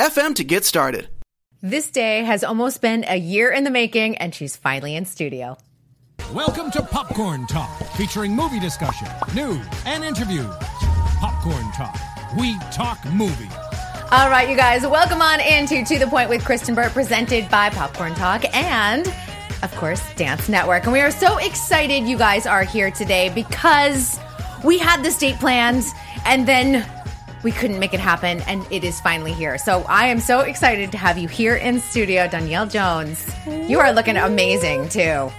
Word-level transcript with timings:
FM 0.00 0.34
to 0.36 0.44
get 0.44 0.64
started. 0.64 1.10
This 1.60 1.90
day 1.90 2.24
has 2.24 2.42
almost 2.42 2.80
been 2.80 3.04
a 3.06 3.16
year 3.16 3.50
in 3.50 3.64
the 3.64 3.70
making, 3.70 4.16
and 4.16 4.34
she's 4.34 4.56
finally 4.56 4.96
in 4.96 5.04
studio. 5.04 5.58
Welcome 6.32 6.70
to 6.70 6.82
Popcorn 6.82 7.46
Talk, 7.46 7.68
featuring 7.96 8.34
movie 8.34 8.58
discussion, 8.58 9.08
news, 9.34 9.60
and 9.84 10.02
interviews. 10.02 10.48
Popcorn 11.20 11.70
Talk. 11.72 12.00
We 12.38 12.58
talk 12.72 13.04
movies. 13.12 13.52
All 14.10 14.30
right, 14.30 14.48
you 14.48 14.56
guys, 14.56 14.86
welcome 14.86 15.20
on 15.20 15.38
into 15.38 15.84
To 15.84 15.98
the 15.98 16.06
Point 16.06 16.30
with 16.30 16.46
Kristen 16.46 16.74
Burt, 16.74 16.92
presented 16.92 17.50
by 17.50 17.68
Popcorn 17.68 18.14
Talk 18.14 18.46
and, 18.56 19.06
of 19.62 19.70
course, 19.76 20.02
Dance 20.14 20.48
Network. 20.48 20.84
And 20.84 20.94
we 20.94 21.00
are 21.00 21.10
so 21.10 21.36
excited 21.36 22.04
you 22.04 22.16
guys 22.16 22.46
are 22.46 22.64
here 22.64 22.90
today 22.90 23.28
because 23.34 24.18
we 24.64 24.78
had 24.78 25.02
this 25.02 25.18
date 25.18 25.38
planned 25.38 25.84
and 26.24 26.48
then 26.48 26.86
we 27.42 27.52
couldn't 27.52 27.78
make 27.78 27.94
it 27.94 28.00
happen, 28.00 28.40
and 28.42 28.66
it 28.70 28.84
is 28.84 29.00
finally 29.00 29.32
here. 29.32 29.58
So 29.58 29.84
I 29.88 30.06
am 30.06 30.20
so 30.20 30.40
excited 30.40 30.92
to 30.92 30.98
have 30.98 31.18
you 31.18 31.28
here 31.28 31.56
in 31.56 31.80
studio, 31.80 32.28
Danielle 32.28 32.66
Jones. 32.66 33.24
You 33.46 33.80
are 33.80 33.92
looking 33.92 34.16
amazing 34.16 34.88
too. 34.88 35.30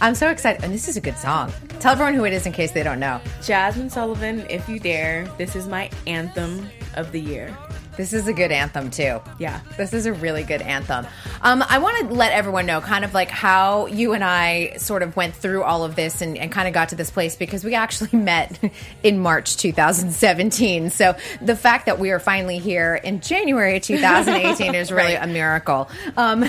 I'm 0.00 0.14
so 0.14 0.30
excited, 0.30 0.64
and 0.64 0.72
this 0.72 0.88
is 0.88 0.96
a 0.96 1.00
good 1.00 1.18
song. 1.18 1.52
Tell 1.78 1.92
everyone 1.92 2.14
who 2.14 2.24
it 2.24 2.32
is 2.32 2.46
in 2.46 2.52
case 2.52 2.72
they 2.72 2.82
don't 2.82 3.00
know. 3.00 3.20
Jazmine 3.40 3.90
Sullivan, 3.90 4.46
if 4.48 4.68
you 4.68 4.78
dare. 4.78 5.26
This 5.36 5.54
is 5.54 5.66
my 5.66 5.90
anthem 6.06 6.70
of 6.94 7.12
the 7.12 7.20
year. 7.20 7.54
This 8.00 8.14
is 8.14 8.26
a 8.26 8.32
good 8.32 8.50
anthem 8.50 8.88
too. 8.88 9.20
Yeah. 9.38 9.60
This 9.76 9.92
is 9.92 10.06
a 10.06 10.14
really 10.14 10.42
good 10.42 10.62
anthem. 10.62 11.06
Um, 11.42 11.62
I 11.68 11.80
want 11.80 12.08
to 12.08 12.14
let 12.14 12.32
everyone 12.32 12.64
know 12.64 12.80
kind 12.80 13.04
of 13.04 13.12
like 13.12 13.28
how 13.28 13.84
you 13.84 14.14
and 14.14 14.24
I 14.24 14.78
sort 14.78 15.02
of 15.02 15.16
went 15.16 15.34
through 15.34 15.64
all 15.64 15.84
of 15.84 15.96
this 15.96 16.22
and, 16.22 16.38
and 16.38 16.50
kind 16.50 16.66
of 16.66 16.72
got 16.72 16.88
to 16.88 16.96
this 16.96 17.10
place 17.10 17.36
because 17.36 17.62
we 17.62 17.74
actually 17.74 18.18
met 18.18 18.58
in 19.02 19.18
March 19.18 19.58
2017. 19.58 20.88
So 20.88 21.14
the 21.42 21.54
fact 21.54 21.84
that 21.84 21.98
we 21.98 22.10
are 22.10 22.18
finally 22.18 22.56
here 22.56 22.94
in 22.94 23.20
January 23.20 23.80
2018 23.80 24.74
is 24.74 24.90
really 24.92 25.16
right. 25.16 25.22
a 25.22 25.26
miracle. 25.26 25.90
Um, 26.16 26.46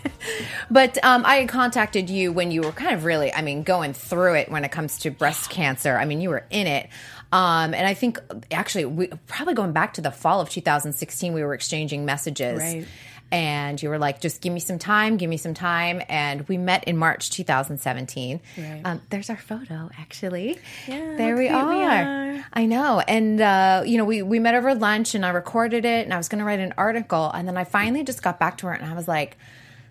but 0.70 0.96
um, 1.04 1.24
I 1.26 1.44
contacted 1.44 2.08
you 2.08 2.32
when 2.32 2.52
you 2.52 2.62
were 2.62 2.72
kind 2.72 2.94
of 2.94 3.04
really, 3.04 3.34
I 3.34 3.42
mean, 3.42 3.64
going 3.64 3.92
through 3.92 4.36
it 4.36 4.50
when 4.50 4.64
it 4.64 4.70
comes 4.70 4.96
to 5.00 5.10
breast 5.10 5.50
cancer. 5.50 5.98
I 5.98 6.06
mean, 6.06 6.22
you 6.22 6.30
were 6.30 6.46
in 6.48 6.66
it. 6.66 6.88
Um, 7.32 7.74
and 7.74 7.86
I 7.86 7.94
think 7.94 8.18
actually, 8.50 8.86
we 8.86 9.06
probably 9.26 9.54
going 9.54 9.72
back 9.72 9.94
to 9.94 10.00
the 10.00 10.10
fall 10.10 10.40
of 10.40 10.50
2016, 10.50 11.32
we 11.32 11.42
were 11.44 11.54
exchanging 11.54 12.04
messages. 12.04 12.58
Right. 12.58 12.86
And 13.32 13.80
you 13.80 13.90
were 13.90 13.98
like, 13.98 14.20
just 14.20 14.40
give 14.40 14.52
me 14.52 14.58
some 14.58 14.80
time, 14.80 15.16
give 15.16 15.30
me 15.30 15.36
some 15.36 15.54
time. 15.54 16.02
And 16.08 16.48
we 16.48 16.58
met 16.58 16.84
in 16.84 16.96
March 16.96 17.30
2017. 17.30 18.40
Right. 18.58 18.82
Um, 18.84 19.00
there's 19.10 19.30
our 19.30 19.36
photo, 19.36 19.88
actually. 19.96 20.58
Yeah, 20.88 21.14
there 21.16 21.36
we 21.36 21.48
are. 21.48 21.68
we 21.68 21.84
are. 21.84 22.44
I 22.52 22.66
know. 22.66 22.98
And, 22.98 23.40
uh, 23.40 23.84
you 23.86 23.98
know, 23.98 24.04
we, 24.04 24.22
we 24.22 24.40
met 24.40 24.56
over 24.56 24.74
lunch 24.74 25.14
and 25.14 25.24
I 25.24 25.30
recorded 25.30 25.84
it 25.84 26.04
and 26.04 26.12
I 26.12 26.16
was 26.16 26.28
going 26.28 26.40
to 26.40 26.44
write 26.44 26.58
an 26.58 26.74
article. 26.76 27.30
And 27.32 27.46
then 27.46 27.56
I 27.56 27.62
finally 27.62 28.02
just 28.02 28.20
got 28.20 28.40
back 28.40 28.58
to 28.58 28.66
her 28.66 28.72
and 28.72 28.84
I 28.84 28.94
was 28.94 29.06
like, 29.06 29.36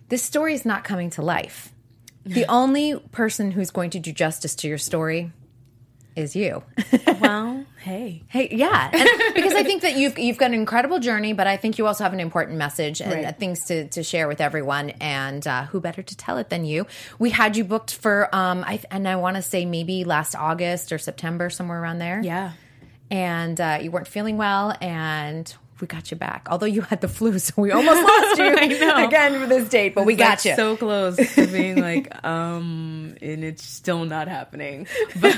this 0.10 0.22
story 0.22 0.54
is 0.54 0.66
not 0.66 0.84
coming 0.84 1.10
to 1.12 1.22
life. 1.22 1.74
The 2.26 2.46
only 2.48 3.00
person 3.12 3.52
who's 3.52 3.72
going 3.72 3.92
to 3.92 4.00
do 4.00 4.12
justice 4.12 4.54
to 4.56 4.68
your 4.68 4.78
story 4.78 5.32
is 6.20 6.36
you. 6.36 6.62
well, 7.22 7.66
hey, 7.80 8.24
hey, 8.28 8.50
yeah, 8.52 8.90
and 8.94 9.10
because 9.34 9.54
I 9.54 9.64
think 9.64 9.82
that 9.82 9.96
you've 9.96 10.20
you've 10.20 10.38
got 10.38 10.48
an 10.48 10.54
incredible 10.54 11.00
journey, 11.00 11.34
but 11.34 11.48
I 11.48 11.58
think 11.58 11.78
you 11.78 11.88
also 11.88 12.04
have 12.04 12.14
an 12.14 12.20
important 12.20 12.58
message 12.58 13.02
and 13.02 13.12
right. 13.12 13.40
things 13.40 13.66
to, 13.66 13.88
to 13.90 14.04
share 14.04 14.28
with 14.28 14.42
everyone. 14.42 14.92
And 15.02 15.46
uh, 15.48 15.66
who 15.66 15.80
better 15.80 16.04
to 16.04 16.18
tell 16.18 16.38
it 16.38 16.50
than 16.50 16.66
you? 16.66 16.86
We 17.18 17.30
had 17.30 17.58
you 17.58 17.64
booked 17.64 17.96
for, 17.96 18.34
um, 18.36 18.64
I, 18.66 18.82
and 18.92 19.08
I 19.08 19.16
want 19.16 19.38
to 19.38 19.42
say 19.42 19.66
maybe 19.66 20.04
last 20.04 20.36
August 20.36 20.92
or 20.92 20.98
September, 20.98 21.50
somewhere 21.50 21.82
around 21.82 22.00
there. 22.00 22.22
Yeah, 22.24 22.54
and 23.10 23.60
uh, 23.60 23.80
you 23.82 23.92
weren't 23.92 24.08
feeling 24.08 24.38
well, 24.38 24.76
and 24.82 25.52
we 25.82 25.88
got 25.88 26.12
you 26.12 26.18
back. 26.18 26.48
Although 26.50 26.66
you 26.66 26.82
had 26.82 27.02
the 27.02 27.08
flu, 27.08 27.38
so 27.40 27.54
we 27.58 27.72
almost 27.72 28.02
lost 28.02 28.38
you 28.38 28.56
again 29.06 29.40
for 29.40 29.48
this 29.48 29.70
date, 29.70 29.96
but 29.96 30.06
we 30.06 30.14
it's 30.14 30.20
got 30.20 30.30
like 30.40 30.46
you. 30.46 30.56
So 30.56 30.78
close 30.78 31.18
to 31.36 31.48
being 31.48 31.80
like, 31.80 32.12
um, 32.26 33.16
and 33.22 33.44
it's 33.44 33.64
still 33.64 34.06
not 34.06 34.28
happening. 34.28 34.88
But, 35.20 35.36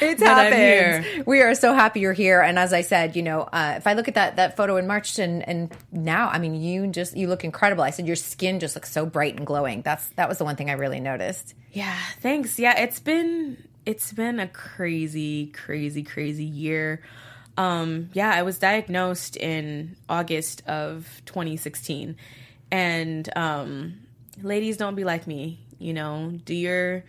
it's 0.00 0.22
happening. 0.22 1.24
We 1.26 1.40
are 1.42 1.54
so 1.54 1.74
happy 1.74 2.00
you're 2.00 2.12
here. 2.12 2.40
And 2.40 2.58
as 2.58 2.72
I 2.72 2.82
said, 2.82 3.16
you 3.16 3.22
know, 3.22 3.42
uh, 3.42 3.74
if 3.76 3.86
I 3.86 3.94
look 3.94 4.08
at 4.08 4.14
that 4.14 4.36
that 4.36 4.56
photo 4.56 4.76
in 4.76 4.86
March 4.86 5.18
and 5.18 5.46
and 5.48 5.74
now, 5.92 6.28
I 6.28 6.38
mean, 6.38 6.54
you 6.54 6.86
just 6.88 7.16
you 7.16 7.28
look 7.28 7.44
incredible. 7.44 7.84
I 7.84 7.90
said 7.90 8.06
your 8.06 8.16
skin 8.16 8.60
just 8.60 8.74
looks 8.74 8.90
so 8.90 9.06
bright 9.06 9.36
and 9.36 9.46
glowing. 9.46 9.82
That's 9.82 10.06
that 10.10 10.28
was 10.28 10.38
the 10.38 10.44
one 10.44 10.56
thing 10.56 10.70
I 10.70 10.74
really 10.74 11.00
noticed. 11.00 11.54
Yeah, 11.72 11.96
thanks. 12.20 12.58
Yeah, 12.58 12.80
it's 12.80 13.00
been 13.00 13.56
it's 13.86 14.12
been 14.12 14.40
a 14.40 14.48
crazy, 14.48 15.46
crazy, 15.46 16.02
crazy 16.02 16.44
year. 16.44 17.02
Um, 17.56 18.10
yeah, 18.12 18.30
I 18.30 18.42
was 18.42 18.58
diagnosed 18.58 19.36
in 19.36 19.96
August 20.08 20.66
of 20.66 21.22
2016. 21.26 22.16
And 22.70 23.28
um, 23.36 24.00
ladies, 24.42 24.76
don't 24.76 24.94
be 24.94 25.04
like 25.04 25.26
me. 25.26 25.60
You 25.78 25.94
know, 25.94 26.38
do 26.44 26.54
your, 26.54 27.04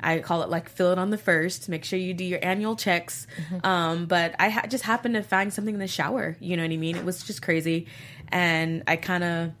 I 0.00 0.18
call 0.20 0.42
it 0.42 0.48
like 0.48 0.68
fill 0.68 0.92
it 0.92 0.98
on 0.98 1.10
the 1.10 1.18
first. 1.18 1.68
Make 1.68 1.84
sure 1.84 1.98
you 1.98 2.14
do 2.14 2.24
your 2.24 2.38
annual 2.42 2.76
checks. 2.76 3.26
Mm-hmm. 3.36 3.66
Um, 3.66 4.06
but 4.06 4.34
I 4.38 4.48
ha- 4.50 4.66
just 4.68 4.84
happened 4.84 5.14
to 5.14 5.22
find 5.22 5.52
something 5.52 5.74
in 5.74 5.80
the 5.80 5.88
shower. 5.88 6.36
You 6.40 6.56
know 6.56 6.62
what 6.62 6.72
I 6.72 6.76
mean? 6.76 6.96
It 6.96 7.04
was 7.04 7.22
just 7.22 7.42
crazy. 7.42 7.86
And 8.28 8.82
I 8.86 8.96
kind 8.96 9.24
of 9.24 9.52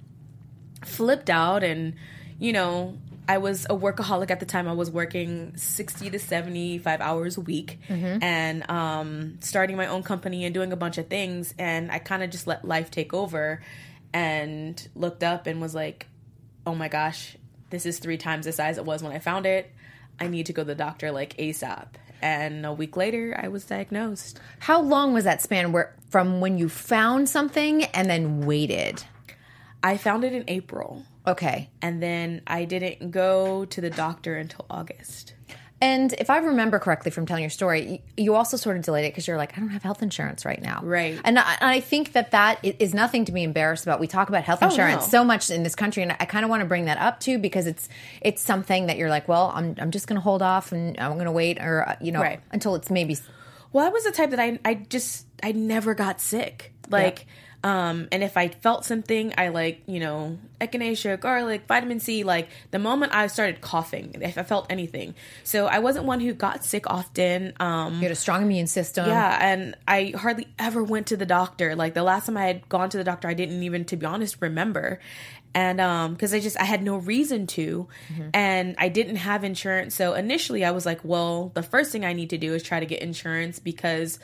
flipped 0.84 1.28
out 1.28 1.62
and, 1.62 1.94
you 2.38 2.52
know, 2.52 2.96
I 3.30 3.38
was 3.38 3.64
a 3.66 3.76
workaholic 3.76 4.32
at 4.32 4.40
the 4.40 4.44
time. 4.44 4.66
I 4.66 4.72
was 4.72 4.90
working 4.90 5.56
60 5.56 6.10
to 6.10 6.18
75 6.18 7.00
hours 7.00 7.36
a 7.36 7.40
week 7.40 7.78
mm-hmm. 7.88 8.20
and 8.20 8.68
um, 8.68 9.38
starting 9.38 9.76
my 9.76 9.86
own 9.86 10.02
company 10.02 10.44
and 10.44 10.52
doing 10.52 10.72
a 10.72 10.76
bunch 10.76 10.98
of 10.98 11.06
things. 11.06 11.54
And 11.56 11.92
I 11.92 12.00
kind 12.00 12.24
of 12.24 12.30
just 12.30 12.48
let 12.48 12.64
life 12.64 12.90
take 12.90 13.14
over 13.14 13.62
and 14.12 14.88
looked 14.96 15.22
up 15.22 15.46
and 15.46 15.60
was 15.60 15.76
like, 15.76 16.08
oh 16.66 16.74
my 16.74 16.88
gosh, 16.88 17.36
this 17.70 17.86
is 17.86 18.00
three 18.00 18.18
times 18.18 18.46
the 18.46 18.52
size 18.52 18.78
it 18.78 18.84
was 18.84 19.00
when 19.00 19.12
I 19.12 19.20
found 19.20 19.46
it. 19.46 19.70
I 20.18 20.26
need 20.26 20.46
to 20.46 20.52
go 20.52 20.62
to 20.62 20.66
the 20.66 20.74
doctor 20.74 21.12
like 21.12 21.36
ASAP. 21.36 21.86
And 22.20 22.66
a 22.66 22.72
week 22.72 22.96
later, 22.96 23.38
I 23.40 23.46
was 23.46 23.64
diagnosed. 23.64 24.40
How 24.58 24.80
long 24.80 25.14
was 25.14 25.22
that 25.22 25.40
span 25.40 25.70
where 25.70 25.94
from 26.08 26.40
when 26.40 26.58
you 26.58 26.68
found 26.68 27.28
something 27.28 27.84
and 27.84 28.10
then 28.10 28.40
waited? 28.40 29.04
I 29.84 29.98
found 29.98 30.24
it 30.24 30.32
in 30.32 30.42
April. 30.48 31.04
Okay. 31.30 31.70
And 31.80 32.02
then 32.02 32.42
I 32.46 32.64
didn't 32.64 33.10
go 33.10 33.64
to 33.66 33.80
the 33.80 33.90
doctor 33.90 34.36
until 34.36 34.66
August. 34.68 35.34
And 35.82 36.12
if 36.18 36.28
I 36.28 36.38
remember 36.38 36.78
correctly 36.78 37.10
from 37.10 37.24
telling 37.24 37.42
your 37.42 37.50
story, 37.50 38.02
you 38.16 38.34
also 38.34 38.58
sort 38.58 38.76
of 38.76 38.82
delayed 38.82 39.06
it 39.06 39.12
because 39.12 39.26
you're 39.26 39.38
like, 39.38 39.56
I 39.56 39.60
don't 39.60 39.70
have 39.70 39.82
health 39.82 40.02
insurance 40.02 40.44
right 40.44 40.60
now. 40.60 40.80
Right. 40.82 41.18
And 41.24 41.38
I, 41.38 41.56
and 41.58 41.70
I 41.70 41.80
think 41.80 42.12
that 42.12 42.32
that 42.32 42.58
is 42.62 42.92
nothing 42.92 43.24
to 43.26 43.32
be 43.32 43.42
embarrassed 43.42 43.84
about. 43.84 43.98
We 43.98 44.06
talk 44.06 44.28
about 44.28 44.44
health 44.44 44.62
insurance 44.62 45.04
oh, 45.04 45.06
no. 45.06 45.10
so 45.10 45.24
much 45.24 45.48
in 45.48 45.62
this 45.62 45.74
country, 45.74 46.02
and 46.02 46.12
I 46.20 46.26
kind 46.26 46.44
of 46.44 46.50
want 46.50 46.60
to 46.60 46.66
bring 46.66 46.84
that 46.84 46.98
up 46.98 47.20
too 47.20 47.38
because 47.38 47.66
it's 47.66 47.88
it's 48.20 48.42
something 48.42 48.86
that 48.88 48.98
you're 48.98 49.08
like, 49.08 49.26
well, 49.26 49.52
I'm 49.54 49.74
I'm 49.78 49.90
just 49.90 50.06
going 50.06 50.16
to 50.16 50.20
hold 50.20 50.42
off 50.42 50.72
and 50.72 51.00
I'm 51.00 51.14
going 51.14 51.24
to 51.24 51.32
wait, 51.32 51.58
or 51.58 51.88
uh, 51.88 51.96
you 51.98 52.12
know, 52.12 52.20
right. 52.20 52.40
until 52.52 52.74
it's 52.74 52.90
maybe. 52.90 53.16
Well, 53.72 53.86
I 53.86 53.88
was 53.88 54.04
the 54.04 54.12
type 54.12 54.30
that 54.30 54.40
I 54.40 54.58
I 54.66 54.74
just 54.74 55.26
I 55.42 55.52
never 55.52 55.94
got 55.94 56.20
sick. 56.20 56.74
Like. 56.90 57.20
Yeah 57.20 57.24
um, 57.62 58.08
and 58.10 58.22
if 58.22 58.36
I 58.38 58.48
felt 58.48 58.86
something, 58.86 59.34
I 59.36 59.48
like, 59.48 59.82
you 59.86 60.00
know, 60.00 60.38
echinacea, 60.60 61.20
garlic, 61.20 61.62
vitamin 61.68 62.00
C, 62.00 62.24
like 62.24 62.48
the 62.70 62.78
moment 62.78 63.14
I 63.14 63.26
started 63.26 63.60
coughing, 63.60 64.16
if 64.22 64.38
I 64.38 64.42
felt 64.44 64.66
anything. 64.70 65.14
So 65.44 65.66
I 65.66 65.80
wasn't 65.80 66.06
one 66.06 66.20
who 66.20 66.32
got 66.32 66.64
sick 66.64 66.88
often. 66.88 67.52
Um, 67.60 67.96
you 67.96 68.02
had 68.02 68.12
a 68.12 68.16
strong 68.16 68.42
immune 68.42 68.66
system. 68.66 69.06
Yeah. 69.06 69.38
And 69.40 69.76
I 69.86 70.14
hardly 70.16 70.48
ever 70.58 70.82
went 70.82 71.08
to 71.08 71.18
the 71.18 71.26
doctor. 71.26 71.76
Like 71.76 71.92
the 71.92 72.02
last 72.02 72.26
time 72.26 72.38
I 72.38 72.46
had 72.46 72.66
gone 72.70 72.88
to 72.90 72.96
the 72.96 73.04
doctor, 73.04 73.28
I 73.28 73.34
didn't 73.34 73.62
even, 73.62 73.84
to 73.86 73.96
be 73.96 74.06
honest, 74.06 74.38
remember. 74.40 74.98
And 75.52 75.82
um, 75.82 76.14
because 76.14 76.32
I 76.32 76.40
just, 76.40 76.58
I 76.58 76.64
had 76.64 76.82
no 76.82 76.96
reason 76.96 77.46
to. 77.48 77.88
Mm-hmm. 78.10 78.28
And 78.32 78.74
I 78.78 78.88
didn't 78.88 79.16
have 79.16 79.44
insurance. 79.44 79.94
So 79.94 80.14
initially 80.14 80.64
I 80.64 80.70
was 80.70 80.86
like, 80.86 81.00
well, 81.04 81.50
the 81.52 81.62
first 81.62 81.92
thing 81.92 82.06
I 82.06 82.14
need 82.14 82.30
to 82.30 82.38
do 82.38 82.54
is 82.54 82.62
try 82.62 82.80
to 82.80 82.86
get 82.86 83.02
insurance 83.02 83.58
because, 83.58 84.18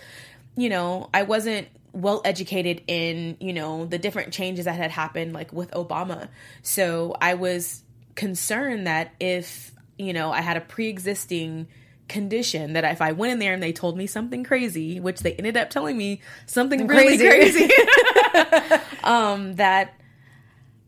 you 0.56 0.70
know, 0.70 1.10
I 1.12 1.24
wasn't 1.24 1.68
well 1.96 2.20
educated 2.24 2.82
in 2.86 3.36
you 3.40 3.52
know 3.52 3.86
the 3.86 3.98
different 3.98 4.32
changes 4.32 4.66
that 4.66 4.76
had 4.76 4.90
happened 4.90 5.32
like 5.32 5.52
with 5.52 5.70
obama 5.70 6.28
so 6.62 7.16
i 7.20 7.34
was 7.34 7.82
concerned 8.14 8.86
that 8.86 9.14
if 9.18 9.72
you 9.98 10.12
know 10.12 10.30
i 10.30 10.40
had 10.40 10.56
a 10.56 10.60
pre-existing 10.60 11.66
condition 12.06 12.74
that 12.74 12.84
if 12.84 13.00
i 13.00 13.12
went 13.12 13.32
in 13.32 13.38
there 13.38 13.54
and 13.54 13.62
they 13.62 13.72
told 13.72 13.96
me 13.96 14.06
something 14.06 14.44
crazy 14.44 15.00
which 15.00 15.20
they 15.20 15.32
ended 15.34 15.56
up 15.56 15.70
telling 15.70 15.96
me 15.96 16.20
something 16.44 16.86
really 16.86 17.16
crazy, 17.16 17.66
crazy 17.66 17.74
um, 19.04 19.54
that 19.54 19.94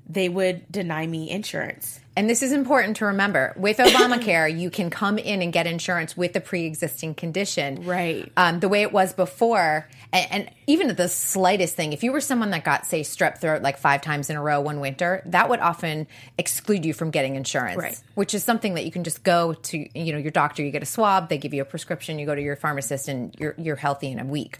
they 0.08 0.28
would 0.28 0.70
deny 0.72 1.06
me 1.06 1.30
insurance. 1.30 2.00
And 2.16 2.28
this 2.28 2.42
is 2.42 2.52
important 2.52 2.96
to 2.96 3.06
remember. 3.06 3.52
With 3.56 3.76
Obamacare, 3.76 4.58
you 4.58 4.70
can 4.70 4.90
come 4.90 5.18
in 5.18 5.42
and 5.42 5.52
get 5.52 5.66
insurance 5.66 6.16
with 6.16 6.34
a 6.34 6.40
pre-existing 6.40 7.14
condition, 7.14 7.84
Right. 7.84 8.30
Um, 8.36 8.60
the 8.60 8.68
way 8.68 8.82
it 8.82 8.92
was 8.92 9.12
before, 9.12 9.86
and, 10.12 10.26
and 10.30 10.50
even 10.66 10.94
the 10.94 11.08
slightest 11.08 11.74
thing. 11.74 11.92
If 11.92 12.02
you 12.02 12.12
were 12.12 12.20
someone 12.20 12.50
that 12.50 12.64
got, 12.64 12.86
say, 12.86 13.02
strep 13.02 13.38
throat 13.38 13.62
like 13.62 13.78
five 13.78 14.00
times 14.00 14.30
in 14.30 14.36
a 14.36 14.42
row 14.42 14.60
one 14.60 14.80
winter, 14.80 15.22
that 15.26 15.48
would 15.48 15.60
often 15.60 16.06
exclude 16.38 16.84
you 16.84 16.94
from 16.94 17.10
getting 17.10 17.36
insurance. 17.36 17.78
Right. 17.78 18.02
Which 18.14 18.34
is 18.34 18.42
something 18.42 18.74
that 18.74 18.84
you 18.84 18.90
can 18.90 19.04
just 19.04 19.22
go 19.22 19.52
to, 19.52 19.98
you 19.98 20.12
know, 20.12 20.18
your 20.18 20.30
doctor. 20.30 20.62
You 20.62 20.70
get 20.70 20.82
a 20.82 20.86
swab, 20.86 21.28
they 21.28 21.38
give 21.38 21.52
you 21.52 21.62
a 21.62 21.66
prescription. 21.66 22.18
You 22.18 22.26
go 22.26 22.34
to 22.34 22.42
your 22.42 22.56
pharmacist, 22.56 23.08
and 23.08 23.34
you're 23.38 23.54
you're 23.58 23.76
healthy 23.76 24.10
in 24.10 24.18
a 24.18 24.24
week. 24.24 24.58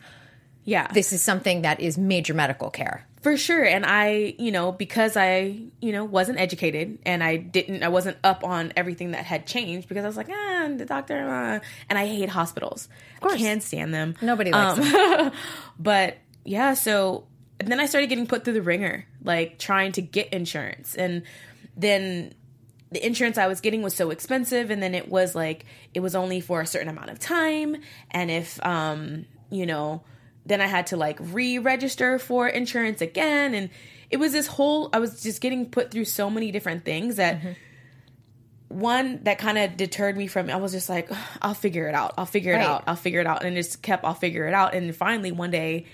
Yeah. 0.65 0.87
This 0.93 1.15
is 1.15 1.23
something 1.23 1.63
that 1.63 1.81
is 1.81 1.97
major 1.97 2.35
medical 2.35 2.69
care. 2.69 3.07
For 3.23 3.37
sure. 3.37 3.65
And 3.65 3.85
I, 3.85 4.35
you 4.39 4.53
know, 4.53 4.71
because 4.71 5.17
I, 5.17 5.61
you 5.81 5.93
know, 5.93 6.05
wasn't 6.05 6.39
educated 6.39 6.99
and 7.05 7.23
I 7.23 7.37
didn't, 7.37 7.83
I 7.83 7.89
wasn't 7.89 8.17
up 8.23 8.45
on 8.45 8.73
everything 8.77 9.11
that 9.11 9.25
had 9.25 9.47
changed 9.47 9.89
because 9.89 10.05
I 10.05 10.07
was 10.07 10.17
like, 10.17 10.29
ah, 10.31 10.69
the 10.77 10.85
doctor, 10.85 11.29
uh, 11.29 11.61
and 11.89 11.99
I 11.99 12.07
hate 12.07 12.29
hospitals. 12.29 12.89
Of 13.17 13.23
course. 13.23 13.35
I 13.35 13.39
can't 13.39 13.63
stand 13.63 13.93
them. 13.93 14.15
Nobody 14.23 14.53
likes 14.53 14.79
Um, 14.95 15.33
But 15.79 16.19
yeah, 16.45 16.75
so 16.75 17.27
then 17.59 17.81
I 17.81 17.87
started 17.87 18.07
getting 18.07 18.27
put 18.27 18.45
through 18.45 18.55
the 18.55 18.63
ringer, 18.63 19.07
like 19.23 19.59
trying 19.59 19.93
to 19.93 20.03
get 20.03 20.33
insurance. 20.33 20.95
And 20.95 21.25
then 21.77 22.35
the 22.91 23.05
insurance 23.05 23.37
I 23.37 23.47
was 23.49 23.61
getting 23.61 23.83
was 23.83 23.95
so 23.95 24.11
expensive 24.11 24.71
and 24.71 24.83
then 24.83 24.95
it 24.95 25.09
was 25.09 25.35
like 25.35 25.67
it 25.93 26.01
was 26.01 26.15
only 26.15 26.41
for 26.41 26.61
a 26.61 26.67
certain 26.67 26.89
amount 26.89 27.11
of 27.11 27.19
time 27.19 27.77
and 28.11 28.31
if 28.31 28.65
um 28.65 29.27
you 29.51 29.67
know 29.67 30.03
then 30.49 30.61
I 30.61 30.67
had 30.67 30.89
to 30.89 30.97
like 30.97 31.19
re-register 31.21 32.19
for 32.19 32.49
insurance 32.49 33.01
again 33.01 33.55
and 33.55 33.71
it 34.11 34.17
was 34.17 34.33
this 34.33 34.47
whole 34.47 34.89
I 34.93 34.99
was 34.99 35.23
just 35.23 35.41
getting 35.41 35.67
put 35.71 35.91
through 35.91 36.07
so 36.07 36.31
many 36.31 36.51
different 36.51 36.85
things 36.85 37.17
that 37.17 37.39
mm-hmm. 37.39 37.53
one 38.69 39.21
that 39.25 39.39
kind 39.39 39.59
of 39.59 39.77
deterred 39.77 40.17
me 40.17 40.27
from 40.27 40.51
I 40.51 40.57
was 40.57 40.73
just 40.73 40.89
like 40.89 41.11
I'll 41.43 41.55
figure 41.55 41.89
it 41.89 41.95
out. 41.95 42.15
I'll 42.17 42.27
figure 42.27 42.53
it 42.53 42.57
Right. 42.57 42.67
out. 42.67 42.85
I'll 42.87 42.97
figure 42.97 43.21
it 43.21 43.27
out 43.27 43.45
and 43.45 43.57
it 43.57 43.63
just 43.63 43.83
kept 43.83 44.05
I'll 44.05 44.15
figure 44.15 44.47
it 44.47 44.55
out 44.55 44.75
and 44.75 44.95
finally 44.95 45.33
one 45.33 45.51
day 45.51 45.87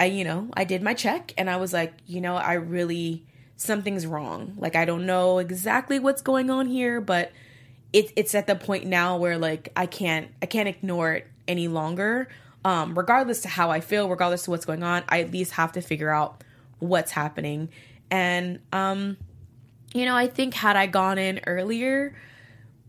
I 0.00 0.06
you 0.06 0.24
know, 0.24 0.48
I 0.54 0.64
did 0.64 0.82
my 0.82 0.94
check 0.94 1.32
and 1.36 1.48
I 1.48 1.56
was 1.56 1.72
like, 1.72 1.92
you 2.06 2.20
know, 2.20 2.36
I 2.36 2.54
really 2.54 3.24
something's 3.56 4.06
wrong. 4.06 4.54
Like 4.56 4.74
I 4.74 4.84
don't 4.84 5.06
know 5.06 5.38
exactly 5.38 5.98
what's 5.98 6.22
going 6.22 6.50
on 6.50 6.66
here, 6.66 7.00
but 7.00 7.32
it, 7.92 8.10
it's 8.16 8.34
at 8.34 8.46
the 8.46 8.56
point 8.56 8.86
now 8.86 9.18
where 9.18 9.38
like 9.38 9.70
I 9.76 9.86
can't 9.86 10.28
I 10.40 10.46
can't 10.46 10.68
ignore 10.68 11.12
it 11.12 11.26
any 11.46 11.68
longer. 11.68 12.28
Um, 12.64 12.96
regardless 12.96 13.40
to 13.42 13.48
how 13.48 13.70
I 13.70 13.80
feel, 13.80 14.08
regardless 14.08 14.44
to 14.44 14.50
what's 14.50 14.64
going 14.64 14.82
on, 14.82 15.02
I 15.08 15.20
at 15.20 15.32
least 15.32 15.52
have 15.52 15.72
to 15.72 15.80
figure 15.80 16.10
out 16.10 16.42
what's 16.78 17.10
happening. 17.10 17.70
And 18.10 18.60
um, 18.72 19.16
you 19.94 20.04
know, 20.04 20.16
I 20.16 20.26
think 20.26 20.54
had 20.54 20.76
I 20.76 20.86
gone 20.86 21.18
in 21.18 21.40
earlier, 21.46 22.14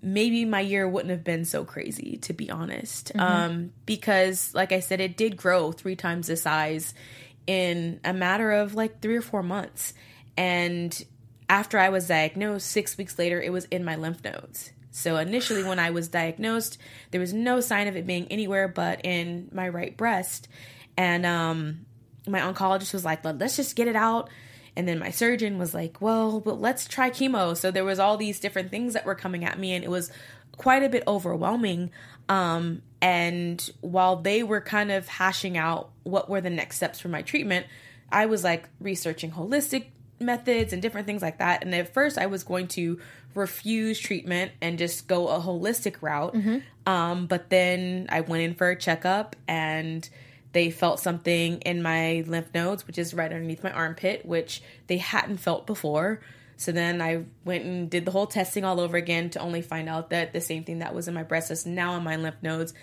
maybe 0.01 0.45
my 0.45 0.59
year 0.59 0.87
wouldn't 0.87 1.11
have 1.11 1.23
been 1.23 1.45
so 1.45 1.63
crazy 1.63 2.17
to 2.17 2.33
be 2.33 2.51
honest. 2.51 3.11
Um 3.15 3.71
because 3.85 4.53
like 4.53 4.71
i 4.73 4.81
said 4.81 4.99
it 4.99 5.15
did 5.15 5.37
grow 5.37 5.71
three 5.71 5.95
times 5.95 6.27
the 6.27 6.35
size 6.35 6.93
in 7.47 7.99
a 8.03 8.13
matter 8.13 8.51
of 8.51 8.75
like 8.75 9.01
three 9.01 9.15
or 9.15 9.21
four 9.21 9.41
months. 9.41 9.93
And 10.35 11.05
after 11.49 11.79
i 11.79 11.89
was 11.89 12.07
diagnosed 12.07 12.67
six 12.67 12.97
weeks 12.97 13.17
later 13.17 13.41
it 13.41 13.51
was 13.51 13.65
in 13.65 13.83
my 13.83 13.95
lymph 13.95 14.23
nodes 14.23 14.71
so 14.95 15.17
initially 15.17 15.63
when 15.63 15.79
i 15.79 15.89
was 15.89 16.07
diagnosed 16.07 16.77
there 17.11 17.19
was 17.19 17.33
no 17.33 17.59
sign 17.59 17.87
of 17.87 17.95
it 17.95 18.07
being 18.07 18.27
anywhere 18.27 18.67
but 18.67 19.01
in 19.03 19.49
my 19.51 19.67
right 19.67 19.97
breast 19.97 20.47
and 20.95 21.25
um 21.25 21.85
my 22.27 22.39
oncologist 22.39 22.93
was 22.93 23.03
like 23.03 23.25
"Let- 23.25 23.39
let's 23.39 23.55
just 23.55 23.75
get 23.75 23.87
it 23.87 23.95
out 23.95 24.29
and 24.75 24.87
then 24.87 24.99
my 24.99 25.11
surgeon 25.11 25.57
was 25.57 25.73
like, 25.73 26.01
well, 26.01 26.39
but 26.39 26.59
let's 26.59 26.87
try 26.87 27.09
chemo. 27.09 27.55
So 27.55 27.69
there 27.69 27.85
was 27.85 27.99
all 27.99 28.17
these 28.17 28.39
different 28.39 28.71
things 28.71 28.93
that 28.93 29.05
were 29.05 29.15
coming 29.15 29.45
at 29.45 29.59
me 29.59 29.73
and 29.73 29.83
it 29.83 29.89
was 29.89 30.11
quite 30.57 30.83
a 30.83 30.89
bit 30.89 31.03
overwhelming. 31.07 31.91
Um, 32.27 32.81
and 33.01 33.69
while 33.81 34.15
they 34.15 34.43
were 34.43 34.61
kind 34.61 34.91
of 34.91 35.07
hashing 35.07 35.57
out 35.57 35.91
what 36.03 36.29
were 36.29 36.41
the 36.41 36.49
next 36.49 36.77
steps 36.77 36.99
for 36.99 37.09
my 37.09 37.21
treatment, 37.21 37.67
I 38.11 38.25
was 38.25 38.43
like 38.43 38.69
researching 38.79 39.31
holistic 39.31 39.87
methods 40.19 40.73
and 40.73 40.81
different 40.81 41.07
things 41.07 41.21
like 41.21 41.39
that. 41.39 41.63
And 41.63 41.73
at 41.75 41.93
first 41.93 42.17
I 42.17 42.27
was 42.27 42.43
going 42.43 42.67
to 42.69 42.99
refuse 43.35 43.99
treatment 43.99 44.51
and 44.61 44.77
just 44.77 45.07
go 45.07 45.27
a 45.27 45.39
holistic 45.39 45.95
route. 46.01 46.35
Um, 46.85 47.27
but 47.27 47.49
then 47.49 48.07
I 48.09 48.21
went 48.21 48.43
in 48.43 48.55
for 48.55 48.69
a 48.69 48.75
checkup 48.75 49.35
and 49.47 50.07
they 50.51 50.69
felt 50.69 50.99
something 50.99 51.59
in 51.61 51.81
my 51.81 52.23
lymph 52.27 52.53
nodes, 52.53 52.85
which 52.85 52.97
is 52.97 53.13
right 53.13 53.31
underneath 53.31 53.63
my 53.63 53.71
armpit, 53.71 54.25
which 54.25 54.61
they 54.87 54.97
hadn't 54.97 55.37
felt 55.37 55.65
before. 55.65 56.21
So 56.57 56.71
then 56.71 57.01
I 57.01 57.25
went 57.43 57.65
and 57.65 57.89
did 57.89 58.05
the 58.05 58.11
whole 58.11 58.27
testing 58.27 58.63
all 58.63 58.79
over 58.79 58.95
again 58.95 59.31
to 59.31 59.39
only 59.39 59.61
find 59.63 59.89
out 59.89 60.11
that 60.11 60.31
the 60.31 60.41
same 60.41 60.63
thing 60.63 60.79
that 60.79 60.93
was 60.93 61.07
in 61.07 61.13
my 61.13 61.23
breast 61.23 61.49
is 61.49 61.65
now 61.65 61.97
in 61.97 62.03
my 62.03 62.15
lymph 62.15 62.35
nodes. 62.43 62.73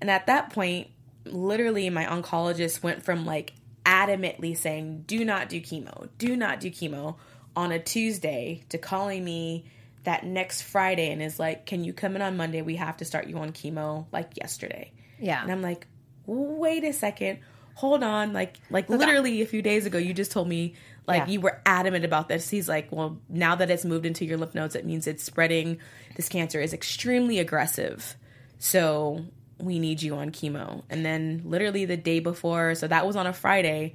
And 0.00 0.10
at 0.10 0.26
that 0.26 0.50
point, 0.50 0.88
literally 1.24 1.90
my 1.90 2.06
oncologist 2.06 2.82
went 2.82 3.04
from 3.04 3.26
like 3.26 3.52
adamantly 3.88 4.54
saying, 4.54 5.04
do 5.06 5.24
not 5.24 5.48
do 5.48 5.60
chemo, 5.60 6.10
do 6.18 6.36
not 6.36 6.60
do 6.60 6.70
chemo 6.70 7.16
on 7.56 7.72
a 7.72 7.78
Tuesday 7.78 8.62
to 8.68 8.76
calling 8.76 9.24
me 9.24 9.64
that 10.04 10.24
next 10.24 10.62
Friday 10.62 11.10
and 11.10 11.22
is 11.22 11.38
like, 11.38 11.64
can 11.64 11.84
you 11.84 11.94
come 11.94 12.14
in 12.14 12.20
on 12.22 12.36
Monday? 12.36 12.60
We 12.60 12.76
have 12.76 12.98
to 12.98 13.06
start 13.06 13.26
you 13.26 13.38
on 13.38 13.52
chemo 13.52 14.06
like 14.12 14.36
yesterday. 14.36 14.92
Yeah. 15.18 15.42
And 15.42 15.50
I'm 15.50 15.62
like, 15.62 15.86
wait 16.26 16.84
a 16.84 16.92
second, 16.92 17.38
hold 17.74 18.02
on. 18.02 18.34
Like, 18.34 18.58
like 18.70 18.90
literally 18.90 19.40
a 19.40 19.46
few 19.46 19.62
days 19.62 19.86
ago, 19.86 19.96
you 19.96 20.12
just 20.12 20.32
told 20.32 20.48
me 20.48 20.74
like 21.06 21.26
Yeah. 21.26 21.32
you 21.32 21.40
were 21.40 21.62
adamant 21.64 22.04
about 22.04 22.28
this. 22.28 22.50
He's 22.50 22.68
like, 22.68 22.92
well, 22.92 23.18
now 23.30 23.54
that 23.54 23.70
it's 23.70 23.86
moved 23.86 24.04
into 24.04 24.26
your 24.26 24.36
lymph 24.36 24.54
nodes, 24.54 24.76
it 24.76 24.84
means 24.84 25.06
it's 25.06 25.24
spreading. 25.24 25.78
This 26.16 26.28
cancer 26.28 26.60
is 26.60 26.74
extremely 26.74 27.38
aggressive. 27.38 28.14
So 28.58 29.24
we 29.60 29.78
need 29.78 30.02
you 30.02 30.16
on 30.16 30.30
chemo. 30.30 30.82
And 30.90 31.04
then 31.04 31.42
literally 31.44 31.84
the 31.84 31.96
day 31.96 32.20
before, 32.20 32.74
so 32.74 32.86
that 32.86 33.06
was 33.06 33.16
on 33.16 33.26
a 33.26 33.32
Friday. 33.32 33.94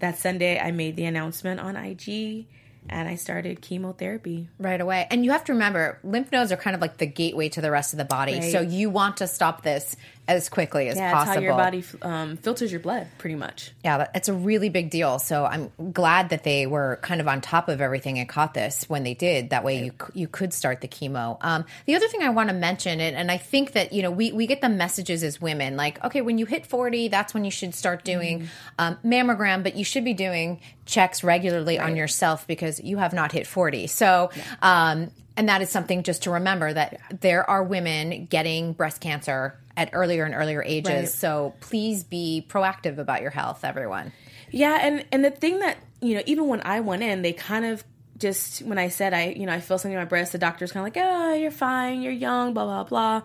That 0.00 0.18
Sunday, 0.18 0.58
I 0.58 0.72
made 0.72 0.96
the 0.96 1.04
announcement 1.04 1.60
on 1.60 1.76
IG 1.76 2.46
and 2.88 3.08
I 3.08 3.14
started 3.14 3.60
chemotherapy. 3.62 4.48
right 4.58 4.80
away. 4.80 5.06
And 5.10 5.24
you 5.24 5.30
have 5.30 5.44
to 5.44 5.52
remember, 5.52 5.98
lymph 6.02 6.30
nodes 6.32 6.52
are 6.52 6.56
kind 6.56 6.74
of 6.74 6.82
like 6.82 6.98
the 6.98 7.06
gateway 7.06 7.48
to 7.50 7.60
the 7.60 7.70
rest 7.70 7.94
of 7.94 7.98
the 7.98 8.04
body. 8.04 8.34
Right. 8.34 8.52
So 8.52 8.60
you 8.60 8.90
want 8.90 9.18
to 9.18 9.26
stop 9.26 9.62
this 9.62 9.96
as 10.26 10.48
quickly 10.48 10.88
as 10.88 10.96
Yeah, 10.96 11.12
possible. 11.12 11.26
that's 11.26 11.36
how 11.36 11.42
your 11.42 11.54
body 11.56 11.84
um, 12.02 12.36
filters 12.38 12.70
your 12.72 12.80
blood, 12.80 13.06
pretty 13.18 13.36
much. 13.36 13.72
Yeah, 13.84 13.98
that- 13.98 14.10
it's 14.14 14.28
a 14.28 14.32
really 14.32 14.68
big 14.70 14.88
deal. 14.90 15.18
So 15.18 15.44
I'm 15.44 15.70
glad 15.92 16.30
that 16.30 16.44
they 16.44 16.66
were 16.66 16.98
kind 17.02 17.20
of 17.20 17.28
on 17.28 17.40
top 17.40 17.68
of 17.68 17.80
everything 17.80 18.18
and 18.18 18.28
caught 18.28 18.54
this 18.54 18.88
when 18.88 19.04
they 19.04 19.14
did. 19.14 19.50
That 19.50 19.64
way, 19.64 19.84
you 19.84 19.92
you 20.14 20.26
could 20.28 20.54
start 20.54 20.80
the 20.80 20.88
chemo. 20.88 21.36
Um, 21.42 21.64
the 21.86 21.94
other 21.94 22.08
thing 22.08 22.22
I 22.22 22.30
want 22.30 22.48
to 22.48 22.54
mention, 22.54 23.00
and, 23.00 23.14
and 23.16 23.30
I 23.30 23.36
think 23.36 23.72
that 23.72 23.92
you 23.92 24.02
know 24.02 24.10
we 24.10 24.32
we 24.32 24.46
get 24.46 24.60
the 24.60 24.68
messages 24.68 25.22
as 25.22 25.40
women 25.40 25.76
like, 25.76 26.02
okay, 26.04 26.22
when 26.22 26.38
you 26.38 26.46
hit 26.46 26.64
40, 26.66 27.08
that's 27.08 27.34
when 27.34 27.44
you 27.44 27.50
should 27.50 27.74
start 27.74 28.04
doing 28.04 28.48
um, 28.78 28.96
mammogram, 29.04 29.62
but 29.62 29.76
you 29.76 29.84
should 29.84 30.04
be 30.04 30.14
doing 30.14 30.60
checks 30.86 31.22
regularly 31.22 31.78
on 31.78 31.96
yourself 31.96 32.46
because 32.46 32.80
you 32.80 32.96
have 32.98 33.12
not 33.12 33.32
hit 33.32 33.46
40. 33.46 33.86
So. 33.88 34.30
Um, 34.62 35.10
and 35.36 35.48
that 35.48 35.62
is 35.62 35.70
something 35.70 36.02
just 36.02 36.24
to 36.24 36.30
remember 36.30 36.72
that 36.72 37.20
there 37.20 37.48
are 37.48 37.62
women 37.62 38.26
getting 38.26 38.72
breast 38.72 39.00
cancer 39.00 39.58
at 39.76 39.90
earlier 39.92 40.24
and 40.24 40.34
earlier 40.34 40.62
ages. 40.62 40.90
Right. 40.90 41.08
So 41.08 41.54
please 41.60 42.04
be 42.04 42.46
proactive 42.48 42.98
about 42.98 43.22
your 43.22 43.30
health, 43.30 43.64
everyone. 43.64 44.12
Yeah, 44.50 44.78
and 44.80 45.04
and 45.10 45.24
the 45.24 45.30
thing 45.30 45.58
that 45.60 45.78
you 46.00 46.14
know, 46.14 46.22
even 46.26 46.46
when 46.46 46.60
I 46.64 46.80
went 46.80 47.02
in, 47.02 47.22
they 47.22 47.32
kind 47.32 47.64
of 47.64 47.82
just 48.18 48.62
when 48.62 48.78
I 48.78 48.88
said 48.88 49.12
I, 49.12 49.30
you 49.30 49.46
know, 49.46 49.52
I 49.52 49.60
feel 49.60 49.78
something 49.78 49.94
in 49.94 49.98
my 49.98 50.04
breast, 50.04 50.32
the 50.32 50.38
doctor's 50.38 50.70
kind 50.70 50.86
of 50.86 50.94
like, 50.94 51.04
"Oh, 51.04 51.34
you're 51.34 51.50
fine, 51.50 52.02
you're 52.02 52.12
young, 52.12 52.54
blah 52.54 52.64
blah 52.64 52.84
blah," 52.84 53.22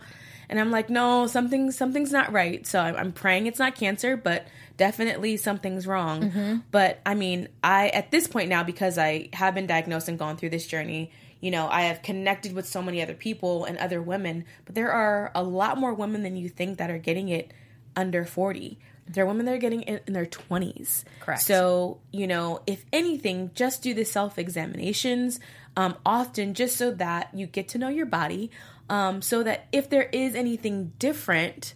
and 0.50 0.60
I'm 0.60 0.72
like, 0.72 0.90
"No, 0.90 1.28
something 1.28 1.72
something's 1.72 2.12
not 2.12 2.32
right." 2.32 2.66
So 2.66 2.80
I'm, 2.80 2.96
I'm 2.96 3.12
praying 3.12 3.46
it's 3.46 3.60
not 3.60 3.76
cancer, 3.76 4.18
but 4.18 4.48
definitely 4.78 5.38
something's 5.38 5.86
wrong. 5.86 6.32
Mm-hmm. 6.32 6.58
But 6.72 7.02
I 7.06 7.14
mean, 7.14 7.50
I 7.64 7.90
at 7.90 8.10
this 8.10 8.26
point 8.28 8.50
now 8.50 8.64
because 8.64 8.98
I 8.98 9.30
have 9.34 9.54
been 9.54 9.68
diagnosed 9.68 10.08
and 10.08 10.18
gone 10.18 10.38
through 10.38 10.50
this 10.50 10.66
journey. 10.66 11.12
You 11.42 11.52
know, 11.52 11.68
I 11.70 11.84
have 11.84 12.02
connected 12.02 12.54
with 12.54 12.68
so 12.68 12.82
many 12.82 13.02
other 13.02 13.14
people 13.14 13.66
and 13.66 13.78
other 13.78 14.02
women, 14.02 14.46
but 14.66 14.76
there 14.76 14.92
are 14.92 15.32
a 15.34 15.44
lot 15.44 15.78
more 15.78 15.94
women 15.94 16.24
than 16.24 16.36
you 16.36 16.50
think 16.50 16.78
that 16.78 16.90
are 16.90 16.98
getting 16.98 17.30
it 17.30 17.54
under 17.96 18.26
40. 18.26 18.78
There 19.08 19.24
are 19.24 19.28
women 19.28 19.46
that 19.46 19.56
are 19.56 19.60
getting 19.60 19.84
it 19.84 20.04
in 20.06 20.14
their 20.14 20.26
20s. 20.26 21.04
Correct. 21.22 21.42
So, 21.42 22.00
you 22.12 22.28
know, 22.28 22.62
if 22.68 22.86
anything, 22.94 23.52
just 23.56 23.82
do 23.82 23.94
the 23.94 24.06
self 24.06 24.38
examinations 24.38 25.40
um, 25.76 25.96
often 26.06 26.54
just 26.54 26.76
so 26.76 26.92
that 26.92 27.30
you 27.34 27.48
get 27.48 27.70
to 27.70 27.78
know 27.78 27.90
your 27.90 28.06
body. 28.06 28.52
Um, 28.90 29.22
so 29.22 29.44
that 29.44 29.68
if 29.72 29.90
there 29.90 30.10
is 30.12 30.36
anything 30.36 30.94
different, 31.00 31.76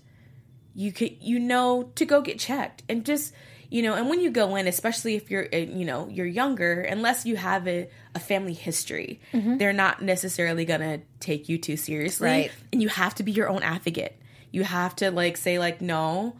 you 0.75 0.91
could 0.91 1.21
you 1.21 1.39
know 1.39 1.91
to 1.95 2.05
go 2.05 2.21
get 2.21 2.39
checked 2.39 2.83
and 2.89 3.05
just 3.05 3.33
you 3.73 3.81
know 3.81 3.93
and 3.95 4.05
when 4.09 4.19
you 4.21 4.29
go 4.31 4.55
in 4.55 4.67
especially 4.67 5.15
if 5.15 5.31
you're 5.31 5.47
uh, 5.53 5.57
you 5.57 5.85
know 5.85 6.07
you're 6.15 6.25
younger 6.41 6.81
unless 6.95 7.25
you 7.25 7.35
have 7.35 7.67
a, 7.67 7.89
a 8.15 8.19
family 8.19 8.53
history 8.53 9.19
they're 9.59 9.73
not 9.85 10.01
necessarily 10.01 10.63
gonna 10.65 10.99
take 11.19 11.49
you 11.49 11.57
too 11.57 11.75
seriously 11.77 12.27
Right. 12.29 12.51
and 12.71 12.81
you 12.83 12.89
have 12.89 13.13
to 13.15 13.23
be 13.23 13.31
your 13.31 13.49
own 13.49 13.63
advocate 13.63 14.15
you 14.51 14.63
have 14.63 14.95
to 14.97 15.09
like 15.11 15.35
say 15.37 15.57
like 15.59 15.81
no 15.81 16.35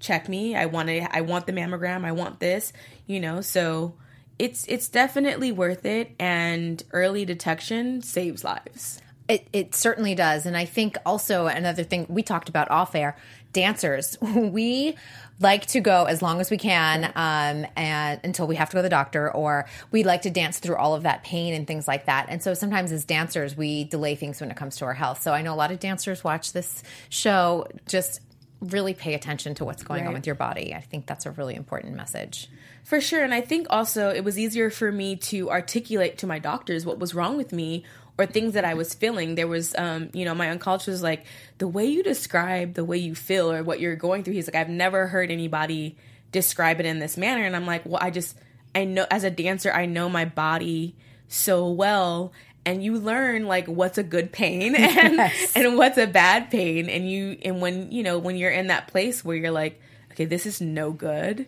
check 0.00 0.28
me. 0.28 0.54
I 0.54 0.66
want 0.66 0.88
to 0.88 1.00
I 1.16 1.22
want 1.22 1.46
the 1.48 1.52
mammogram. 1.52 2.04
I 2.04 2.12
want 2.12 2.38
this, 2.38 2.72
you 3.08 3.18
know. 3.18 3.40
So 3.40 3.94
it's 4.38 4.64
it's 4.68 4.88
definitely 4.88 5.50
worth 5.50 5.84
it 5.84 6.12
and 6.20 6.80
early 6.92 7.24
detection 7.24 8.00
saves 8.02 8.44
lives. 8.44 9.02
It, 9.28 9.48
it 9.52 9.74
certainly 9.74 10.14
does. 10.14 10.46
And 10.46 10.56
I 10.56 10.64
think 10.66 10.96
also 11.04 11.48
another 11.48 11.82
thing 11.82 12.06
we 12.08 12.22
talked 12.22 12.48
about 12.48 12.70
off 12.70 12.94
air 12.94 13.16
dancers. 13.52 14.16
We 14.22 14.94
like 15.40 15.66
to 15.66 15.80
go 15.80 16.04
as 16.04 16.20
long 16.20 16.40
as 16.40 16.50
we 16.50 16.58
can 16.58 17.04
um, 17.14 17.66
and 17.76 18.20
until 18.24 18.46
we 18.46 18.56
have 18.56 18.70
to 18.70 18.74
go 18.74 18.78
to 18.80 18.82
the 18.82 18.88
doctor, 18.88 19.32
or 19.32 19.66
we 19.90 20.02
like 20.02 20.22
to 20.22 20.30
dance 20.30 20.58
through 20.58 20.76
all 20.76 20.94
of 20.94 21.04
that 21.04 21.22
pain 21.22 21.54
and 21.54 21.66
things 21.66 21.86
like 21.86 22.06
that. 22.06 22.26
And 22.28 22.42
so 22.42 22.54
sometimes 22.54 22.92
as 22.92 23.04
dancers, 23.04 23.56
we 23.56 23.84
delay 23.84 24.14
things 24.14 24.40
when 24.40 24.50
it 24.50 24.56
comes 24.56 24.76
to 24.76 24.84
our 24.84 24.94
health. 24.94 25.22
So 25.22 25.32
I 25.32 25.42
know 25.42 25.54
a 25.54 25.56
lot 25.56 25.70
of 25.70 25.78
dancers 25.78 26.24
watch 26.24 26.52
this 26.52 26.82
show. 27.08 27.66
Just 27.86 28.20
really 28.60 28.94
pay 28.94 29.14
attention 29.14 29.54
to 29.54 29.64
what's 29.64 29.84
going 29.84 30.06
on 30.06 30.14
with 30.14 30.26
your 30.26 30.34
body. 30.34 30.74
I 30.74 30.80
think 30.80 31.06
that's 31.06 31.26
a 31.26 31.30
really 31.30 31.54
important 31.54 31.94
message. 31.94 32.48
For 32.82 33.00
sure. 33.00 33.22
And 33.22 33.32
I 33.32 33.40
think 33.40 33.68
also 33.70 34.10
it 34.10 34.24
was 34.24 34.38
easier 34.38 34.70
for 34.70 34.90
me 34.90 35.14
to 35.16 35.50
articulate 35.50 36.18
to 36.18 36.26
my 36.26 36.38
doctors 36.38 36.84
what 36.84 36.98
was 36.98 37.14
wrong 37.14 37.36
with 37.36 37.52
me 37.52 37.84
or 38.18 38.26
things 38.26 38.54
that 38.54 38.64
I 38.64 38.74
was 38.74 38.92
feeling. 38.92 39.36
There 39.36 39.46
was, 39.46 39.74
um, 39.76 40.10
you 40.12 40.24
know, 40.24 40.34
my 40.34 40.46
oncologist 40.48 40.88
was 40.88 41.02
like, 41.02 41.24
the 41.58 41.68
way 41.68 41.86
you 41.86 42.02
describe 42.02 42.74
the 42.74 42.84
way 42.84 42.98
you 42.98 43.14
feel 43.14 43.50
or 43.50 43.62
what 43.62 43.78
you're 43.80 43.96
going 43.96 44.24
through, 44.24 44.34
he's 44.34 44.48
like, 44.48 44.56
I've 44.56 44.68
never 44.68 45.06
heard 45.06 45.30
anybody 45.30 45.96
describe 46.32 46.80
it 46.80 46.86
in 46.86 46.98
this 46.98 47.16
manner. 47.16 47.44
And 47.44 47.54
I'm 47.54 47.64
like, 47.64 47.86
well, 47.86 48.00
I 48.02 48.10
just, 48.10 48.36
I 48.74 48.84
know 48.84 49.06
as 49.10 49.22
a 49.24 49.30
dancer, 49.30 49.72
I 49.72 49.86
know 49.86 50.08
my 50.08 50.24
body 50.24 50.96
so 51.28 51.70
well. 51.70 52.32
And 52.66 52.82
you 52.84 52.98
learn 52.98 53.46
like 53.46 53.66
what's 53.66 53.96
a 53.96 54.02
good 54.02 54.32
pain 54.32 54.74
and, 54.76 55.32
and 55.54 55.78
what's 55.78 55.96
a 55.96 56.06
bad 56.06 56.50
pain. 56.50 56.90
And 56.90 57.08
you, 57.08 57.38
and 57.44 57.62
when, 57.62 57.92
you 57.92 58.02
know, 58.02 58.18
when 58.18 58.36
you're 58.36 58.50
in 58.50 58.66
that 58.66 58.88
place 58.88 59.24
where 59.24 59.36
you're 59.36 59.52
like, 59.52 59.80
okay, 60.12 60.24
this 60.24 60.44
is 60.44 60.60
no 60.60 60.90
good. 60.90 61.46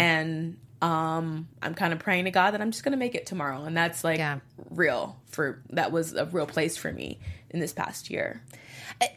And 0.00 0.56
um 0.82 1.48
I'm 1.62 1.74
kind 1.74 1.92
of 1.92 1.98
praying 1.98 2.24
to 2.26 2.30
God 2.30 2.52
that 2.52 2.60
I'm 2.60 2.70
just 2.70 2.84
going 2.84 2.92
to 2.92 2.98
make 2.98 3.14
it 3.14 3.26
tomorrow. 3.26 3.64
And 3.64 3.76
that's 3.76 4.04
like 4.04 4.18
Yeah. 4.18 4.38
real 4.70 5.16
for 5.26 5.60
that 5.70 5.90
was 5.92 6.14
a 6.14 6.24
real 6.26 6.46
place 6.46 6.76
for 6.76 6.92
me 6.92 7.18
in 7.50 7.60
this 7.60 7.72
past 7.72 8.10
year. 8.10 8.42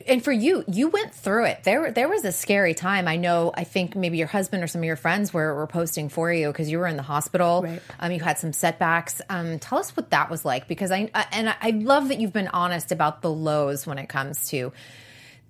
And 0.08 0.24
for 0.24 0.32
you, 0.32 0.64
you 0.68 0.90
went 0.90 1.12
through 1.14 1.46
it. 1.46 1.64
There, 1.64 1.92
there 1.92 2.08
was 2.08 2.24
a 2.24 2.32
scary 2.32 2.76
time. 2.76 3.08
I 3.08 3.16
know. 3.16 3.52
I 3.56 3.64
think 3.64 3.96
maybe 3.96 4.18
your 4.18 4.28
husband 4.28 4.62
or 4.64 4.68
some 4.68 4.82
of 4.82 4.86
your 4.86 4.96
friends 4.96 5.34
were, 5.34 5.56
were 5.56 5.66
posting 5.66 6.08
for 6.10 6.32
you 6.32 6.48
because 6.50 6.70
you 6.70 6.78
were 6.78 6.86
in 6.88 6.98
the 6.98 7.04
hospital. 7.04 7.64
Right. 7.64 7.82
Um, 8.00 8.12
you 8.12 8.20
had 8.20 8.38
some 8.38 8.54
setbacks. 8.54 9.22
Um, 9.30 9.58
tell 9.58 9.80
us 9.80 9.96
what 9.98 10.12
that 10.12 10.30
was 10.30 10.46
like 10.46 10.68
because 10.68 10.92
I 10.92 11.10
I- 11.16 11.26
and 11.32 11.56
I 11.62 11.72
love 11.72 12.10
that 12.10 12.20
you've 12.20 12.34
been 12.34 12.50
honest 12.50 12.92
about 12.92 13.22
the 13.24 13.32
lows 13.32 13.88
when 13.88 13.98
it 13.98 14.08
comes 14.08 14.50
to 14.50 14.72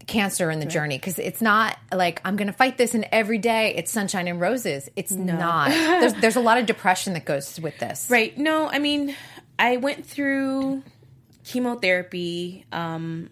cancer 0.08 0.50
and 0.50 0.62
the 0.62 0.66
journey 0.66 0.98
because 0.98 1.20
it's 1.20 1.42
not 1.42 1.78
like 1.94 2.22
I'm 2.26 2.36
going 2.36 2.48
to 2.48 2.54
fight 2.54 2.78
this 2.78 2.94
and 2.94 3.08
every 3.12 3.38
day 3.38 3.74
it's 3.76 3.92
sunshine 3.92 4.28
and 4.28 4.40
roses. 4.40 4.90
It's 4.96 5.12
not. 5.12 5.70
There's 5.72 6.14
there's 6.16 6.36
a 6.36 6.42
lot 6.42 6.58
of 6.58 6.66
depression 6.66 7.14
that 7.14 7.26
goes 7.26 7.60
with 7.60 7.78
this. 7.80 8.08
Right. 8.10 8.38
No, 8.38 8.68
I 8.68 8.80
mean, 8.80 9.16
I 9.58 9.78
went 9.78 10.06
through 10.06 10.84
chemotherapy 11.44 12.66
um 12.72 13.30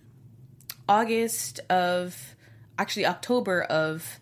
August 0.87 1.59
of 1.69 2.35
actually 2.79 3.05
October 3.05 3.61
of 3.61 4.19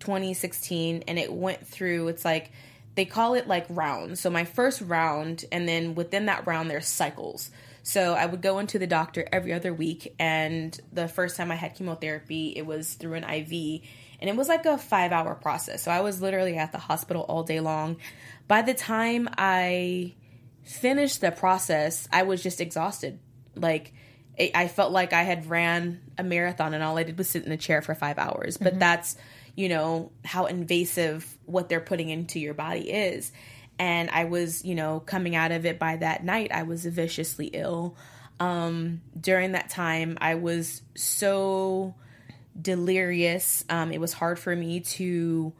2016 0.00 1.04
and 1.06 1.18
it 1.18 1.32
went 1.32 1.66
through 1.66 2.08
it's 2.08 2.24
like 2.24 2.50
they 2.96 3.04
call 3.04 3.34
it 3.34 3.46
like 3.46 3.66
rounds. 3.68 4.20
So 4.20 4.28
my 4.28 4.44
first 4.44 4.80
round 4.80 5.44
and 5.52 5.68
then 5.68 5.94
within 5.94 6.26
that 6.26 6.46
round 6.46 6.70
there's 6.70 6.86
cycles. 6.88 7.50
So 7.88 8.12
I 8.12 8.26
would 8.26 8.42
go 8.42 8.58
into 8.58 8.78
the 8.78 8.86
doctor 8.86 9.26
every 9.32 9.54
other 9.54 9.72
week 9.72 10.14
and 10.18 10.78
the 10.92 11.08
first 11.08 11.38
time 11.38 11.50
I 11.50 11.54
had 11.54 11.74
chemotherapy 11.74 12.52
it 12.54 12.66
was 12.66 12.92
through 12.92 13.14
an 13.14 13.24
IV 13.24 13.80
and 14.20 14.28
it 14.28 14.36
was 14.36 14.46
like 14.46 14.66
a 14.66 14.76
5-hour 14.76 15.36
process. 15.36 15.84
So 15.84 15.90
I 15.90 16.02
was 16.02 16.20
literally 16.20 16.58
at 16.58 16.70
the 16.70 16.76
hospital 16.76 17.22
all 17.22 17.44
day 17.44 17.60
long. 17.60 17.96
By 18.46 18.60
the 18.60 18.74
time 18.74 19.26
I 19.38 20.12
finished 20.64 21.22
the 21.22 21.30
process, 21.30 22.06
I 22.12 22.24
was 22.24 22.42
just 22.42 22.60
exhausted. 22.60 23.20
Like 23.54 23.94
it, 24.36 24.50
I 24.54 24.68
felt 24.68 24.92
like 24.92 25.14
I 25.14 25.22
had 25.22 25.48
ran 25.48 26.02
a 26.18 26.22
marathon 26.22 26.74
and 26.74 26.84
all 26.84 26.98
I 26.98 27.04
did 27.04 27.16
was 27.16 27.30
sit 27.30 27.46
in 27.46 27.52
a 27.52 27.56
chair 27.56 27.80
for 27.80 27.94
five 27.94 28.18
hours. 28.18 28.58
But 28.58 28.72
mm-hmm. 28.72 28.80
that's 28.80 29.16
you 29.56 29.70
know 29.70 30.12
how 30.26 30.44
invasive 30.44 31.38
what 31.46 31.70
they're 31.70 31.80
putting 31.80 32.10
into 32.10 32.38
your 32.38 32.52
body 32.52 32.90
is. 32.90 33.32
And 33.78 34.10
I 34.10 34.24
was 34.24 34.64
you 34.64 34.74
know 34.74 35.00
coming 35.00 35.34
out 35.36 35.52
of 35.52 35.66
it 35.66 35.78
by 35.78 35.96
that 35.96 36.24
night. 36.24 36.50
I 36.52 36.64
was 36.64 36.84
viciously 36.84 37.46
ill. 37.46 37.96
Um, 38.40 39.00
during 39.20 39.52
that 39.52 39.68
time, 39.68 40.16
I 40.20 40.36
was 40.36 40.82
so 40.94 41.94
delirious. 42.60 43.64
Um, 43.68 43.92
it 43.92 44.00
was 44.00 44.12
hard 44.12 44.38
for 44.38 44.54
me 44.54 44.80
to 44.80 45.52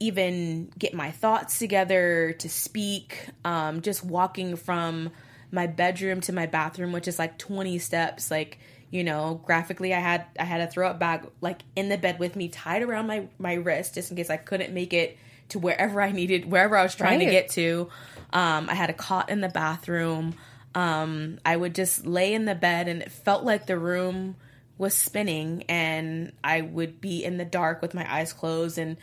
even 0.00 0.72
get 0.78 0.94
my 0.94 1.10
thoughts 1.10 1.58
together 1.58 2.34
to 2.38 2.48
speak 2.48 3.28
um 3.44 3.82
just 3.82 4.02
walking 4.02 4.56
from 4.56 5.10
my 5.52 5.66
bedroom 5.66 6.20
to 6.22 6.32
my 6.32 6.46
bathroom 6.46 6.90
which 6.90 7.06
is 7.06 7.18
like 7.18 7.38
20 7.38 7.78
steps 7.78 8.30
like 8.30 8.58
you 8.90 9.04
know 9.04 9.40
graphically 9.44 9.94
i 9.94 10.00
had 10.00 10.24
i 10.38 10.44
had 10.44 10.62
a 10.62 10.66
throw 10.66 10.88
up 10.88 10.98
bag 10.98 11.26
like 11.42 11.60
in 11.76 11.90
the 11.90 11.98
bed 11.98 12.18
with 12.18 12.34
me 12.34 12.48
tied 12.48 12.82
around 12.82 13.06
my 13.06 13.28
my 13.38 13.52
wrist 13.52 13.94
just 13.94 14.10
in 14.10 14.16
case 14.16 14.30
i 14.30 14.38
couldn't 14.38 14.72
make 14.72 14.94
it 14.94 15.18
to 15.50 15.58
wherever 15.58 16.00
i 16.00 16.10
needed 16.12 16.50
wherever 16.50 16.76
i 16.76 16.82
was 16.82 16.94
trying 16.94 17.18
to 17.20 17.26
get 17.32 17.48
to 17.50 17.88
um 18.32 18.68
i 18.68 18.74
had 18.74 18.90
a 18.90 18.94
cot 18.94 19.30
in 19.30 19.40
the 19.40 19.48
bathroom 19.48 20.34
um 20.74 21.38
i 21.44 21.56
would 21.56 21.74
just 21.74 22.06
lay 22.06 22.32
in 22.34 22.44
the 22.44 22.54
bed 22.54 22.88
and 22.88 23.02
it 23.02 23.10
felt 23.10 23.44
like 23.44 23.66
the 23.66 23.78
room 23.78 24.36
was 24.78 24.94
spinning 24.94 25.62
and 25.68 26.32
i 26.42 26.60
would 26.60 27.00
be 27.00 27.24
in 27.24 27.36
the 27.36 27.44
dark 27.44 27.82
with 27.82 27.94
my 27.94 28.10
eyes 28.12 28.32
closed 28.32 28.78
and 28.78 28.96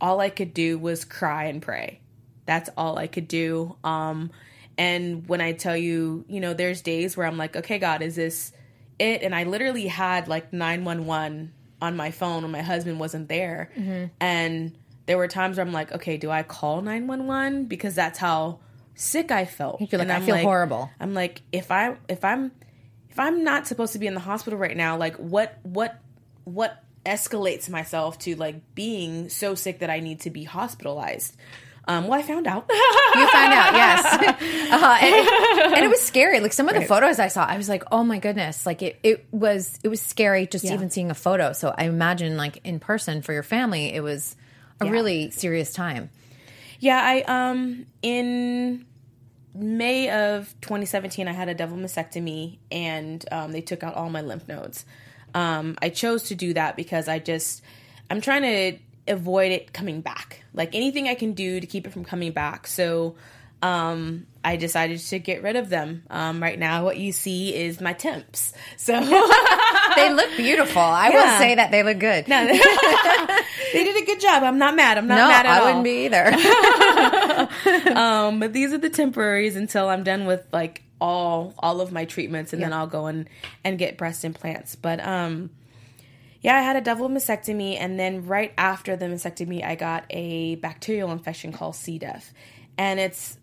all 0.00 0.20
I 0.20 0.30
could 0.30 0.54
do 0.54 0.78
was 0.78 1.04
cry 1.04 1.44
and 1.44 1.60
pray. 1.60 2.00
That's 2.46 2.70
all 2.76 2.98
I 2.98 3.06
could 3.06 3.28
do. 3.28 3.76
Um, 3.84 4.30
and 4.78 5.28
when 5.28 5.40
I 5.42 5.52
tell 5.52 5.76
you, 5.76 6.24
you 6.26 6.40
know, 6.40 6.54
there's 6.54 6.80
days 6.80 7.16
where 7.16 7.26
I'm 7.26 7.36
like, 7.36 7.54
okay, 7.54 7.78
God, 7.78 8.00
is 8.00 8.16
this 8.16 8.52
it? 8.98 9.22
And 9.22 9.34
I 9.34 9.44
literally 9.44 9.86
had 9.88 10.26
like 10.26 10.52
911 10.52 11.52
on 11.82 11.96
my 11.96 12.10
phone 12.10 12.42
when 12.42 12.50
my 12.50 12.62
husband 12.62 12.98
wasn't 12.98 13.28
there. 13.28 13.70
And 14.20 14.72
there 15.10 15.18
were 15.18 15.26
times 15.28 15.56
where 15.56 15.66
I'm 15.66 15.72
like, 15.72 15.90
okay, 15.90 16.16
do 16.16 16.30
I 16.30 16.44
call 16.44 16.80
911? 16.82 17.64
Because 17.66 17.96
that's 17.96 18.18
how 18.18 18.60
sick 18.94 19.32
I 19.32 19.44
felt. 19.44 19.80
You're 19.80 19.98
like, 19.98 20.02
And 20.02 20.12
I 20.12 20.16
I'm 20.16 20.22
feel 20.24 20.36
horrible. 20.38 20.88
I'm 21.00 21.12
like, 21.14 21.42
if 21.50 21.70
I 21.72 21.96
if 22.08 22.24
I'm 22.24 22.52
if 23.10 23.18
I'm 23.18 23.42
not 23.42 23.66
supposed 23.66 23.92
to 23.94 23.98
be 23.98 24.06
in 24.06 24.14
the 24.14 24.20
hospital 24.20 24.56
right 24.58 24.76
now, 24.76 24.96
like 24.96 25.16
what 25.16 25.58
what 25.64 25.98
what 26.44 26.84
escalates 27.04 27.68
myself 27.68 28.18
to 28.20 28.36
like 28.36 28.74
being 28.76 29.28
so 29.30 29.54
sick 29.56 29.80
that 29.80 29.90
I 29.90 29.98
need 30.00 30.20
to 30.20 30.30
be 30.30 30.44
hospitalized? 30.44 31.36
Um, 31.88 32.06
well, 32.06 32.20
I 32.20 32.22
found 32.22 32.46
out. 32.46 32.66
You 32.70 33.26
found 33.32 33.52
out, 33.52 33.72
yes. 33.74 34.36
Uh, 34.70 34.98
and, 35.02 35.14
it, 35.14 35.72
and 35.78 35.84
it 35.84 35.88
was 35.88 36.00
scary. 36.00 36.38
Like 36.38 36.52
some 36.52 36.68
of 36.68 36.74
the 36.76 36.82
photos 36.86 37.18
I 37.18 37.26
saw, 37.26 37.44
I 37.44 37.56
was 37.56 37.68
like, 37.68 37.82
"Oh 37.90 38.04
my 38.04 38.20
goodness!" 38.20 38.64
Like 38.64 38.82
it, 38.82 39.00
it 39.02 39.26
was, 39.32 39.80
it 39.82 39.88
was 39.88 40.00
scary 40.00 40.46
just 40.46 40.64
Yeah. 40.64 40.74
even 40.74 40.90
seeing 40.90 41.10
a 41.10 41.14
photo. 41.14 41.52
So 41.52 41.74
I 41.76 41.84
imagine, 41.86 42.36
like 42.36 42.60
in 42.62 42.78
person 42.78 43.22
for 43.22 43.32
your 43.32 43.42
family, 43.42 43.92
it 43.92 44.02
was 44.04 44.36
a 44.80 44.90
really 44.90 45.30
serious 45.30 45.72
time. 45.72 46.10
Yeah, 46.78 47.00
I 47.02 47.22
um 47.22 47.86
in 48.02 48.86
May 49.54 50.10
of 50.10 50.54
2017 50.60 51.28
I 51.28 51.32
had 51.32 51.48
a 51.48 51.54
double 51.54 51.76
mastectomy 51.76 52.58
and 52.70 53.24
um, 53.32 53.52
they 53.52 53.60
took 53.60 53.82
out 53.82 53.94
all 53.94 54.10
my 54.10 54.20
lymph 54.20 54.46
nodes. 54.48 54.84
Um, 55.34 55.76
I 55.82 55.90
chose 55.90 56.24
to 56.24 56.34
do 56.34 56.54
that 56.54 56.76
because 56.76 57.08
I 57.08 57.18
just 57.18 57.62
I'm 58.08 58.20
trying 58.20 58.42
to 58.42 58.78
avoid 59.12 59.52
it 59.52 59.72
coming 59.72 60.00
back. 60.00 60.42
Like 60.54 60.74
anything 60.74 61.08
I 61.08 61.14
can 61.14 61.32
do 61.32 61.60
to 61.60 61.66
keep 61.66 61.86
it 61.86 61.92
from 61.92 62.04
coming 62.04 62.32
back. 62.32 62.66
So 62.66 63.16
um, 63.62 64.26
I 64.42 64.56
decided 64.56 64.98
to 65.00 65.18
get 65.18 65.42
rid 65.42 65.56
of 65.56 65.68
them. 65.68 66.02
Um, 66.08 66.42
right 66.42 66.58
now, 66.58 66.82
what 66.84 66.96
you 66.96 67.12
see 67.12 67.54
is 67.54 67.80
my 67.80 67.92
temps. 67.92 68.54
So 68.78 68.94
They 69.96 70.12
look 70.12 70.34
beautiful. 70.36 70.80
I 70.80 71.10
will 71.10 71.38
say 71.38 71.56
that 71.56 71.70
they 71.70 71.82
look 71.82 71.98
good. 71.98 72.26
No, 72.26 72.46
they 72.46 73.84
did 73.84 74.02
a 74.02 74.06
good 74.06 74.20
job. 74.20 74.42
I'm 74.42 74.58
not 74.58 74.74
mad. 74.76 74.96
I'm 74.98 75.06
not 75.06 75.28
mad 75.28 75.44
at 75.46 75.52
I 75.52 75.58
all. 75.58 75.64
wouldn't 75.66 75.84
be 75.84 76.06
either. 76.06 76.36
Um, 77.96 78.38
but 78.40 78.52
these 78.52 78.72
are 78.72 78.78
the 78.78 78.90
temporaries 78.90 79.56
until 79.56 79.88
I'm 79.88 80.04
done 80.04 80.26
with 80.26 80.46
like 80.52 80.82
all 81.00 81.54
all 81.58 81.80
of 81.80 81.92
my 81.92 82.04
treatments, 82.04 82.52
and 82.52 82.62
then 82.62 82.72
I'll 82.72 82.86
go 82.86 83.06
and 83.06 83.28
and 83.64 83.78
get 83.78 83.96
breast 83.98 84.24
implants. 84.24 84.74
But 84.76 85.00
um, 85.06 85.50
yeah, 86.40 86.56
I 86.56 86.60
had 86.62 86.76
a 86.76 86.80
double 86.80 87.08
mastectomy, 87.08 87.76
and 87.78 87.98
then 87.98 88.26
right 88.26 88.52
after 88.56 88.96
the 88.96 89.06
mastectomy, 89.06 89.64
I 89.64 89.74
got 89.74 90.04
a 90.10 90.54
bacterial 90.56 91.10
infection 91.12 91.52
called 91.52 91.76
C. 91.76 91.98
diff, 91.98 92.32
and 92.78 93.00
it's 93.00 93.36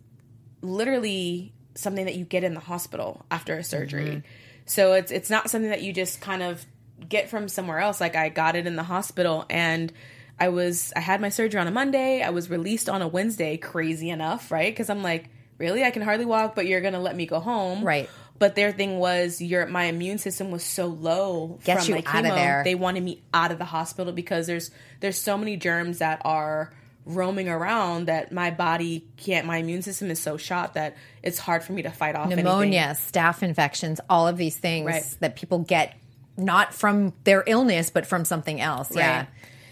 literally 0.61 1.53
something 1.75 2.05
that 2.05 2.15
you 2.15 2.25
get 2.25 2.43
in 2.43 2.53
the 2.53 2.59
hospital 2.59 3.25
after 3.29 3.55
a 3.57 3.63
surgery. 3.63 4.05
Mm-hmm. 4.05 4.19
So 4.65 4.93
it's 4.93 5.11
it's 5.11 5.29
not 5.29 5.49
something 5.49 5.69
that 5.69 5.81
you 5.81 5.93
just 5.93 6.21
kind 6.21 6.43
of 6.43 6.65
get 7.07 7.29
from 7.29 7.47
somewhere 7.47 7.79
else. 7.79 8.01
Like 8.01 8.15
I 8.15 8.29
got 8.29 8.55
it 8.55 8.67
in 8.67 8.75
the 8.75 8.83
hospital 8.83 9.45
and 9.49 9.91
I 10.39 10.49
was 10.49 10.91
I 10.95 10.99
had 10.99 11.21
my 11.21 11.29
surgery 11.29 11.59
on 11.59 11.67
a 11.67 11.71
Monday. 11.71 12.21
I 12.21 12.31
was 12.31 12.49
released 12.49 12.89
on 12.89 13.01
a 13.01 13.07
Wednesday, 13.07 13.57
crazy 13.57 14.09
enough, 14.09 14.51
right? 14.51 14.75
Cuz 14.75 14.89
I'm 14.89 15.03
like, 15.03 15.29
really? 15.57 15.83
I 15.83 15.91
can 15.91 16.01
hardly 16.01 16.25
walk, 16.25 16.55
but 16.55 16.67
you're 16.67 16.81
going 16.81 16.93
to 16.93 16.99
let 16.99 17.15
me 17.15 17.25
go 17.25 17.39
home. 17.39 17.83
Right. 17.83 18.09
But 18.39 18.55
their 18.55 18.71
thing 18.71 18.99
was 18.99 19.41
your 19.41 19.65
my 19.65 19.85
immune 19.85 20.19
system 20.19 20.51
was 20.51 20.63
so 20.63 20.85
low 20.85 21.59
Get 21.63 21.79
from 21.79 21.87
you 21.87 21.95
my 21.95 21.99
out 22.05 22.25
chemo. 22.25 22.29
of 22.29 22.35
there. 22.35 22.61
They 22.63 22.75
wanted 22.75 23.03
me 23.03 23.23
out 23.33 23.51
of 23.51 23.57
the 23.57 23.65
hospital 23.65 24.13
because 24.13 24.45
there's 24.45 24.69
there's 24.99 25.17
so 25.17 25.37
many 25.37 25.57
germs 25.57 25.99
that 25.99 26.21
are 26.23 26.71
roaming 27.07 27.49
around 27.49 28.05
that 28.07 28.31
my 28.31 28.51
body 28.51 29.05
can't 29.17 29.45
my 29.45 29.57
immune 29.57 29.81
system 29.81 30.11
is 30.11 30.19
so 30.19 30.37
shot 30.37 30.73
that 30.75 30.95
it's 31.23 31.39
hard 31.39 31.63
for 31.63 31.73
me 31.73 31.81
to 31.81 31.89
fight 31.91 32.15
off 32.15 32.29
Pneumonia, 32.29 32.79
anything. 32.81 33.11
staph 33.11 33.41
infections, 33.41 33.99
all 34.09 34.27
of 34.27 34.37
these 34.37 34.57
things 34.57 34.85
Right. 34.85 35.15
that 35.21 35.35
people 35.35 35.59
get 35.59 35.95
not 36.35 36.73
from 36.73 37.13
their 37.23 37.43
illness, 37.47 37.89
but 37.89 38.05
from 38.05 38.25
something 38.25 38.61
else. 38.61 38.95
Yeah. 38.95 39.25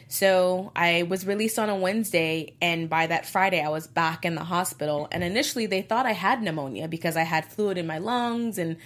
So 0.07 0.71
I 0.75 1.03
was 1.03 1.25
released 1.25 1.59
on 1.59 1.69
a 1.69 1.75
Wednesday, 1.75 2.53
and 2.61 2.89
by 2.89 3.07
that 3.07 3.25
Friday, 3.25 3.61
I 3.61 3.69
was 3.69 3.87
back 3.87 4.23
in 4.23 4.35
the 4.35 4.43
hospital. 4.43 5.07
And 5.11 5.23
initially, 5.23 5.65
they 5.65 5.81
thought 5.81 6.05
I 6.05 6.11
had 6.13 6.41
pneumonia 6.41 6.87
because 6.87 7.17
I 7.17 7.23
had 7.23 7.45
fluid 7.45 7.77
in 7.77 7.87
my 7.87 7.97
lungs 7.97 8.57
and 8.57 8.77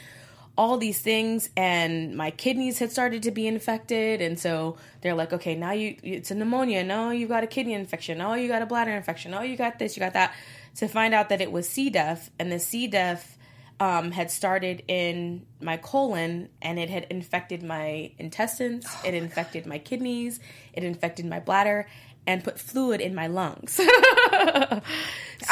all 0.58 0.78
these 0.78 1.00
things, 1.00 1.50
and 1.56 2.16
my 2.16 2.32
kidneys 2.32 2.80
had 2.80 2.92
started 2.92 3.24
to 3.24 3.32
be 3.32 3.48
infected. 3.48 4.22
And 4.22 4.38
so 4.38 4.78
they're 5.02 5.16
like, 5.16 5.34
"Okay, 5.34 5.56
now 5.56 5.72
you 5.72 5.96
it's 6.04 6.32
a 6.32 6.36
pneumonia. 6.36 6.84
No, 6.84 7.12
you 7.12 7.28
got 7.28 7.44
a 7.44 7.48
kidney 7.48 7.74
infection. 7.74 8.22
Oh, 8.22 8.34
you 8.34 8.48
got 8.48 8.62
a 8.62 8.66
bladder 8.66 8.92
infection. 8.92 9.34
Oh, 9.34 9.42
you 9.42 9.56
got 9.56 9.80
this. 9.80 9.96
You 9.96 10.02
got 10.02 10.14
that." 10.14 10.34
To 10.76 10.88
find 10.88 11.14
out 11.14 11.30
that 11.30 11.42
it 11.42 11.52
was 11.52 11.68
C. 11.68 11.90
diff, 11.90 12.30
and 12.40 12.52
the 12.52 12.60
C. 12.60 12.88
diff 12.88 13.38
um, 13.80 14.12
had 14.12 14.30
started 14.30 14.84
in 14.88 15.46
my 15.62 15.78
colon 15.78 16.50
and 16.62 16.78
it 16.78 16.90
had 16.90 17.06
infected 17.10 17.64
my 17.64 18.12
intestines, 18.18 18.86
it 19.06 19.14
infected 19.14 19.66
my 19.66 19.80
kidneys, 19.80 20.40
it 20.74 20.84
infected 20.84 21.26
my 21.26 21.40
bladder, 21.40 21.88
and 22.28 22.44
put 22.44 22.60
fluid 22.60 23.02
in 23.02 23.16
my 23.16 23.28
lungs. 23.28 23.80
I 23.82 24.82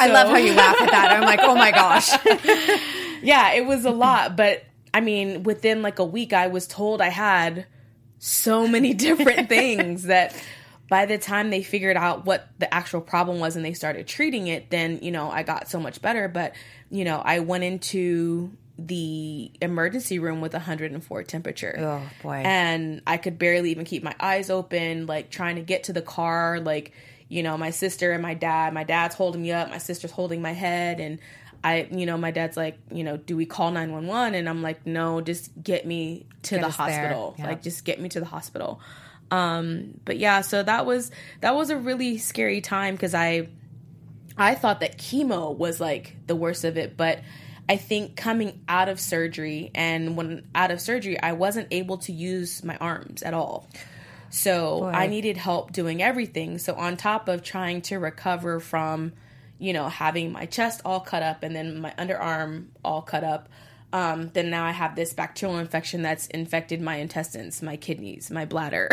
love 0.10 0.30
how 0.30 0.38
you 0.38 0.54
laugh 0.54 0.80
at 0.82 0.92
that. 0.92 1.12
I'm 1.12 1.24
like, 1.24 1.40
oh 1.42 1.56
my 1.56 1.72
gosh. 1.82 2.12
yeah, 3.24 3.54
it 3.54 3.66
was 3.66 3.86
a 3.86 3.92
lot, 3.92 4.36
but 4.36 4.64
I 4.98 5.00
mean, 5.00 5.44
within 5.44 5.84
like 5.84 6.00
a 6.00 6.04
week, 6.04 6.34
I 6.34 6.48
was 6.48 6.66
told 6.66 7.02
I 7.02 7.10
had 7.10 7.68
so 8.18 8.68
many 8.68 8.94
different 9.06 9.48
things 9.48 10.04
that 10.04 10.36
by 10.90 11.06
the 11.06 11.20
time 11.20 11.52
they 11.52 11.62
figured 11.62 11.96
out 11.96 12.26
what 12.26 12.48
the 12.58 12.74
actual 12.74 13.02
problem 13.02 13.40
was 13.40 13.56
and 13.56 13.64
they 13.64 13.74
started 13.74 14.08
treating 14.08 14.48
it, 14.48 14.72
then, 14.72 14.98
you 15.04 15.12
know, 15.12 15.30
I 15.30 15.44
got 15.44 15.70
so 15.70 15.80
much 15.80 16.02
better. 16.02 16.28
But, 16.28 16.56
you 16.90 17.06
know, 17.06 17.22
I 17.24 17.42
went 17.42 17.64
into 17.64 18.52
the 18.80 19.52
emergency 19.62 20.18
room 20.18 20.42
with 20.42 20.54
104 20.54 21.24
temperature. 21.26 21.76
Oh, 21.78 22.10
boy. 22.24 22.42
And 22.44 23.04
I 23.06 23.18
could 23.18 23.38
barely 23.38 23.70
even 23.70 23.86
keep 23.86 24.02
my 24.02 24.16
eyes 24.20 24.50
open, 24.50 25.06
like 25.06 25.30
trying 25.30 25.58
to 25.58 25.62
get 25.62 25.84
to 25.84 25.94
the 25.94 26.02
car. 26.02 26.60
Like, 26.60 26.92
you 27.30 27.44
know, 27.44 27.56
my 27.56 27.70
sister 27.70 28.14
and 28.14 28.24
my 28.24 28.34
dad, 28.34 28.74
my 28.74 28.84
dad's 28.84 29.14
holding 29.14 29.44
me 29.44 29.52
up, 29.52 29.70
my 29.70 29.78
sister's 29.78 30.10
holding 30.10 30.42
my 30.42 30.54
head. 30.54 31.00
And 31.00 31.20
I, 31.68 31.88
you 31.92 32.06
know, 32.06 32.18
my 32.18 32.32
dad's 32.32 32.56
like, 32.56 32.78
you 32.92 33.04
know, 33.04 33.18
do 33.18 33.36
we 33.36 33.46
call 33.46 33.72
911? 33.72 34.36
And 34.36 34.48
I'm 34.48 34.62
like, 34.62 34.86
no, 34.88 35.20
just 35.20 35.52
get 35.62 35.86
me 35.86 36.26
to 36.44 36.56
Get 36.56 36.62
the 36.62 36.70
hospital. 36.70 37.36
Yeah. 37.38 37.48
Like, 37.48 37.62
just 37.62 37.84
get 37.84 38.00
me 38.00 38.08
to 38.10 38.20
the 38.20 38.26
hospital. 38.26 38.80
Um, 39.30 40.00
but 40.06 40.18
yeah, 40.18 40.42
so 40.42 40.64
that 40.64 40.86
was, 40.86 41.12
that 41.42 41.56
was 41.56 41.70
a 41.70 41.78
really 41.78 42.18
scary 42.18 42.62
time 42.62 42.96
because 42.96 43.14
I, 43.14 43.50
I 44.38 44.56
thought 44.56 44.80
that 44.80 44.98
chemo 44.98 45.54
was 45.56 45.82
like 45.82 46.16
the 46.26 46.36
worst 46.36 46.64
of 46.64 46.78
it, 46.78 46.96
but 46.96 47.20
I 47.68 47.76
think 47.76 48.16
coming 48.16 48.62
out 48.70 48.88
of 48.88 48.98
surgery 49.00 49.72
and 49.76 50.16
when 50.16 50.48
out 50.56 50.72
of 50.72 50.80
surgery, 50.80 51.20
I 51.20 51.34
wasn't 51.34 51.68
able 51.72 51.98
to 52.00 52.14
use 52.14 52.64
my 52.64 52.78
arms 52.78 53.24
at 53.24 53.34
all. 53.34 53.68
So 54.30 54.82
Boy. 54.82 54.92
I 54.92 55.08
needed 55.08 55.36
help 55.36 55.74
doing 55.74 56.02
everything. 56.02 56.60
So 56.60 56.76
on 56.76 56.96
top 56.96 57.28
of 57.28 57.44
trying 57.44 57.82
to 57.84 57.98
recover 57.98 58.62
from, 58.62 59.12
you 59.60 59.74
know, 59.74 59.90
having 59.90 60.32
my 60.32 60.46
chest 60.46 60.82
all 60.86 61.00
cut 61.00 61.24
up 61.24 61.44
and 61.44 61.56
then 61.56 61.80
my 61.82 61.94
underarm 61.98 62.66
all 62.84 63.02
cut 63.02 63.24
up, 63.24 63.50
um, 63.94 64.30
then 64.34 64.50
now 64.50 64.66
I 64.66 64.72
have 64.72 64.96
this 64.96 65.14
bacterial 65.14 65.58
infection 65.60 66.02
that's 66.02 66.28
infected 66.28 66.82
my 66.82 66.98
intestines, 66.98 67.62
my 67.62 67.78
kidneys, 67.78 68.30
my 68.30 68.46
bladder. 68.46 68.90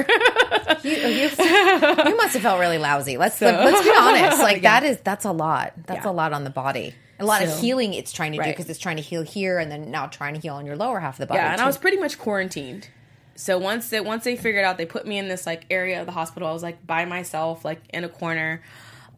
you, 0.83 0.91
you, 0.93 1.29
you 1.39 2.17
must 2.17 2.35
have 2.35 2.43
felt 2.43 2.61
really 2.61 2.79
lousy. 2.79 3.17
Let's 3.17 3.41
let, 3.41 3.55
us 3.55 3.83
be 3.85 3.93
honest. 3.99 4.39
Like 4.41 4.57
Yeah. 4.63 4.81
that 4.81 4.87
is 4.87 4.99
that's 5.03 5.25
a 5.25 5.33
lot. 5.33 5.73
That's 5.87 6.05
Yeah. 6.05 6.11
a 6.11 6.13
lot 6.13 6.33
on 6.33 6.45
the 6.45 6.51
body. 6.51 6.95
A 7.21 7.25
lot 7.25 7.43
of 7.43 7.61
healing 7.61 7.95
it's 7.95 8.13
trying 8.13 8.33
to 8.33 8.39
do 8.39 8.45
because 8.45 8.69
it's 8.69 8.79
trying 8.79 8.97
to 8.97 9.03
heal 9.03 9.23
here 9.23 9.59
and 9.59 9.71
then 9.71 9.91
now 9.91 10.07
trying 10.07 10.35
to 10.35 10.41
heal 10.41 10.55
on 10.55 10.67
your 10.67 10.77
lower 10.77 10.99
half 11.01 11.15
of 11.15 11.19
the 11.21 11.27
body. 11.27 11.39
Yeah, 11.39 11.51
and 11.51 11.59
too. 11.59 11.65
I 11.65 11.67
was 11.67 11.79
pretty 11.79 11.97
much 11.97 12.19
quarantined. 12.19 12.89
So 13.37 13.59
once 13.59 13.89
they 13.89 14.01
once 14.01 14.25
they 14.25 14.37
figured 14.37 14.65
out, 14.65 14.79
they 14.79 14.87
put 14.87 15.07
me 15.07 15.19
in 15.19 15.29
this 15.29 15.47
like 15.47 15.65
area 15.71 16.01
of 16.01 16.07
the 16.07 16.13
hospital. 16.13 16.49
I 16.49 16.53
was 16.53 16.63
like 16.63 16.85
by 16.87 17.05
myself, 17.05 17.65
like 17.65 17.81
in 17.91 18.05
a 18.05 18.09
corner. 18.09 18.63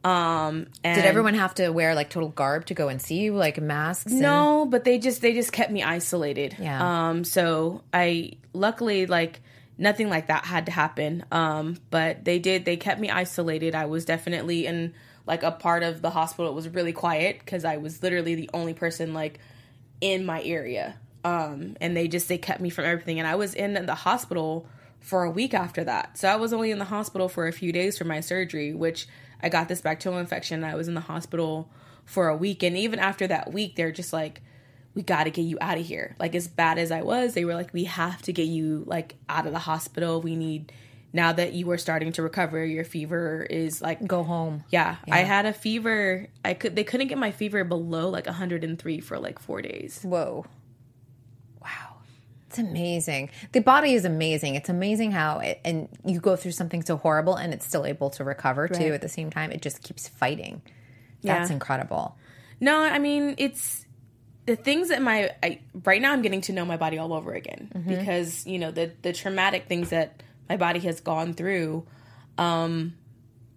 Um, 0.07 0.69
and 0.85 0.95
Did 0.97 1.05
everyone 1.05 1.35
have 1.35 1.55
to 1.57 1.71
wear 1.71 1.95
like 1.97 2.11
total 2.11 2.29
garb 2.29 2.67
to 2.67 2.75
go 2.75 2.89
and 2.89 3.03
see 3.03 3.17
you, 3.23 3.35
like 3.35 3.61
masks? 3.61 4.13
and- 4.13 4.21
No, 4.21 4.65
but 4.65 4.85
they 4.85 4.99
just 4.99 5.21
they 5.21 5.33
just 5.35 5.53
kept 5.53 5.73
me 5.73 5.83
isolated. 5.83 6.57
Yeah. 6.61 7.09
Um. 7.11 7.25
So 7.25 7.83
I 7.93 8.33
luckily 8.53 9.07
like 9.07 9.41
nothing 9.79 10.09
like 10.09 10.29
that 10.29 10.45
had 10.45 10.67
to 10.67 10.73
happen. 10.73 11.25
Um. 11.33 11.77
But 11.91 12.25
they 12.25 12.39
did. 12.39 12.65
They 12.65 12.77
kept 12.77 13.01
me 13.01 13.11
isolated. 13.11 13.75
I 13.75 13.87
was 13.87 14.05
definitely 14.05 14.67
in 14.67 14.95
like 15.27 15.43
a 15.43 15.51
part 15.51 15.83
of 15.83 16.03
the 16.03 16.11
hospital. 16.11 16.53
It 16.53 16.55
was 16.55 16.69
really 16.69 16.93
quiet 16.93 17.41
because 17.41 17.65
I 17.65 17.79
was 17.79 18.01
literally 18.03 18.37
the 18.37 18.51
only 18.55 18.75
person 18.75 19.13
like 19.13 19.41
in 20.01 20.25
my 20.25 20.41
area. 20.43 20.95
Um. 21.25 21.77
And 21.81 21.97
they 21.97 22.07
just 22.07 22.29
they 22.29 22.39
kept 22.39 22.61
me 22.61 22.71
from 22.71 22.85
everything. 22.85 23.19
And 23.19 23.27
I 23.27 23.35
was 23.35 23.55
in 23.55 23.75
the 23.75 23.95
hospital 23.97 24.69
for 25.01 25.25
a 25.25 25.31
week 25.31 25.53
after 25.53 25.83
that. 25.85 26.17
So 26.19 26.29
I 26.29 26.37
was 26.37 26.53
only 26.53 26.71
in 26.71 26.79
the 26.79 26.85
hospital 26.85 27.29
for 27.29 27.49
a 27.49 27.53
few 27.53 27.73
days 27.73 27.99
for 27.99 28.05
my 28.05 28.21
surgery, 28.21 28.73
which 28.73 29.09
I 29.43 29.49
got 29.49 29.69
this 29.69 29.81
bacterial 29.81 30.21
infection. 30.21 30.65
I 30.65 30.75
was 30.75 30.89
in 30.89 30.95
the 30.95 31.01
hospital 31.01 31.71
for 32.05 32.29
a 32.29 32.37
week. 32.37 32.63
And 32.63 32.77
even 32.77 32.99
after 32.99 33.27
that 33.27 33.53
week, 33.53 33.77
they're 33.77 33.93
just 33.93 34.13
like, 34.13 34.41
we 34.95 35.03
got 35.03 35.25
to 35.25 35.31
get 35.31 35.43
you 35.43 35.59
out 35.61 35.77
of 35.79 35.85
here. 35.85 36.17
Like, 36.19 36.35
as 36.35 36.49
bad 36.49 36.79
as 36.79 36.91
I 36.91 37.03
was, 37.03 37.35
they 37.35 37.45
were 37.45 37.55
like, 37.55 37.73
we 37.75 37.85
have 37.85 38.23
to 38.23 38.33
get 38.33 38.45
you 38.45 38.85
like 38.87 39.17
out 39.29 39.47
of 39.47 39.53
the 39.53 39.59
hospital. 39.59 40.23
We 40.23 40.37
need, 40.37 40.73
now 41.13 41.33
that 41.33 41.53
you 41.53 41.71
are 41.71 41.79
starting 41.79 42.13
to 42.13 42.23
recover, 42.23 42.65
your 42.65 42.85
fever 42.85 43.47
is 43.49 43.83
like, 43.83 44.07
go 44.07 44.23
home. 44.23 44.65
yeah, 44.71 44.97
I 45.11 45.19
had 45.19 45.45
a 45.45 45.53
fever. 45.53 46.29
I 46.45 46.55
could, 46.55 46.77
they 46.77 46.85
couldn't 46.85 47.09
get 47.09 47.19
my 47.19 47.31
fever 47.31 47.63
below 47.65 48.09
like 48.09 48.27
103 48.27 49.01
for 49.01 49.19
like 49.19 49.39
four 49.39 49.61
days. 49.61 50.01
Whoa. 50.03 50.47
It's 52.59 52.69
amazing. 52.71 53.31
The 53.53 53.61
body 53.61 53.95
is 53.95 54.05
amazing. 54.05 54.55
It's 54.55 54.69
amazing 54.69 55.13
how 55.13 55.39
it, 55.41 55.61
and 55.65 55.89
you 56.05 56.21
go 56.21 56.37
through 56.37 56.53
something 56.53 56.83
so 56.83 56.97
horrible 56.97 57.35
and 57.37 57.53
it's 57.53 57.67
still 57.67 57.85
able 57.87 58.11
to 58.11 58.25
recover 58.25 58.69
too 58.69 58.93
at 58.95 59.01
the 59.03 59.09
same 59.09 59.31
time. 59.31 59.51
It 59.53 59.63
just 59.63 59.83
keeps 59.83 60.09
fighting. 60.09 60.63
That's 61.23 61.51
Yeah. 61.51 61.55
incredible. 61.55 62.17
No, 62.61 62.79
I 62.81 62.99
mean 62.99 63.35
it's 63.39 63.85
the 64.47 64.57
things 64.57 64.89
that 64.91 65.03
my 65.03 65.31
I, 65.43 65.61
right 65.85 66.01
now 66.01 66.13
I'm 66.13 66.23
getting 66.23 66.41
to 66.43 66.53
know 66.53 66.65
my 66.65 66.77
body 66.77 66.99
all 66.99 67.13
over 67.13 67.33
again 67.33 67.71
because 67.87 68.47
you 68.47 68.59
know 68.59 68.71
the 68.71 68.93
the 69.03 69.13
traumatic 69.13 69.67
things 69.67 69.91
that 69.91 70.23
my 70.49 70.57
body 70.57 70.79
has 70.81 71.01
gone 71.01 71.35
through. 71.35 71.85
Um, 72.39 72.95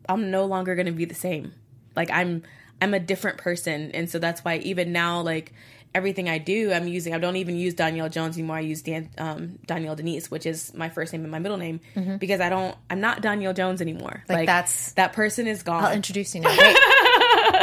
I'm 0.08 0.32
no 0.32 0.46
longer 0.46 0.76
going 0.76 0.88
to 0.88 0.92
be 0.92 1.06
the 1.06 1.16
same. 1.16 1.54
Like 1.96 2.10
I'm 2.12 2.44
I'm 2.82 2.94
a 2.94 3.00
different 3.00 3.38
person, 3.38 3.92
and 3.92 4.10
so 4.10 4.20
that's 4.20 4.44
why 4.44 4.58
even 4.58 4.92
now 4.92 5.22
like. 5.22 5.54
Everything 5.96 6.30
I 6.30 6.38
do, 6.38 6.72
I'm 6.72 6.88
using. 6.88 7.14
I 7.16 7.18
don't 7.18 7.36
even 7.38 7.56
use 7.56 7.74
Danielle 7.74 8.10
Jones 8.10 8.38
anymore. 8.38 8.58
I 8.58 8.60
use 8.62 8.82
Dan, 8.84 9.10
um, 9.18 9.58
Danielle 9.66 9.96
Denise, 9.96 10.30
which 10.30 10.46
is 10.46 10.72
my 10.76 10.88
first 10.90 11.14
name 11.14 11.24
and 11.24 11.32
my 11.32 11.40
middle 11.40 11.58
name, 11.58 11.80
because 12.20 12.40
I 12.42 12.50
don't. 12.50 12.76
I'm 12.90 13.00
not 13.02 13.22
Danielle 13.22 13.54
Jones 13.54 13.82
anymore. 13.82 14.24
Like, 14.30 14.46
that's- 14.46 14.94
that 14.94 15.14
person 15.14 15.48
is 15.48 15.64
gone. 15.64 15.84
I'll 15.84 15.94
introduce 15.94 16.36
you 16.36 16.42
now. 16.42 16.56
Wait. 16.56 16.78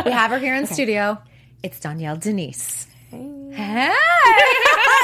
we 0.04 0.10
have 0.10 0.30
her 0.32 0.38
here 0.38 0.56
in 0.56 0.66
studio. 0.76 1.18
It's 1.62 1.78
Danielle 1.80 2.16
Denise. 2.16 2.88
Hey. 3.10 3.92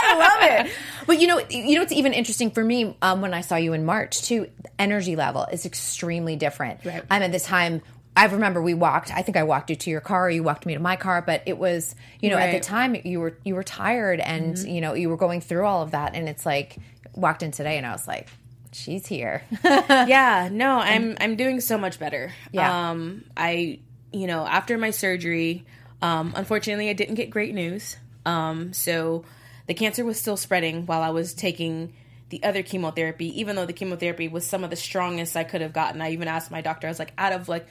I 0.05 0.17
love 0.19 0.67
it. 0.67 0.73
But 1.07 1.21
you 1.21 1.27
know, 1.27 1.41
you 1.49 1.75
know 1.77 1.81
what's 1.83 1.93
even 1.93 2.13
interesting 2.13 2.51
for 2.51 2.63
me 2.65 2.97
um, 3.03 3.21
when 3.23 3.35
I 3.35 3.41
saw 3.41 3.57
you 3.57 3.73
in 3.73 3.85
March 3.85 4.23
too. 4.23 4.49
Energy 4.79 5.17
level 5.17 5.47
is 5.53 5.65
extremely 5.67 6.37
different. 6.37 6.85
Right. 6.85 7.03
I'm 7.11 7.23
at 7.23 7.33
this 7.33 7.45
time. 7.45 7.83
I 8.17 8.27
remember 8.27 8.61
we 8.63 8.75
walked. 8.75 9.11
I 9.11 9.23
think 9.23 9.37
I 9.37 9.43
walked 9.43 9.71
you 9.71 9.77
to 9.77 9.91
your 9.91 10.01
car. 10.03 10.27
or 10.27 10.31
You 10.31 10.43
walked 10.43 10.67
me 10.67 10.75
to 10.75 10.81
my 10.81 10.97
car. 10.97 11.23
But 11.23 11.43
it 11.47 11.57
was, 11.59 11.95
you 12.21 12.29
know, 12.31 12.37
at 12.37 12.53
the 12.53 12.61
time 12.61 12.95
you 13.05 13.21
were 13.21 13.39
you 13.45 13.55
were 13.55 13.63
tired 13.65 14.21
and 14.21 14.59
you 14.59 14.81
know 14.81 14.95
you 14.95 15.09
were 15.09 15.17
going 15.17 15.41
through 15.41 15.65
all 15.65 15.83
of 15.83 15.93
that. 15.93 16.15
And 16.15 16.29
it's 16.29 16.45
like 16.45 16.77
walked 17.15 17.43
in 17.43 17.51
today, 17.53 17.77
and 17.79 17.87
I 17.87 17.93
was 17.93 18.07
like, 18.07 18.29
she's 18.73 19.07
here. 19.07 19.43
yeah 19.65 20.49
no 20.51 20.79
i'm 20.79 21.17
i'm 21.21 21.37
doing 21.37 21.61
so 21.61 21.77
much 21.77 21.99
better 21.99 22.33
Yeah. 22.53 22.91
um 22.91 23.23
i 23.37 23.79
you 24.13 24.27
know 24.27 24.47
after 24.47 24.79
my 24.79 24.91
surgery 24.91 25.65
um 26.01 26.33
unfortunately 26.37 26.89
i 26.89 26.95
didn't 26.95 27.17
get 27.17 27.29
great 27.31 27.55
news 27.55 27.97
um 28.25 28.73
so 28.73 29.25
the 29.67 29.75
cancer 29.75 30.05
was 30.07 30.19
still 30.19 30.39
spreading 30.39 30.87
while 30.87 31.03
i 31.03 31.11
was 31.11 31.35
taking 31.35 31.93
the 32.31 32.43
other 32.45 32.63
chemotherapy 32.63 33.39
even 33.41 33.57
though 33.57 33.67
the 33.67 33.73
chemotherapy 33.75 34.27
was 34.29 34.47
some 34.47 34.65
of 34.65 34.71
the 34.71 34.77
strongest 34.77 35.37
i 35.37 35.45
could 35.45 35.61
have 35.61 35.75
gotten 35.75 36.01
i 36.01 36.11
even 36.13 36.27
asked 36.27 36.51
my 36.51 36.63
doctor 36.63 36.87
i 36.87 36.91
was 36.91 36.99
like 36.99 37.13
out 37.19 37.33
of 37.35 37.49
like 37.49 37.67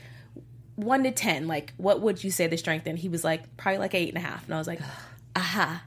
one 0.82 1.04
to 1.04 1.12
ten 1.12 1.48
like 1.48 1.74
what 1.78 2.02
would 2.02 2.24
you 2.24 2.32
say 2.32 2.48
the 2.48 2.58
strength 2.58 2.86
and 2.88 2.98
he 3.00 3.08
was 3.10 3.24
like 3.24 3.56
probably 3.58 3.78
like 3.80 3.96
eight 3.96 4.10
and 4.10 4.18
a 4.18 4.22
half 4.28 4.44
and 4.46 4.54
i 4.54 4.58
was 4.58 4.68
like 4.68 4.80
aha 5.36 5.84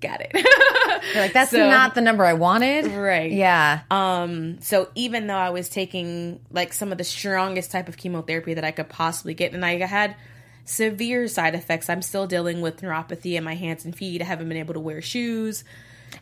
got 0.00 0.20
it 0.20 0.30
You're 1.14 1.22
like 1.22 1.32
that's 1.32 1.50
So- 1.52 1.70
not 1.70 1.94
the 1.94 2.00
number 2.00 2.24
I 2.24 2.32
wanted. 2.34 2.86
Right. 2.86 3.30
Yeah. 3.30 3.80
Um, 3.90 4.60
so 4.60 4.88
even 4.94 5.26
though 5.28 5.36
I 5.36 5.50
was 5.50 5.68
taking 5.68 6.40
like 6.50 6.72
some 6.72 6.90
of 6.92 6.98
the 6.98 7.04
strongest 7.04 7.70
type 7.70 7.88
of 7.88 7.96
chemotherapy 7.96 8.54
that 8.54 8.64
I 8.64 8.72
could 8.72 8.88
possibly 8.88 9.32
get, 9.34 9.52
and 9.52 9.64
I 9.64 9.78
had 9.86 10.16
severe 10.64 11.28
side 11.28 11.54
effects. 11.54 11.88
I'm 11.88 12.02
still 12.02 12.26
dealing 12.26 12.60
with 12.60 12.80
neuropathy 12.82 13.36
in 13.36 13.44
my 13.44 13.54
hands 13.54 13.84
and 13.84 13.94
feet. 13.96 14.20
I 14.20 14.24
haven't 14.24 14.48
been 14.48 14.58
able 14.58 14.74
to 14.74 14.80
wear 14.80 15.00
shoes. 15.00 15.64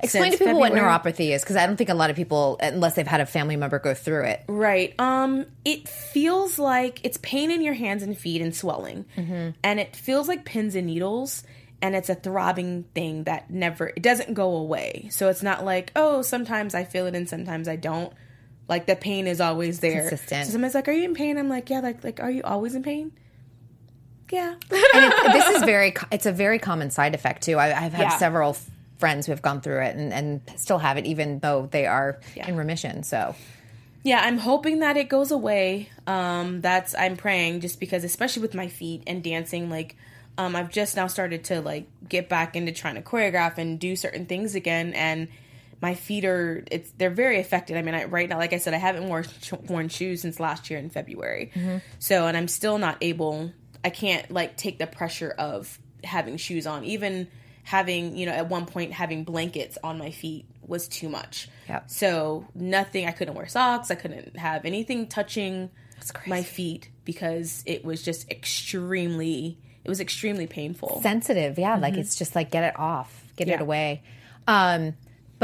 Explain 0.00 0.32
to 0.32 0.38
people 0.38 0.60
February. 0.60 0.70
what 0.70 1.04
neuropathy 1.04 1.30
is, 1.34 1.42
because 1.42 1.56
I 1.56 1.66
don't 1.66 1.76
think 1.76 1.88
a 1.90 1.94
lot 1.94 2.10
of 2.10 2.16
people, 2.16 2.58
unless 2.60 2.94
they've 2.94 3.06
had 3.06 3.20
a 3.20 3.26
family 3.26 3.56
member 3.56 3.78
go 3.78 3.94
through 3.94 4.24
it. 4.24 4.42
Right. 4.48 4.94
Um 4.98 5.46
it 5.64 5.88
feels 5.88 6.58
like 6.58 7.00
it's 7.04 7.16
pain 7.18 7.50
in 7.50 7.62
your 7.62 7.74
hands 7.74 8.02
and 8.02 8.16
feet 8.18 8.42
and 8.42 8.54
swelling. 8.54 9.04
And 9.16 9.80
it 9.80 9.96
feels 9.96 10.28
like 10.28 10.44
pins 10.44 10.74
and 10.74 10.86
needles 10.86 11.42
and 11.82 11.94
it's 11.94 12.08
a 12.08 12.14
throbbing 12.14 12.84
thing 12.94 13.24
that 13.24 13.50
never 13.50 13.88
it 13.88 14.02
doesn't 14.02 14.34
go 14.34 14.56
away. 14.56 15.08
So 15.10 15.28
it's 15.28 15.42
not 15.42 15.64
like, 15.64 15.92
"Oh, 15.96 16.22
sometimes 16.22 16.74
I 16.74 16.84
feel 16.84 17.06
it 17.06 17.14
and 17.14 17.28
sometimes 17.28 17.68
I 17.68 17.76
don't." 17.76 18.12
Like 18.68 18.86
the 18.86 18.96
pain 18.96 19.26
is 19.26 19.40
always 19.42 19.80
there. 19.80 20.08
Consistent. 20.08 20.46
So 20.46 20.52
somebody's 20.52 20.74
like, 20.74 20.88
"Are 20.88 20.92
you 20.92 21.04
in 21.04 21.14
pain?" 21.14 21.36
I'm 21.36 21.50
like, 21.50 21.68
"Yeah." 21.68 21.80
Like, 21.80 22.02
like, 22.02 22.20
are 22.20 22.30
you 22.30 22.42
always 22.42 22.74
in 22.74 22.82
pain? 22.82 23.12
Yeah. 24.32 24.54
and 24.54 24.58
it, 24.72 25.32
this 25.32 25.56
is 25.56 25.62
very 25.64 25.94
it's 26.10 26.26
a 26.26 26.32
very 26.32 26.58
common 26.58 26.90
side 26.90 27.14
effect 27.14 27.42
too 27.42 27.56
I, 27.58 27.66
i've 27.84 27.92
had 27.92 28.02
Yeah. 28.04 28.16
several 28.18 28.56
friends 29.04 29.26
who 29.26 29.32
have 29.32 29.42
gone 29.42 29.60
through 29.60 29.80
it 29.88 29.94
and, 29.96 30.12
and 30.12 30.26
still 30.56 30.78
have 30.78 30.96
it 31.00 31.04
even 31.06 31.38
though 31.40 31.68
they 31.70 31.84
are 31.86 32.18
Yeah. 32.34 32.48
in 32.48 32.56
remission 32.56 33.02
so 33.02 33.34
yeah, 34.06 34.20
I'm 34.22 34.36
hoping 34.36 34.80
that 34.80 34.98
it 34.98 35.08
goes 35.08 35.30
away. 35.30 35.88
Um, 36.06 36.60
that's 36.60 36.94
I'm 36.94 37.16
praying 37.16 37.60
just 37.60 37.80
because, 37.80 38.04
especially 38.04 38.42
with 38.42 38.54
my 38.54 38.68
feet 38.68 39.02
and 39.06 39.22
dancing, 39.24 39.70
like 39.70 39.96
um, 40.36 40.54
I've 40.54 40.70
just 40.70 40.94
now 40.94 41.06
started 41.06 41.44
to 41.44 41.62
like 41.62 41.86
get 42.06 42.28
back 42.28 42.54
into 42.54 42.70
trying 42.72 42.96
to 42.96 43.00
choreograph 43.00 43.56
and 43.56 43.80
do 43.80 43.96
certain 43.96 44.26
things 44.26 44.54
again, 44.54 44.92
and 44.92 45.28
my 45.80 45.94
feet 45.94 46.26
are 46.26 46.64
it's 46.70 46.90
they're 46.98 47.16
very 47.24 47.40
affected. 47.40 47.78
I 47.78 47.82
mean, 47.82 47.94
I, 47.94 48.04
right 48.04 48.28
now, 48.28 48.36
like 48.36 48.52
I 48.52 48.58
said, 48.58 48.74
I 48.74 48.76
haven't 48.88 49.08
worn 49.08 49.24
worn 49.68 49.88
shoes 49.88 50.20
since 50.20 50.38
last 50.38 50.68
year 50.68 50.78
in 50.78 50.90
February, 50.90 51.50
so 51.98 52.26
and 52.26 52.36
I'm 52.36 52.48
still 52.48 52.76
not 52.76 52.98
able. 53.00 53.52
I 53.82 53.88
can't 53.88 54.30
like 54.30 54.58
take 54.58 54.76
the 54.78 54.86
pressure 54.86 55.30
of 55.38 55.78
having 56.04 56.36
shoes 56.36 56.66
on, 56.66 56.84
even 56.84 57.26
having 57.64 58.16
you 58.16 58.26
know 58.26 58.32
at 58.32 58.48
one 58.48 58.66
point 58.66 58.92
having 58.92 59.24
blankets 59.24 59.76
on 59.82 59.98
my 59.98 60.10
feet 60.10 60.46
was 60.66 60.86
too 60.88 61.08
much. 61.08 61.48
Yep. 61.68 61.90
So 61.90 62.46
nothing. 62.54 63.06
I 63.06 63.10
couldn't 63.10 63.34
wear 63.34 63.48
socks. 63.48 63.90
I 63.90 63.96
couldn't 63.96 64.36
have 64.36 64.64
anything 64.64 65.08
touching 65.08 65.70
my 66.26 66.42
feet 66.42 66.88
because 67.04 67.62
it 67.66 67.84
was 67.84 68.02
just 68.02 68.30
extremely. 68.30 69.58
It 69.84 69.88
was 69.90 70.00
extremely 70.00 70.46
painful. 70.46 71.02
sensitive 71.02 71.58
yeah 71.58 71.76
like 71.76 71.94
it's 71.94 72.16
just 72.16 72.34
like 72.34 72.50
get 72.50 72.64
it 72.64 72.78
off 72.78 73.22
get 73.36 73.48
it 73.48 73.52
Mm-hmm. 73.54 73.62
Away 73.62 74.02
um 74.48 74.94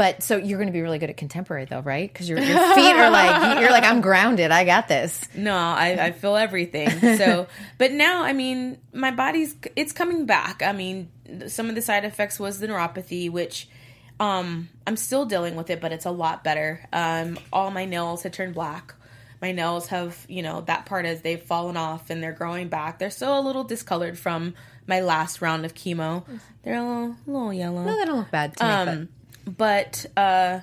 but 0.01 0.23
so 0.23 0.35
you're 0.35 0.57
going 0.57 0.67
to 0.67 0.73
be 0.73 0.81
really 0.81 0.97
good 0.97 1.11
at 1.11 1.17
contemporary 1.17 1.65
though 1.65 1.81
right 1.81 2.11
because 2.11 2.27
your, 2.27 2.39
your 2.39 2.57
feet 2.75 2.95
are 2.95 3.11
like 3.11 3.59
you're 3.61 3.69
like 3.69 3.83
i'm 3.83 4.01
grounded 4.01 4.49
i 4.49 4.65
got 4.65 4.87
this 4.87 5.27
No, 5.35 5.55
I, 5.55 6.07
I 6.07 6.11
feel 6.11 6.35
everything. 6.35 6.89
So, 7.17 7.47
but 7.77 7.91
now, 7.91 8.23
I 8.23 8.33
mean, 8.33 8.77
my 8.93 9.11
body's 9.11 9.55
it's 9.75 9.93
coming 9.93 10.25
back. 10.25 10.63
I 10.63 10.71
mean, 10.71 11.09
some 11.47 11.69
of 11.69 11.75
the 11.75 11.81
side 11.81 12.05
effects 12.05 12.39
was 12.39 12.59
the 12.59 12.67
neuropathy, 12.67 13.29
which 13.29 13.69
um 14.19 14.69
I'm 14.87 14.97
still 14.97 15.25
dealing 15.25 15.55
with 15.55 15.69
it, 15.69 15.81
but 15.81 15.91
it's 15.91 16.05
a 16.05 16.11
lot 16.11 16.43
better. 16.43 16.81
Um, 16.91 17.37
all 17.53 17.71
my 17.71 17.85
nails 17.85 18.23
had 18.23 18.33
turned 18.33 18.53
black. 18.55 18.95
My 19.41 19.51
nails 19.51 19.87
have, 19.87 20.25
you 20.27 20.43
know, 20.43 20.61
that 20.61 20.85
part 20.85 21.05
as 21.05 21.21
they've 21.21 21.41
fallen 21.41 21.77
off 21.77 22.09
and 22.09 22.21
they're 22.21 22.31
growing 22.31 22.69
back. 22.69 22.99
They're 22.99 23.09
still 23.09 23.39
a 23.39 23.41
little 23.41 23.63
discolored 23.63 24.17
from 24.17 24.53
my 24.87 25.01
last 25.01 25.41
round 25.41 25.65
of 25.65 25.73
chemo. 25.73 26.23
They're 26.63 26.75
a 26.75 26.83
little, 26.83 27.15
little 27.25 27.53
yellow 27.53 27.83
no 27.83 27.97
they 27.97 28.05
don't 28.05 28.17
look 28.17 28.31
bad 28.31 28.55
to 28.57 28.63
me 28.63 28.69
um, 28.69 29.09
but 29.45 30.05
uh, 30.17 30.61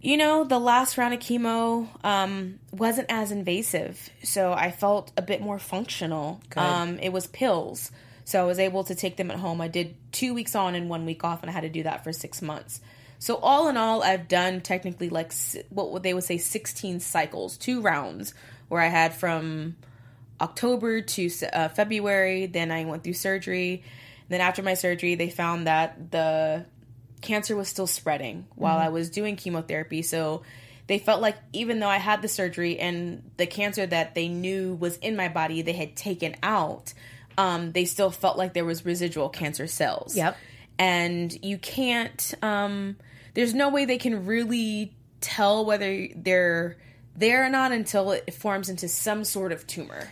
you 0.00 0.16
know, 0.16 0.44
the 0.44 0.58
last 0.58 0.96
round 0.96 1.12
of 1.12 1.20
chemo 1.20 1.88
um, 2.04 2.60
wasn't 2.70 3.10
as 3.10 3.32
invasive, 3.32 4.10
so 4.22 4.52
I 4.52 4.70
felt 4.70 5.10
a 5.16 5.22
bit 5.22 5.40
more 5.40 5.58
functional. 5.58 6.40
Um, 6.62 6.98
it 7.00 7.12
was 7.12 7.26
pills, 7.26 7.90
so 8.24 8.40
I 8.40 8.46
was 8.46 8.58
able 8.58 8.84
to 8.84 8.94
take 8.94 9.16
them 9.16 9.30
at 9.30 9.38
home. 9.38 9.60
I 9.60 9.68
did 9.68 9.96
two 10.12 10.34
weeks 10.34 10.54
on 10.54 10.74
and 10.74 10.88
one 10.88 11.04
week 11.04 11.24
off, 11.24 11.42
and 11.42 11.50
I 11.50 11.52
had 11.52 11.62
to 11.62 11.68
do 11.68 11.82
that 11.82 12.04
for 12.04 12.12
six 12.12 12.40
months. 12.40 12.80
So 13.18 13.34
all 13.36 13.68
in 13.68 13.76
all, 13.76 14.04
I've 14.04 14.28
done 14.28 14.60
technically 14.60 15.08
like 15.08 15.32
what 15.70 16.04
they 16.04 16.14
would 16.14 16.24
say 16.24 16.38
sixteen 16.38 17.00
cycles, 17.00 17.56
two 17.56 17.80
rounds, 17.80 18.34
where 18.68 18.80
I 18.80 18.86
had 18.86 19.12
from 19.14 19.74
October 20.40 21.00
to 21.00 21.30
uh, 21.52 21.68
February. 21.70 22.46
Then 22.46 22.70
I 22.70 22.84
went 22.84 23.02
through 23.02 23.14
surgery. 23.14 23.82
Then 24.28 24.40
after 24.40 24.62
my 24.62 24.74
surgery, 24.74 25.16
they 25.16 25.30
found 25.30 25.66
that 25.66 26.12
the 26.12 26.66
cancer 27.20 27.56
was 27.56 27.68
still 27.68 27.86
spreading 27.86 28.46
while 28.54 28.78
I 28.78 28.88
was 28.88 29.10
doing 29.10 29.36
chemotherapy. 29.36 30.02
So 30.02 30.42
they 30.86 30.98
felt 30.98 31.20
like 31.20 31.36
even 31.52 31.80
though 31.80 31.88
I 31.88 31.98
had 31.98 32.22
the 32.22 32.28
surgery 32.28 32.78
and 32.78 33.30
the 33.36 33.46
cancer 33.46 33.86
that 33.86 34.14
they 34.14 34.28
knew 34.28 34.74
was 34.74 34.96
in 34.98 35.16
my 35.16 35.28
body, 35.28 35.62
they 35.62 35.72
had 35.72 35.96
taken 35.96 36.36
out. 36.42 36.94
Um, 37.36 37.72
they 37.72 37.84
still 37.84 38.10
felt 38.10 38.36
like 38.36 38.54
there 38.54 38.64
was 38.64 38.84
residual 38.84 39.28
cancer 39.28 39.66
cells. 39.66 40.16
Yep. 40.16 40.36
And 40.78 41.44
you 41.44 41.58
can't. 41.58 42.34
Um, 42.42 42.96
there's 43.34 43.54
no 43.54 43.68
way 43.68 43.84
they 43.84 43.98
can 43.98 44.26
really 44.26 44.94
tell 45.20 45.64
whether 45.64 46.08
they're 46.16 46.76
there 47.14 47.44
or 47.44 47.48
not 47.48 47.72
until 47.72 48.12
it 48.12 48.32
forms 48.32 48.68
into 48.68 48.88
some 48.88 49.24
sort 49.24 49.52
of 49.52 49.66
tumor. 49.66 50.08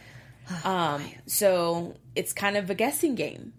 Um, 0.64 1.02
so 1.26 1.96
it's 2.14 2.32
kind 2.32 2.56
of 2.56 2.70
a 2.70 2.74
guessing 2.74 3.16
game. 3.16 3.52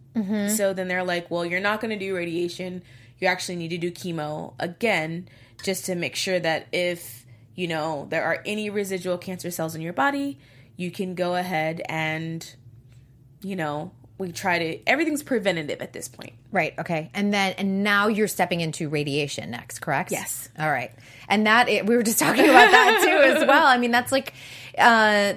So 0.55 0.73
then 0.73 0.87
they're 0.87 1.03
like, 1.03 1.29
well, 1.29 1.45
you're 1.45 1.59
not 1.59 1.81
going 1.81 1.91
to 1.91 1.99
do 1.99 2.15
radiation. 2.15 2.81
You 3.19 3.27
actually 3.27 3.55
need 3.55 3.69
to 3.69 3.77
do 3.77 3.91
chemo 3.91 4.53
again 4.59 5.27
just 5.63 5.85
to 5.85 5.95
make 5.95 6.15
sure 6.15 6.39
that 6.39 6.67
if, 6.71 7.25
you 7.55 7.67
know, 7.67 8.07
there 8.09 8.23
are 8.23 8.41
any 8.45 8.69
residual 8.69 9.17
cancer 9.17 9.51
cells 9.51 9.75
in 9.75 9.81
your 9.81 9.93
body, 9.93 10.39
you 10.75 10.91
can 10.91 11.15
go 11.15 11.35
ahead 11.35 11.81
and, 11.89 12.55
you 13.41 13.55
know, 13.55 13.91
we 14.19 14.31
try 14.31 14.59
to, 14.59 14.89
everything's 14.89 15.23
preventative 15.23 15.81
at 15.81 15.93
this 15.93 16.07
point. 16.07 16.33
Right. 16.51 16.73
Okay. 16.79 17.11
And 17.13 17.33
then 17.33 17.53
and 17.57 17.83
now 17.83 18.07
you're 18.07 18.27
stepping 18.27 18.61
into 18.61 18.89
radiation 18.89 19.51
next, 19.51 19.79
correct? 19.79 20.11
Yes. 20.11 20.49
All 20.57 20.69
right. 20.69 20.91
And 21.27 21.45
that 21.45 21.69
it, 21.69 21.85
we 21.85 21.95
were 21.95 22.03
just 22.03 22.19
talking 22.19 22.45
about 22.45 22.71
that 22.71 23.01
too 23.03 23.09
as 23.37 23.47
well. 23.47 23.65
I 23.65 23.77
mean, 23.77 23.91
that's 23.91 24.11
like 24.11 24.33
uh 24.77 25.33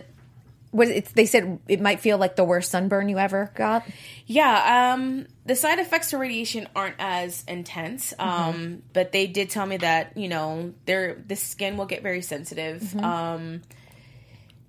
what 0.70 0.88
it's 0.88 1.12
they 1.12 1.26
said 1.26 1.58
it 1.68 1.80
might 1.80 2.00
feel 2.00 2.16
like 2.18 2.36
the 2.36 2.44
worst 2.44 2.70
sunburn 2.70 3.08
you 3.08 3.18
ever 3.18 3.50
got. 3.54 3.84
Yeah, 4.26 4.92
um, 4.94 5.26
the 5.50 5.56
side 5.56 5.80
effects 5.80 6.10
to 6.10 6.16
radiation 6.18 6.68
aren't 6.76 6.94
as 7.00 7.42
intense, 7.48 8.14
um, 8.20 8.84
but 8.92 9.10
they 9.10 9.26
did 9.26 9.50
tell 9.50 9.66
me 9.66 9.78
that 9.78 10.16
you 10.16 10.28
know, 10.28 10.72
their 10.86 11.16
the 11.26 11.34
skin 11.34 11.76
will 11.76 11.86
get 11.86 12.04
very 12.04 12.22
sensitive. 12.22 12.94
Um, 12.96 13.62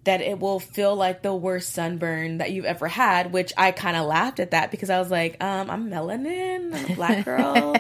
that 0.06 0.22
it 0.22 0.40
will 0.40 0.60
feel 0.60 0.96
like 0.96 1.22
the 1.22 1.36
worst 1.36 1.74
sunburn 1.74 2.40
that 2.40 2.52
you've 2.52 2.66
ever 2.66 2.88
had, 2.88 3.32
which 3.32 3.54
I 3.56 3.70
kind 3.70 3.96
of 3.96 4.08
laughed 4.08 4.40
at 4.40 4.50
that 4.50 4.72
because 4.72 4.90
I 4.90 4.98
was 4.98 5.12
like, 5.12 5.38
um, 5.44 5.70
I'm 5.70 5.92
melanin, 5.92 6.74
I'm 6.74 6.92
a 6.94 6.96
black 6.96 7.26
girl, 7.26 7.76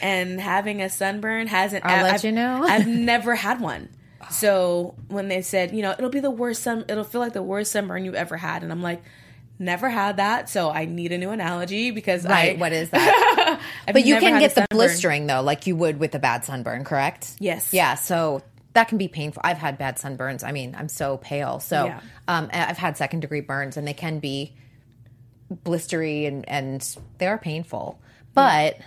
and 0.00 0.40
having 0.40 0.80
a 0.80 0.88
sunburn 0.88 1.48
hasn't. 1.48 1.84
I'll 1.84 2.04
let 2.04 2.14
I've- 2.14 2.28
you 2.28 2.32
know. 2.32 2.62
I've 2.62 2.86
never 2.86 3.34
had 3.34 3.60
one. 3.60 3.88
So 4.30 4.94
when 5.08 5.28
they 5.28 5.42
said, 5.42 5.74
you 5.74 5.82
know, 5.82 5.90
it'll 5.90 6.08
be 6.08 6.20
the 6.20 6.30
worst 6.30 6.62
sun, 6.62 6.86
it'll 6.88 7.04
feel 7.04 7.20
like 7.20 7.34
the 7.34 7.42
worst 7.42 7.72
sunburn 7.72 8.04
you've 8.06 8.14
ever 8.14 8.38
had, 8.38 8.62
and 8.62 8.72
I'm 8.72 8.80
like, 8.80 9.02
never 9.58 9.88
had 9.88 10.16
that, 10.16 10.48
so 10.48 10.70
I 10.70 10.84
need 10.84 11.12
a 11.12 11.18
new 11.18 11.30
analogy 11.30 11.90
because 11.90 12.24
Right. 12.24 12.56
I, 12.56 12.60
what 12.60 12.72
is 12.72 12.90
that? 12.90 13.60
But 13.92 14.04
you 14.04 14.18
can 14.18 14.40
get 14.40 14.54
the 14.54 14.66
blistering 14.70 15.26
though, 15.26 15.42
like 15.42 15.66
you 15.66 15.76
would 15.76 15.98
with 16.00 16.14
a 16.14 16.18
bad 16.18 16.44
sunburn, 16.44 16.84
correct? 16.84 17.36
Yes. 17.38 17.72
Yeah. 17.72 17.94
So 17.94 18.42
that 18.72 18.88
can 18.88 18.98
be 18.98 19.06
painful. 19.08 19.40
I've 19.44 19.58
had 19.58 19.78
bad 19.78 19.96
sunburns. 19.96 20.42
I 20.42 20.50
mean, 20.52 20.74
I'm 20.76 20.88
so 20.88 21.16
pale. 21.18 21.60
So 21.60 21.86
Yeah. 21.86 22.00
um, 22.26 22.50
I've 22.52 22.78
had 22.78 22.96
second 22.96 23.20
degree 23.20 23.40
burns, 23.42 23.76
and 23.76 23.86
they 23.86 23.94
can 23.94 24.18
be 24.18 24.54
blistery 25.52 26.26
and 26.26 26.48
and 26.48 26.96
they 27.18 27.26
are 27.26 27.38
painful. 27.38 28.00
But 28.32 28.78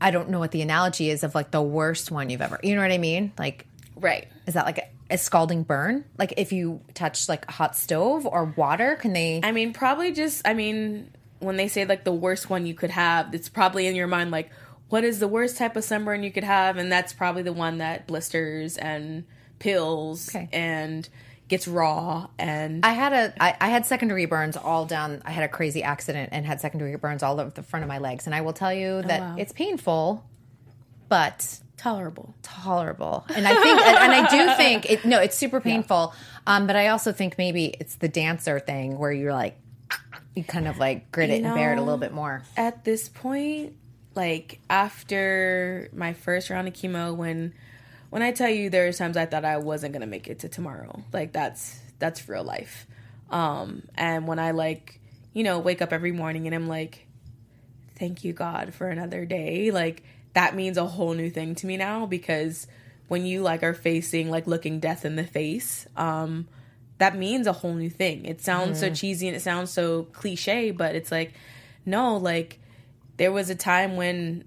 I 0.00 0.10
don't 0.10 0.28
know 0.30 0.38
what 0.40 0.50
the 0.50 0.62
analogy 0.62 1.10
is 1.10 1.22
of 1.22 1.34
like 1.34 1.50
the 1.50 1.62
worst 1.62 2.10
one 2.10 2.30
you've 2.30 2.40
ever. 2.42 2.58
You 2.62 2.74
know 2.74 2.82
what 2.82 2.90
I 2.90 2.98
mean? 2.98 3.32
Like, 3.38 3.66
Right. 3.96 4.26
is 4.46 4.54
that 4.54 4.66
like 4.66 4.78
a, 4.78 4.88
a 5.10 5.18
scalding 5.18 5.62
burn? 5.62 6.04
Like 6.18 6.34
if 6.36 6.52
you 6.52 6.80
touch 6.94 7.28
like 7.28 7.46
a 7.48 7.52
hot 7.52 7.76
stove 7.76 8.26
or 8.26 8.44
water, 8.44 8.96
can 8.96 9.12
they? 9.12 9.40
I 9.42 9.52
mean, 9.52 9.72
probably 9.72 10.12
just. 10.12 10.46
I 10.46 10.54
mean, 10.54 11.10
when 11.38 11.56
they 11.56 11.68
say 11.68 11.84
like 11.84 12.04
the 12.04 12.12
worst 12.12 12.50
one 12.50 12.66
you 12.66 12.74
could 12.74 12.90
have, 12.90 13.34
it's 13.34 13.48
probably 13.48 13.86
in 13.86 13.94
your 13.94 14.06
mind 14.06 14.30
like, 14.30 14.50
what 14.88 15.04
is 15.04 15.18
the 15.18 15.28
worst 15.28 15.56
type 15.56 15.76
of 15.76 15.84
sunburn 15.84 16.22
you 16.22 16.30
could 16.30 16.44
have, 16.44 16.76
and 16.76 16.90
that's 16.90 17.12
probably 17.12 17.42
the 17.42 17.52
one 17.52 17.78
that 17.78 18.06
blisters 18.06 18.76
and 18.76 19.24
pills 19.58 20.28
Okay. 20.34 20.48
and 20.52 21.08
gets 21.46 21.68
raw 21.68 22.26
and 22.38 22.84
I 22.84 22.92
had 22.92 23.12
a 23.12 23.42
I, 23.42 23.56
I 23.60 23.68
had 23.68 23.84
secondary 23.84 24.24
burns 24.26 24.56
all 24.56 24.86
down. 24.86 25.22
I 25.24 25.30
had 25.30 25.44
a 25.44 25.48
crazy 25.48 25.82
accident 25.82 26.30
and 26.32 26.46
had 26.46 26.60
secondary 26.60 26.96
burns 26.96 27.22
all 27.22 27.38
over 27.38 27.50
the 27.50 27.62
front 27.62 27.82
of 27.82 27.88
my 27.88 27.98
legs. 27.98 28.26
And 28.26 28.34
I 28.34 28.40
will 28.40 28.54
tell 28.54 28.72
you 28.72 28.88
oh, 28.88 29.02
that 29.02 29.20
wow. 29.20 29.36
it's 29.38 29.52
painful, 29.52 30.24
but 31.08 31.60
tolerable. 31.84 32.34
tolerable. 32.42 33.24
And 33.34 33.46
I 33.46 33.54
think, 33.62 33.80
and, 33.80 33.96
and 33.98 34.12
I 34.12 34.30
do 34.30 34.54
think 34.56 34.90
it. 34.90 35.04
No, 35.04 35.20
it's 35.20 35.36
super 35.36 35.60
painful. 35.60 36.14
Um, 36.46 36.66
but 36.66 36.76
I 36.76 36.88
also 36.88 37.12
think 37.12 37.36
maybe 37.38 37.66
it's 37.78 37.96
the 37.96 38.08
dancer 38.08 38.58
thing 38.58 38.98
where 38.98 39.12
you're 39.12 39.32
like, 39.32 39.56
you 40.34 40.44
kind 40.44 40.66
of 40.66 40.78
like 40.78 41.12
grit 41.12 41.30
it 41.30 41.40
You 41.40 41.46
and 41.46 41.54
bear 41.54 41.72
it 41.72 41.78
a 41.78 41.82
little 41.82 41.98
bit 41.98 42.12
more. 42.12 42.42
at 42.56 42.84
this 42.84 43.08
point, 43.08 43.74
like 44.14 44.60
after 44.70 45.88
my 45.92 46.12
first 46.14 46.50
round 46.50 46.68
of 46.68 46.74
chemo, 46.74 47.14
when 47.14 47.52
when 48.10 48.22
I 48.22 48.32
tell 48.32 48.48
you 48.48 48.70
there's 48.70 48.98
times 48.98 49.16
I 49.16 49.26
thought 49.26 49.44
I 49.44 49.58
wasn't 49.58 49.92
gonna 49.92 50.06
make 50.06 50.28
it 50.28 50.40
to 50.40 50.48
tomorrow, 50.48 51.02
like 51.12 51.32
that's 51.32 51.78
that's 51.98 52.28
real 52.28 52.44
life. 52.44 52.86
Um, 53.30 53.82
and 53.96 54.26
when 54.26 54.38
I 54.38 54.52
like, 54.52 55.00
you 55.32 55.42
know, 55.44 55.58
wake 55.58 55.82
up 55.82 55.92
every 55.92 56.12
morning 56.12 56.46
and 56.46 56.54
I'm 56.54 56.68
like, 56.68 57.06
thank 57.98 58.24
you, 58.24 58.32
God, 58.32 58.74
for 58.74 58.88
another 58.88 59.24
day. 59.24 59.70
Like, 59.70 60.02
that 60.34 60.54
means 60.54 60.76
a 60.76 60.84
whole 60.84 61.14
new 61.14 61.30
thing 61.30 61.54
to 61.56 61.66
me 61.66 61.76
now 61.76 62.06
because 62.06 62.66
when 63.08 63.24
you 63.24 63.42
like 63.42 63.62
are 63.62 63.74
facing 63.74 64.30
like 64.30 64.46
looking 64.46 64.80
death 64.80 65.04
in 65.04 65.16
the 65.16 65.24
face, 65.24 65.86
um, 65.96 66.48
that 66.98 67.16
means 67.16 67.46
a 67.46 67.52
whole 67.52 67.74
new 67.74 67.90
thing. 67.90 68.24
It 68.24 68.40
sounds 68.40 68.80
so 68.80 68.90
cheesy 68.90 69.26
and 69.26 69.36
it 69.36 69.40
sounds 69.40 69.70
so 69.70 70.04
cliche, 70.04 70.70
but 70.70 70.94
it's 70.94 71.10
like, 71.10 71.32
no, 71.84 72.16
like 72.16 72.58
there 73.16 73.32
was 73.32 73.50
a 73.50 73.54
time 73.54 73.96
when 73.96 74.44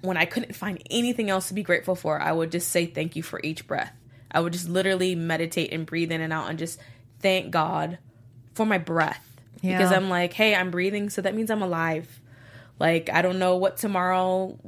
when 0.00 0.16
I 0.16 0.24
couldn't 0.24 0.54
find 0.56 0.82
anything 0.90 1.30
else 1.30 1.48
to 1.48 1.54
be 1.54 1.62
grateful 1.62 1.94
for, 1.94 2.20
I 2.20 2.32
would 2.32 2.50
just 2.50 2.70
say 2.70 2.86
thank 2.86 3.14
you 3.14 3.22
for 3.22 3.40
each 3.44 3.68
breath. 3.68 3.92
I 4.32 4.40
would 4.40 4.52
just 4.52 4.68
literally 4.68 5.14
meditate 5.14 5.72
and 5.72 5.86
breathe 5.86 6.10
in 6.10 6.20
and 6.20 6.32
out 6.32 6.50
and 6.50 6.58
just 6.58 6.80
thank 7.20 7.52
God 7.52 7.98
for 8.54 8.66
my 8.66 8.78
breath. 8.78 9.24
Yeah. 9.60 9.78
Because 9.78 9.92
I'm 9.92 10.08
like, 10.08 10.32
hey, 10.32 10.56
I'm 10.56 10.72
breathing, 10.72 11.08
so 11.08 11.22
that 11.22 11.34
means 11.34 11.50
I'm 11.50 11.62
alive. 11.62 12.20
Like 12.80 13.10
I 13.10 13.22
don't 13.22 13.38
know 13.38 13.56
what 13.56 13.76
tomorrow 13.76 14.58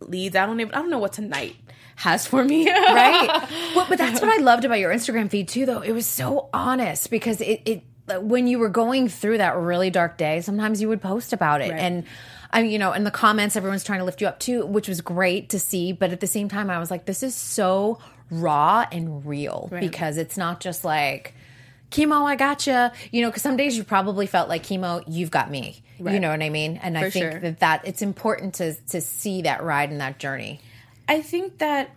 leads. 0.00 0.36
I 0.36 0.46
don't 0.46 0.60
even 0.60 0.72
I 0.74 0.78
don't 0.78 0.90
know 0.90 0.98
what 0.98 1.12
tonight 1.12 1.56
has 1.96 2.26
for 2.26 2.42
me. 2.44 2.68
right 2.70 3.48
well, 3.76 3.86
but 3.88 3.96
that's 3.98 4.20
what 4.20 4.28
i 4.28 4.42
loved 4.42 4.64
about 4.64 4.80
your 4.80 4.92
instagram 4.92 5.30
feed 5.30 5.46
too 5.46 5.64
though 5.64 5.80
it 5.80 5.92
was 5.92 6.06
so 6.06 6.48
honest 6.52 7.08
because 7.08 7.40
it, 7.40 7.62
it 7.64 7.82
when 8.20 8.48
you 8.48 8.58
were 8.58 8.68
going 8.68 9.08
through 9.08 9.38
that 9.38 9.56
really 9.56 9.90
dark 9.90 10.18
day 10.18 10.40
sometimes 10.40 10.80
you 10.82 10.88
would 10.88 11.00
post 11.00 11.32
about 11.32 11.60
it 11.60 11.70
Right. 11.70 11.78
and 11.78 12.04
i 12.50 12.62
you 12.62 12.80
know 12.80 12.92
in 12.92 13.04
the 13.04 13.12
comments 13.12 13.54
everyone's 13.54 13.84
trying 13.84 14.00
to 14.00 14.04
lift 14.04 14.20
you 14.20 14.26
up 14.26 14.40
too 14.40 14.66
which 14.66 14.88
was 14.88 15.00
great 15.02 15.50
to 15.50 15.60
see 15.60 15.92
but 15.92 16.10
at 16.10 16.18
the 16.18 16.26
same 16.26 16.48
time 16.48 16.68
i 16.68 16.80
was 16.80 16.90
like 16.90 17.04
this 17.04 17.22
is 17.22 17.32
so 17.36 18.00
raw 18.28 18.84
and 18.90 19.24
real 19.24 19.68
because 19.70 20.16
it's 20.16 20.36
not 20.36 20.58
just 20.58 20.84
like 20.84 21.32
chemo 21.94 22.24
i 22.24 22.34
gotcha 22.34 22.92
you 23.12 23.22
know 23.22 23.28
because 23.28 23.42
some 23.42 23.56
days 23.56 23.76
you 23.76 23.84
probably 23.84 24.26
felt 24.26 24.48
like 24.48 24.64
chemo 24.64 25.02
you've 25.06 25.30
got 25.30 25.50
me 25.50 25.82
you 26.00 26.18
know 26.18 26.30
what 26.30 26.42
i 26.42 26.50
mean 26.50 26.76
and 26.82 26.98
i 26.98 27.08
think 27.08 27.30
sure. 27.30 27.40
that 27.40 27.60
that 27.60 27.86
it's 27.86 28.02
important 28.02 28.54
to 28.54 28.74
to 28.88 29.00
see 29.00 29.42
that 29.42 29.62
ride 29.62 29.90
and 29.90 30.00
that 30.00 30.18
journey 30.18 30.60
I 31.08 31.20
think 31.20 31.58
that 31.58 31.90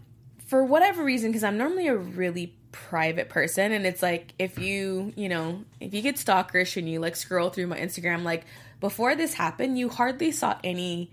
for 0.47 0.63
whatever 0.63 1.03
reason, 1.03 1.31
because 1.31 1.43
I'm 1.43 1.57
normally 1.57 1.87
a 1.87 1.95
really 1.95 2.53
private 2.71 3.29
person, 3.29 3.71
and 3.71 3.85
it's 3.85 4.01
like 4.01 4.33
if 4.37 4.59
you, 4.59 5.13
you 5.15 5.29
know, 5.29 5.63
if 5.79 5.93
you 5.93 6.01
get 6.01 6.15
stalkerish 6.15 6.77
and 6.77 6.89
you 6.89 6.99
like 6.99 7.15
scroll 7.15 7.49
through 7.49 7.67
my 7.67 7.77
Instagram, 7.77 8.23
like 8.23 8.45
before 8.79 9.15
this 9.15 9.33
happened, 9.33 9.77
you 9.77 9.89
hardly 9.89 10.31
saw 10.31 10.57
any 10.63 11.11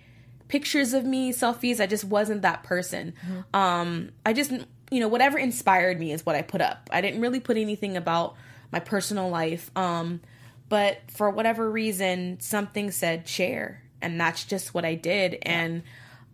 pictures 0.48 0.92
of 0.92 1.04
me, 1.04 1.32
selfies. 1.32 1.80
I 1.80 1.86
just 1.86 2.04
wasn't 2.04 2.42
that 2.42 2.64
person. 2.64 3.14
Um, 3.54 4.10
I 4.26 4.32
just, 4.32 4.50
you 4.90 5.00
know, 5.00 5.08
whatever 5.08 5.38
inspired 5.38 5.98
me 5.98 6.12
is 6.12 6.26
what 6.26 6.36
I 6.36 6.42
put 6.42 6.60
up. 6.60 6.90
I 6.92 7.00
didn't 7.00 7.20
really 7.20 7.40
put 7.40 7.56
anything 7.56 7.96
about 7.96 8.36
my 8.74 8.80
personal 8.80 9.28
life. 9.30 9.70
Um, 9.76 10.20
but 10.68 10.98
for 11.12 11.30
whatever 11.30 11.70
reason, 11.70 12.40
something 12.40 12.90
said 12.90 13.28
share, 13.28 13.82
and 14.02 14.20
that's 14.20 14.44
just 14.44 14.74
what 14.74 14.84
I 14.84 14.96
did. 14.96 15.38
And 15.42 15.84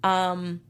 um, 0.02 0.62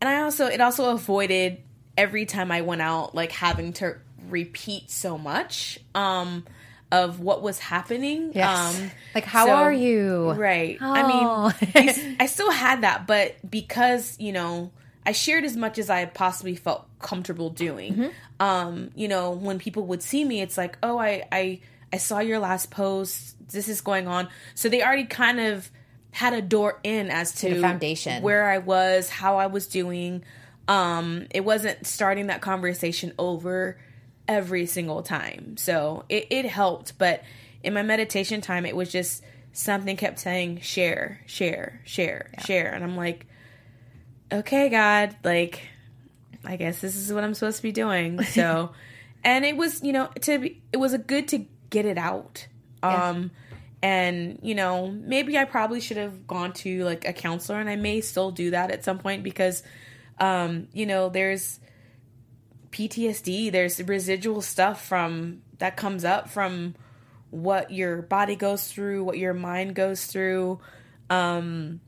and 0.00 0.10
I 0.10 0.22
also 0.22 0.46
it 0.46 0.60
also 0.60 0.90
avoided 0.90 1.62
every 1.96 2.26
time 2.26 2.50
I 2.50 2.62
went 2.62 2.82
out 2.82 3.14
like 3.14 3.30
having 3.30 3.72
to 3.74 3.96
repeat 4.28 4.90
so 4.90 5.16
much 5.18 5.78
um 5.94 6.44
of 6.90 7.20
what 7.20 7.42
was 7.42 7.60
happening. 7.60 8.32
Yes. 8.34 8.76
Um 8.80 8.90
Like, 9.14 9.24
how 9.24 9.46
so- 9.46 9.52
are 9.54 9.72
you? 9.72 10.32
Right. 10.32 10.76
Oh. 10.80 10.92
I 10.92 11.02
mean, 11.06 12.16
I 12.20 12.26
still 12.26 12.50
had 12.50 12.80
that, 12.80 13.06
but 13.06 13.36
because, 13.48 14.16
you 14.18 14.32
know, 14.32 14.72
I 15.06 15.12
shared 15.12 15.44
as 15.44 15.56
much 15.56 15.78
as 15.78 15.88
I 15.88 16.04
possibly 16.04 16.56
felt 16.56 16.86
comfortable 16.98 17.50
doing. 17.50 17.94
Mm-hmm. 17.94 18.08
Um, 18.38 18.90
you 18.94 19.08
know, 19.08 19.30
when 19.30 19.58
people 19.58 19.84
would 19.86 20.02
see 20.02 20.24
me, 20.24 20.40
it's 20.42 20.58
like, 20.58 20.78
"Oh, 20.82 20.98
I 20.98 21.24
I 21.32 21.60
I 21.92 21.96
saw 21.96 22.18
your 22.18 22.38
last 22.38 22.70
post. 22.70 23.36
This 23.48 23.68
is 23.68 23.80
going 23.80 24.06
on." 24.06 24.28
So 24.54 24.68
they 24.68 24.82
already 24.82 25.06
kind 25.06 25.40
of 25.40 25.70
had 26.12 26.32
a 26.34 26.42
door 26.42 26.80
in 26.82 27.08
as 27.10 27.32
to 27.36 27.54
The 27.54 27.60
foundation. 27.60 28.22
where 28.22 28.50
I 28.50 28.58
was, 28.58 29.08
how 29.08 29.36
I 29.38 29.46
was 29.46 29.66
doing. 29.66 30.24
Um, 30.68 31.26
it 31.30 31.44
wasn't 31.44 31.86
starting 31.86 32.28
that 32.28 32.40
conversation 32.40 33.12
over 33.18 33.78
every 34.28 34.66
single 34.66 35.02
time. 35.02 35.56
So 35.56 36.04
it, 36.08 36.26
it 36.30 36.46
helped. 36.46 36.98
But 36.98 37.22
in 37.62 37.74
my 37.74 37.82
meditation 37.82 38.40
time, 38.40 38.66
it 38.66 38.76
was 38.76 38.90
just 38.90 39.22
something 39.52 39.96
kept 39.96 40.18
saying, 40.20 40.60
share, 40.60 41.20
share, 41.26 41.80
share, 41.84 42.30
share. 42.44 42.72
And 42.72 42.84
I'm 42.84 42.96
like, 42.96 43.26
okay, 44.32 44.68
God, 44.68 45.16
like, 45.24 45.62
I 46.44 46.56
guess 46.56 46.80
this 46.80 46.96
is 46.96 47.12
what 47.12 47.24
I'm 47.24 47.34
supposed 47.34 47.58
to 47.58 47.62
be 47.62 47.72
doing. 47.72 48.22
So, 48.24 48.72
and 49.22 49.44
it 49.44 49.56
was, 49.56 49.82
you 49.82 49.92
know, 49.92 50.08
to 50.22 50.38
be, 50.38 50.62
it 50.72 50.78
was 50.78 50.94
a 50.94 50.98
good 50.98 51.28
to 51.28 51.44
get 51.68 51.84
it 51.84 51.98
out. 51.98 52.46
Um, 52.82 53.30
and 53.82 54.38
you 54.42 54.54
know, 54.54 54.88
maybe 54.88 55.38
I 55.38 55.44
probably 55.44 55.80
should 55.80 55.96
have 55.96 56.26
gone 56.26 56.52
to 56.54 56.84
like 56.84 57.06
a 57.06 57.12
counselor, 57.12 57.60
and 57.60 57.68
I 57.68 57.76
may 57.76 58.00
still 58.00 58.30
do 58.30 58.50
that 58.50 58.70
at 58.70 58.84
some 58.84 58.98
point 58.98 59.22
because, 59.22 59.62
um, 60.18 60.68
you 60.72 60.86
know, 60.86 61.08
there's 61.08 61.60
PTSD, 62.70 63.52
there's 63.52 63.82
residual 63.82 64.42
stuff 64.42 64.86
from 64.86 65.42
that 65.58 65.76
comes 65.76 66.04
up 66.04 66.28
from 66.30 66.74
what 67.30 67.70
your 67.70 68.02
body 68.02 68.36
goes 68.36 68.70
through, 68.70 69.04
what 69.04 69.18
your 69.18 69.34
mind 69.34 69.74
goes 69.74 70.06
through. 70.06 70.60
Um, 71.08 71.80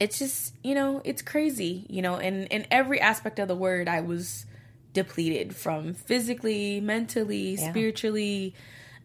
it's 0.00 0.18
just 0.18 0.54
you 0.64 0.74
know 0.74 1.00
it's 1.04 1.22
crazy 1.22 1.86
you 1.88 2.02
know 2.02 2.16
in 2.16 2.46
in 2.46 2.66
every 2.70 3.00
aspect 3.00 3.38
of 3.38 3.46
the 3.46 3.54
word 3.54 3.86
i 3.88 4.00
was 4.00 4.46
depleted 4.92 5.54
from 5.54 5.94
physically 5.94 6.80
mentally 6.80 7.56
spiritually 7.56 8.54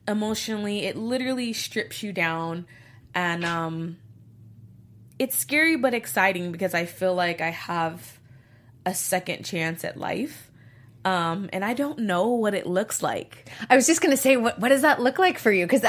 emotionally. 0.08 0.86
It 0.86 0.95
literally 0.95 1.53
strips 1.53 2.03
you 2.03 2.13
down. 2.13 2.65
And 3.13 3.45
um 3.45 3.97
it's 5.17 5.38
scary 5.38 5.77
but 5.77 5.93
exciting 5.93 6.51
because 6.51 6.73
i 6.73 6.84
feel 6.84 7.15
like 7.15 7.39
i 7.39 7.49
have 7.49 8.19
a 8.86 8.93
second 8.93 9.45
chance 9.45 9.86
at 9.86 9.95
life 9.95 10.44
um 11.06 11.50
and 11.54 11.63
i 11.63 11.74
don't 11.74 12.00
know 12.00 12.30
what 12.30 12.54
it 12.54 12.65
looks 12.68 13.02
like 13.04 13.48
I 13.70 13.76
was 13.76 13.88
just 13.88 14.02
gonna 14.02 14.18
say, 14.18 14.36
what 14.38 14.60
what 14.60 14.70
does 14.70 14.82
that 14.82 15.00
look 15.02 15.18
like 15.18 15.39
for 15.39 15.52
you? 15.52 15.65
Because 15.65 15.84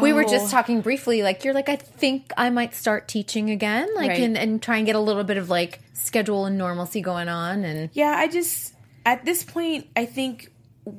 we 0.00 0.12
were 0.12 0.22
just 0.24 0.50
talking 0.52 0.82
briefly. 0.82 1.22
Like 1.22 1.44
you're 1.44 1.52
like, 1.54 1.68
I 1.68 1.76
think 1.76 2.32
I 2.36 2.48
might 2.50 2.74
start 2.74 3.08
teaching 3.08 3.50
again, 3.50 3.88
like 3.96 4.10
Right. 4.10 4.20
and 4.20 4.38
and 4.38 4.62
try 4.62 4.76
and 4.76 4.86
get 4.86 4.94
a 4.94 5.00
little 5.00 5.24
bit 5.24 5.36
of 5.36 5.50
like 5.50 5.80
schedule 5.94 6.44
and 6.46 6.56
normalcy 6.56 7.00
going 7.00 7.28
on. 7.28 7.64
And 7.64 7.90
Yeah, 7.92 8.14
I 8.16 8.28
just 8.28 8.74
at 9.04 9.24
this 9.24 9.42
point 9.42 9.88
I 9.96 10.04
think 10.06 10.52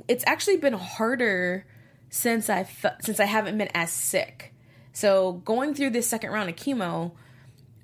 it's 0.07 0.23
actually 0.27 0.57
been 0.57 0.73
harder 0.73 1.65
since 2.09 2.49
I 2.49 2.63
fe- 2.65 2.97
since 3.01 3.19
I 3.19 3.25
haven't 3.25 3.57
been 3.57 3.69
as 3.73 3.91
sick. 3.91 4.53
So 4.91 5.33
going 5.45 5.73
through 5.73 5.91
this 5.91 6.07
second 6.07 6.31
round 6.31 6.49
of 6.49 6.55
chemo, 6.57 7.11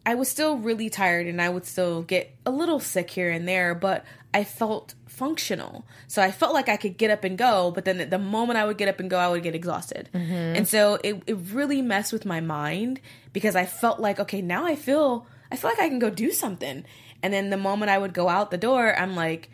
I 0.06 0.15
was 0.15 0.28
still 0.30 0.58
really 0.58 0.89
tired 0.89 1.28
and 1.28 1.41
I 1.41 1.50
would 1.50 1.65
still 1.65 2.02
get 2.04 2.36
a 2.45 2.52
little 2.52 2.80
sick 2.80 3.10
here 3.10 3.32
and 3.32 3.48
there, 3.48 3.74
but 3.74 4.04
I 4.34 4.43
felt 4.43 4.93
functional. 5.15 5.86
So 6.08 6.21
I 6.21 6.32
felt 6.32 6.54
like 6.54 6.69
I 6.69 6.78
could 6.78 6.97
get 6.97 7.10
up 7.10 7.23
and 7.23 7.38
go, 7.38 7.71
but 7.71 7.86
then 7.86 8.10
the 8.10 8.19
moment 8.19 8.60
I 8.60 8.65
would 8.65 8.78
get 8.78 8.89
up 8.89 8.99
and 8.99 9.10
go, 9.10 9.17
I 9.17 9.30
would 9.30 9.43
get 9.43 9.56
exhausted. 9.56 10.10
Mm-hmm. 10.13 10.34
And 10.34 10.67
so 10.67 10.99
it, 11.04 11.23
it 11.25 11.38
really 11.51 11.82
messed 11.82 12.13
with 12.13 12.25
my 12.25 12.41
mind 12.41 12.99
because 13.34 13.56
I 13.56 13.65
felt 13.65 13.99
like, 13.99 14.19
okay, 14.19 14.41
now 14.41 14.65
I 14.65 14.75
feel 14.75 15.25
I 15.51 15.56
feel 15.56 15.69
like 15.69 15.80
I 15.80 15.88
can 15.88 15.99
go 15.99 16.10
do 16.10 16.32
something. 16.32 16.84
And 17.23 17.34
then 17.34 17.49
the 17.49 17.58
moment 17.58 17.89
I 17.89 17.97
would 17.97 18.13
go 18.13 18.28
out 18.28 18.51
the 18.51 18.58
door, 18.58 18.97
I'm 18.97 19.15
like, 19.15 19.49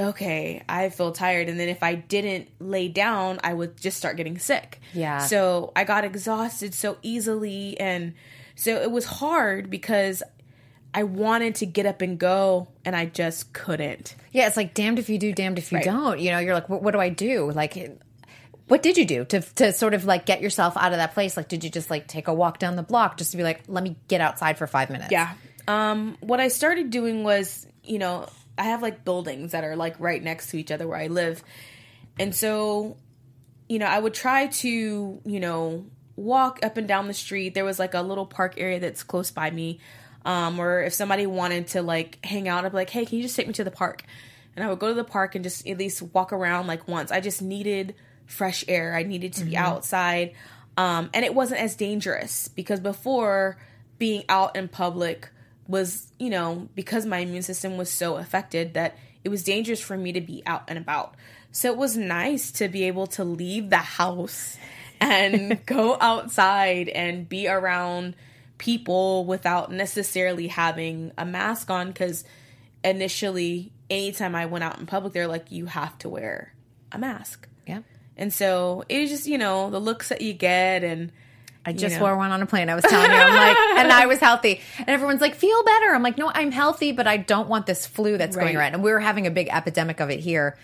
okay, 0.00 0.62
I 0.68 0.88
feel 0.88 1.12
tired. 1.12 1.48
And 1.48 1.58
then 1.58 1.68
if 1.68 1.82
I 1.82 1.94
didn't 1.94 2.48
lay 2.60 2.88
down, 2.88 3.40
I 3.44 3.54
would 3.54 3.76
just 3.76 3.96
start 3.96 4.16
getting 4.16 4.38
sick. 4.38 4.80
Yeah. 4.92 5.18
So 5.18 5.72
I 5.76 5.84
got 5.84 6.04
exhausted 6.04 6.74
so 6.74 6.98
easily. 7.02 7.78
And 7.78 8.14
so 8.54 8.80
it 8.80 8.90
was 8.90 9.04
hard 9.04 9.70
because 9.70 10.22
I 10.96 11.02
wanted 11.02 11.56
to 11.56 11.66
get 11.66 11.86
up 11.86 12.00
and 12.02 12.18
go 12.18 12.68
and 12.84 12.94
I 12.94 13.06
just 13.06 13.52
couldn't. 13.52 14.14
yeah, 14.32 14.46
it's 14.46 14.56
like 14.56 14.74
damned 14.74 14.98
if 15.00 15.08
you 15.10 15.18
do, 15.18 15.32
damned 15.32 15.58
if 15.58 15.72
you 15.72 15.78
Right. 15.78 15.84
don't. 15.84 16.20
You 16.20 16.30
know, 16.30 16.38
you're 16.38 16.54
like, 16.54 16.68
what, 16.68 16.82
what 16.82 16.92
do 16.92 17.00
I 17.00 17.08
do? 17.08 17.50
Like, 17.50 17.98
what 18.68 18.82
did 18.82 18.96
you 18.96 19.04
do 19.04 19.24
to 19.26 19.40
to 19.40 19.72
sort 19.72 19.92
of 19.94 20.04
like 20.04 20.24
get 20.24 20.40
yourself 20.40 20.76
out 20.76 20.92
of 20.92 20.98
that 20.98 21.12
place? 21.12 21.36
Like, 21.36 21.48
did 21.48 21.64
you 21.64 21.70
just 21.70 21.90
like 21.90 22.06
take 22.06 22.28
a 22.28 22.34
walk 22.34 22.58
down 22.60 22.76
the 22.76 22.82
block 22.82 23.16
just 23.18 23.32
to 23.32 23.36
be 23.36 23.42
like, 23.42 23.62
let 23.68 23.82
me 23.82 23.96
get 24.08 24.20
outside 24.20 24.56
for 24.56 24.66
five 24.66 24.88
minutes? 24.88 25.10
Yeah. 25.10 25.34
Um, 25.66 26.16
what 26.20 26.40
I 26.40 26.48
started 26.48 26.90
doing 26.90 27.24
was, 27.24 27.66
you 27.82 27.98
know, 27.98 28.28
I 28.56 28.64
have 28.64 28.80
like 28.80 29.04
buildings 29.04 29.52
that 29.52 29.64
are 29.64 29.76
like 29.76 29.98
right 29.98 30.22
next 30.22 30.50
to 30.50 30.58
each 30.58 30.70
other 30.70 30.86
where 30.86 30.98
I 30.98 31.08
live. 31.08 31.42
And 32.18 32.34
so, 32.34 32.96
you 33.68 33.78
know, 33.80 33.86
I 33.86 33.98
would 33.98 34.14
try 34.14 34.46
to, 34.46 35.20
you 35.24 35.40
know, 35.40 35.86
walk 36.16 36.60
up 36.62 36.76
and 36.76 36.86
down 36.86 37.08
the 37.08 37.14
street. 37.14 37.54
There 37.54 37.64
was 37.64 37.78
like 37.80 37.94
a 37.94 38.02
little 38.02 38.26
park 38.26 38.54
area 38.56 38.78
that's 38.78 39.02
close 39.02 39.30
by 39.32 39.50
me. 39.50 39.80
Um, 40.24 40.58
or 40.58 40.82
if 40.82 40.94
somebody 40.94 41.26
wanted 41.26 41.68
to 41.68 41.82
like 41.82 42.24
hang 42.24 42.48
out, 42.48 42.64
I'd 42.64 42.72
be 42.72 42.76
like, 42.76 42.90
hey, 42.90 43.04
can 43.04 43.18
you 43.18 43.22
just 43.22 43.36
take 43.36 43.46
me 43.46 43.52
to 43.54 43.64
the 43.64 43.70
park? 43.70 44.04
And 44.56 44.64
I 44.64 44.68
would 44.68 44.78
go 44.78 44.88
to 44.88 44.94
the 44.94 45.04
park 45.04 45.34
and 45.34 45.42
just 45.42 45.66
at 45.66 45.78
least 45.78 46.00
walk 46.00 46.32
around 46.32 46.66
like 46.66 46.86
once. 46.88 47.10
I 47.10 47.20
just 47.20 47.42
needed 47.42 47.94
fresh 48.26 48.64
air. 48.68 48.94
I 48.94 49.02
needed 49.02 49.34
to 49.34 49.44
be 49.44 49.56
outside. 49.56 50.34
Um, 50.76 51.10
and 51.12 51.24
it 51.24 51.34
wasn't 51.34 51.60
as 51.60 51.76
dangerous 51.76 52.48
because 52.48 52.80
before 52.80 53.58
being 53.98 54.24
out 54.28 54.56
in 54.56 54.68
public 54.68 55.28
was, 55.68 56.08
you 56.18 56.30
know, 56.30 56.68
because 56.74 57.06
my 57.06 57.18
immune 57.18 57.42
system 57.42 57.76
was 57.76 57.90
so 57.90 58.16
affected 58.16 58.74
that 58.74 58.96
it 59.22 59.28
was 59.28 59.42
dangerous 59.42 59.80
for 59.80 59.96
me 59.96 60.12
to 60.12 60.20
be 60.20 60.42
out 60.46 60.64
and 60.68 60.78
about. 60.78 61.14
So 61.52 61.70
it 61.70 61.78
was 61.78 61.96
nice 61.96 62.50
to 62.52 62.68
be 62.68 62.84
able 62.84 63.06
to 63.08 63.24
leave 63.24 63.70
the 63.70 63.76
house 63.76 64.58
and 65.00 65.64
go 65.66 65.96
outside 66.00 66.88
and 66.88 67.28
be 67.28 67.48
around 67.48 68.16
people 68.64 69.26
without 69.26 69.70
necessarily 69.70 70.46
having 70.46 71.12
a 71.18 71.26
mask 71.26 71.68
on 71.70 71.88
because 71.88 72.24
initially 72.82 73.72
anytime 73.90 74.34
I 74.34 74.46
went 74.46 74.64
out 74.64 74.78
in 74.78 74.86
public 74.86 75.12
they're 75.12 75.26
like 75.26 75.52
you 75.52 75.66
have 75.66 75.98
to 75.98 76.08
wear 76.08 76.54
a 76.90 76.98
mask. 76.98 77.46
Yeah. 77.66 77.80
And 78.16 78.32
so 78.32 78.84
it 78.88 79.00
was 79.00 79.10
just, 79.10 79.26
you 79.26 79.36
know, 79.36 79.68
the 79.68 79.80
looks 79.80 80.08
that 80.08 80.22
you 80.22 80.32
get 80.32 80.82
and 80.82 81.12
I 81.66 81.74
just 81.74 81.96
know. 81.96 82.02
wore 82.02 82.16
one 82.16 82.30
on 82.30 82.40
a 82.40 82.46
plane. 82.46 82.70
I 82.70 82.74
was 82.74 82.84
telling 82.84 83.10
you, 83.10 83.16
I'm 83.16 83.34
like, 83.34 83.56
and 83.84 83.92
I 83.92 84.06
was 84.06 84.18
healthy. 84.18 84.60
And 84.78 84.88
everyone's 84.88 85.20
like, 85.20 85.34
feel 85.34 85.62
better. 85.64 85.94
I'm 85.94 86.02
like, 86.02 86.16
no, 86.16 86.30
I'm 86.32 86.52
healthy, 86.52 86.92
but 86.92 87.06
I 87.06 87.18
don't 87.18 87.48
want 87.48 87.66
this 87.66 87.86
flu 87.86 88.16
that's 88.16 88.36
going 88.36 88.56
around. 88.56 88.74
And 88.74 88.82
we 88.82 88.92
were 88.92 89.00
having 89.00 89.26
a 89.26 89.30
big 89.30 89.48
epidemic 89.50 90.00
of 90.00 90.10
it 90.10 90.20
here 90.20 90.56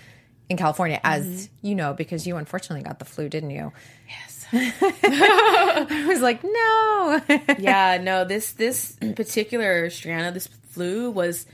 in 0.48 0.56
California, 0.56 1.00
as 1.04 1.26
Mm-hmm. 1.26 1.66
you 1.66 1.74
know, 1.74 1.92
because 1.92 2.26
you 2.26 2.36
unfortunately 2.36 2.82
got 2.82 2.98
the 2.98 3.04
flu, 3.04 3.28
didn't 3.28 3.50
you? 3.50 3.72
Yes. 4.08 4.29
I 4.52 6.04
was 6.08 6.20
like, 6.20 6.42
no. 6.42 7.20
yeah, 7.58 7.98
no, 8.02 8.24
this 8.24 8.52
this 8.52 8.96
particular 9.16 9.90
strand 9.90 10.26
of 10.26 10.34
this 10.34 10.48
flu 10.70 11.10
was 11.10 11.46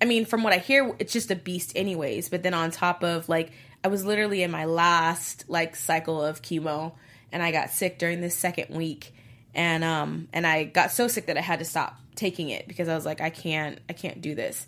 I 0.00 0.04
mean, 0.04 0.24
from 0.24 0.42
what 0.42 0.52
I 0.52 0.58
hear, 0.58 0.94
it's 0.98 1.12
just 1.12 1.30
a 1.30 1.36
beast 1.36 1.72
anyways. 1.74 2.28
But 2.28 2.42
then 2.42 2.54
on 2.54 2.70
top 2.70 3.02
of 3.02 3.28
like 3.28 3.52
I 3.84 3.88
was 3.88 4.04
literally 4.04 4.42
in 4.42 4.50
my 4.50 4.64
last 4.64 5.44
like 5.48 5.76
cycle 5.76 6.22
of 6.24 6.42
chemo 6.42 6.92
and 7.32 7.42
I 7.42 7.52
got 7.52 7.70
sick 7.70 7.98
during 7.98 8.20
this 8.20 8.34
second 8.34 8.74
week. 8.74 9.14
And 9.54 9.84
um 9.84 10.28
and 10.32 10.46
I 10.46 10.64
got 10.64 10.92
so 10.92 11.08
sick 11.08 11.26
that 11.26 11.36
I 11.36 11.40
had 11.40 11.58
to 11.58 11.64
stop 11.64 11.96
taking 12.14 12.50
it 12.50 12.68
because 12.68 12.88
I 12.88 12.94
was 12.94 13.04
like, 13.04 13.20
I 13.20 13.30
can't 13.30 13.78
I 13.88 13.92
can't 13.92 14.20
do 14.20 14.34
this. 14.34 14.66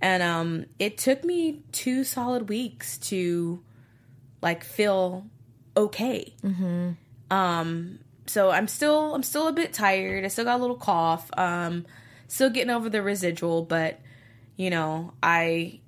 And 0.00 0.22
um 0.22 0.66
it 0.78 0.98
took 0.98 1.24
me 1.24 1.62
two 1.72 2.04
solid 2.04 2.48
weeks 2.48 2.98
to 2.98 3.62
like 4.42 4.64
feel 4.64 5.26
okay. 5.76 6.34
So 7.30 8.50
I'm 8.50 8.68
still 8.68 9.14
I'm 9.14 9.22
still 9.22 9.48
a 9.48 9.52
bit 9.52 9.72
tired. 9.72 10.24
I 10.24 10.28
still 10.28 10.44
got 10.44 10.58
a 10.58 10.62
little 10.62 10.76
cough. 10.76 11.30
Um 11.38 11.86
still 12.28 12.50
getting 12.50 12.70
over 12.70 12.88
the 12.90 13.02
residual, 13.02 13.62
but 13.62 14.00
you 14.56 14.70
know, 14.70 15.12
I 15.22 15.80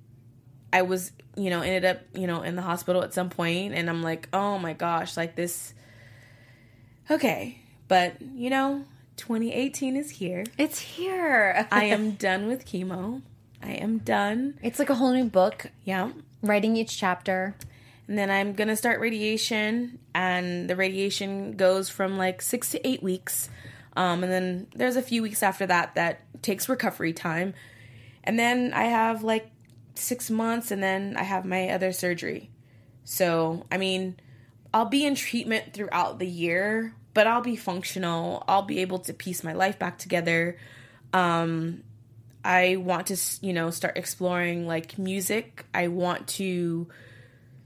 I 0.71 0.81
was, 0.81 1.11
you 1.35 1.49
know, 1.51 1.61
ended 1.61 1.85
up, 1.85 1.99
you 2.15 2.25
know, 2.27 2.41
in 2.41 2.55
the 2.55 2.61
hospital 2.63 3.03
at 3.03 3.13
some 3.13 3.29
point 3.29 3.73
and 3.75 3.89
I'm 3.89 4.01
like, 4.01 4.27
"Oh 4.33 4.57
my 4.57 4.73
gosh, 4.73 5.15
like 5.17 5.35
this 5.35 5.73
Okay, 7.11 7.57
but 7.87 8.21
you 8.21 8.49
know, 8.49 8.85
2018 9.17 9.95
is 9.97 10.09
here. 10.11 10.43
it's 10.57 10.79
here. 10.79 11.67
I 11.71 11.85
am 11.85 12.11
done 12.11 12.47
with 12.47 12.65
chemo. 12.65 13.21
I 13.61 13.71
am 13.73 13.99
done. 13.99 14.57
it's 14.61 14.79
like 14.79 14.89
a 14.89 14.95
whole 14.95 15.13
new 15.13 15.25
book, 15.25 15.67
Yeah. 15.85 16.11
writing 16.41 16.75
each 16.75 16.97
chapter. 16.97 17.55
And 18.07 18.17
then 18.17 18.29
I'm 18.29 18.53
gonna 18.53 18.75
start 18.75 18.99
radiation, 18.99 19.99
and 20.13 20.69
the 20.69 20.75
radiation 20.75 21.53
goes 21.53 21.89
from 21.89 22.17
like 22.17 22.41
six 22.41 22.71
to 22.71 22.87
eight 22.87 23.01
weeks. 23.01 23.49
Um, 23.95 24.23
and 24.23 24.31
then 24.31 24.67
there's 24.75 24.95
a 24.95 25.01
few 25.01 25.21
weeks 25.21 25.43
after 25.43 25.65
that 25.67 25.95
that 25.95 26.21
takes 26.41 26.67
recovery 26.67 27.13
time. 27.13 27.53
And 28.23 28.37
then 28.39 28.73
I 28.73 28.85
have 28.85 29.23
like 29.23 29.49
six 29.95 30.29
months, 30.29 30.71
and 30.71 30.81
then 30.81 31.15
I 31.17 31.23
have 31.23 31.45
my 31.45 31.69
other 31.69 31.91
surgery. 31.91 32.49
So, 33.05 33.65
I 33.71 33.77
mean, 33.77 34.15
I'll 34.73 34.85
be 34.85 35.05
in 35.05 35.15
treatment 35.15 35.73
throughout 35.73 36.19
the 36.19 36.27
year, 36.27 36.95
but 37.13 37.27
I'll 37.27 37.41
be 37.41 37.55
functional. 37.55 38.43
I'll 38.47 38.63
be 38.63 38.79
able 38.79 38.99
to 38.99 39.13
piece 39.13 39.43
my 39.43 39.53
life 39.53 39.77
back 39.77 39.97
together. 39.97 40.57
Um, 41.13 41.83
I 42.43 42.77
want 42.77 43.07
to, 43.07 43.17
you 43.41 43.53
know, 43.53 43.69
start 43.69 43.97
exploring 43.97 44.67
like 44.67 44.97
music. 44.97 45.65
I 45.73 45.89
want 45.89 46.27
to 46.29 46.87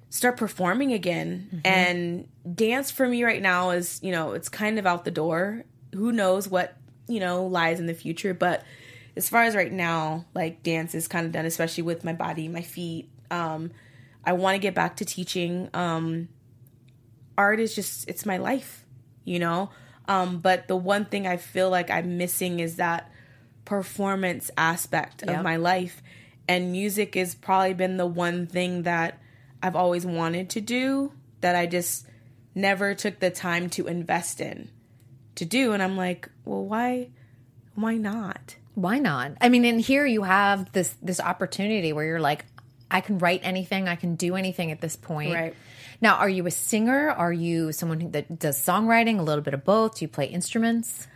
start 0.09 0.37
performing 0.37 0.93
again. 0.93 1.61
And 1.65 2.27
dance 2.55 2.91
for 2.91 3.07
me 3.07 3.23
right 3.23 3.41
now 3.41 3.71
is, 3.71 3.99
you 4.01 4.11
know, 4.11 4.33
it's 4.33 4.49
kind 4.49 4.79
of 4.79 4.85
out 4.85 5.05
the 5.05 5.11
door. 5.11 5.63
Who 5.93 6.11
knows 6.11 6.47
what, 6.47 6.75
you 7.07 7.19
know, 7.19 7.45
lies 7.45 7.79
in 7.79 7.85
the 7.87 7.93
future. 7.93 8.33
But 8.33 8.63
as 9.15 9.27
far 9.29 9.43
as 9.43 9.55
right 9.55 9.71
now, 9.71 10.25
like 10.33 10.63
dance 10.63 10.95
is 10.95 11.07
kind 11.07 11.25
of 11.25 11.31
done, 11.31 11.45
especially 11.45 11.83
with 11.83 12.03
my 12.03 12.13
body, 12.13 12.47
my 12.47 12.61
feet. 12.61 13.09
Um, 13.31 13.71
I 14.23 14.33
want 14.33 14.55
to 14.55 14.59
get 14.59 14.73
back 14.75 14.97
to 14.97 15.05
teaching. 15.05 15.69
Um, 15.73 16.29
art 17.37 17.59
is 17.59 17.75
just, 17.75 18.07
it's 18.09 18.25
my 18.25 18.37
life, 18.37 18.85
you 19.25 19.39
know? 19.39 19.69
Um, 20.07 20.39
but 20.39 20.67
the 20.67 20.75
one 20.75 21.05
thing 21.05 21.27
I 21.27 21.37
feel 21.37 21.69
like 21.69 21.89
I'm 21.91 22.17
missing 22.17 22.59
is 22.59 22.77
that 22.77 23.11
performance 23.65 24.49
aspect 24.57 25.23
Yep. 25.27 25.37
of 25.37 25.43
my 25.43 25.57
life. 25.57 26.01
And 26.47 26.71
music 26.71 27.15
has 27.15 27.35
probably 27.35 27.73
been 27.73 27.97
the 27.97 28.05
one 28.07 28.47
thing 28.47 28.83
that 28.83 29.19
I've 29.67 29.75
always 29.75 30.05
wanted 30.05 30.51
to 30.51 30.61
do 30.61 31.11
that 31.41 31.55
I 31.55 31.65
just 31.65 32.07
never 32.55 32.95
took 32.95 33.19
the 33.19 33.29
time 33.29 33.69
to 33.71 33.85
invest 33.87 34.39
in 34.39 34.69
to 35.35 35.43
do. 35.45 35.73
And 35.73 35.83
I'm 35.83 35.97
like, 35.97 36.29
well, 36.45 36.63
why, 36.63 37.09
why 37.75 37.97
not? 37.97 38.55
Why 38.75 38.99
not? 38.99 39.33
I 39.41 39.49
mean, 39.49 39.65
in 39.65 39.79
here 39.79 40.05
you 40.05 40.23
have 40.23 40.71
this 40.71 40.95
this 41.01 41.19
opportunity 41.19 41.91
where 41.91 42.05
you're 42.05 42.21
like, 42.21 42.45
I 42.89 43.01
can 43.01 43.17
write 43.17 43.41
anything, 43.43 43.89
I 43.89 43.95
can 43.95 44.15
do 44.15 44.35
anything 44.35 44.71
at 44.71 44.79
this 44.79 44.95
point. 44.95 45.33
Right. 45.33 45.55
Now, 45.99 46.15
are 46.15 46.29
you 46.29 46.47
a 46.47 46.51
singer? 46.51 47.09
Are 47.09 47.33
you 47.33 47.73
someone 47.73 47.99
who- 47.99 48.09
that 48.11 48.39
does 48.39 48.57
songwriting? 48.57 49.19
A 49.19 49.23
little 49.23 49.43
bit 49.43 49.53
of 49.53 49.65
both? 49.65 49.97
Do 49.97 50.05
you 50.05 50.09
play 50.09 50.27
instruments? 50.27 51.07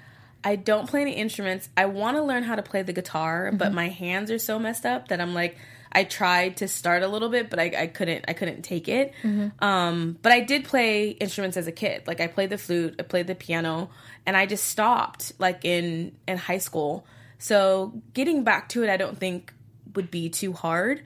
I 0.43 0.57
don't 0.57 0.89
play 0.89 1.03
any 1.03 1.13
instruments. 1.13 1.69
I 1.77 1.85
want 1.85 2.17
to 2.17 2.23
learn 2.23 2.43
how 2.43 2.55
to 2.55 2.63
play 2.63 2.81
the 2.81 2.93
guitar, 2.93 3.51
but 3.53 3.67
mm-hmm. 3.67 3.75
my 3.75 3.89
hands 3.89 4.31
are 4.31 4.39
so 4.39 4.59
messed 4.59 4.85
up 4.85 5.07
that 5.07 5.21
I'm 5.21 5.33
like, 5.35 5.55
I 5.91 6.04
tried 6.04 6.58
to 6.58 6.67
start 6.67 7.04
a 7.04 7.08
little 7.08 7.30
bit, 7.30 7.49
but 7.49 7.60
I, 7.60 7.71
I 7.77 7.88
couldn't. 7.88 8.25
I 8.27 8.34
couldn't 8.34 8.62
take 8.63 8.88
it. 8.88 9.13
Um, 9.60 10.17
but 10.21 10.32
I 10.32 10.39
did 10.39 10.63
play 10.63 11.10
instruments 11.10 11.58
as 11.58 11.67
a 11.67 11.71
kid. 11.71 12.08
Like 12.08 12.21
I 12.21 12.27
played 12.27 12.49
the 12.49 12.58
flute, 12.58 12.95
I 12.99 13.04
played 13.04 13.27
the 13.27 13.36
piano, 13.36 13.89
and 14.25 14.38
I 14.38 14.45
just 14.45 14.65
stopped 14.65 15.34
like 15.38 15.65
in 15.65 16.15
in 16.27 16.38
high 16.38 16.60
school. 16.60 17.06
So 17.39 18.01
getting 18.13 18.43
back 18.43 18.69
to 18.69 18.84
it, 18.84 18.89
I 18.89 18.97
don't 18.97 19.17
think 19.17 19.54
would 19.95 20.12
be 20.12 20.30
too 20.30 20.54
hard. 20.54 21.01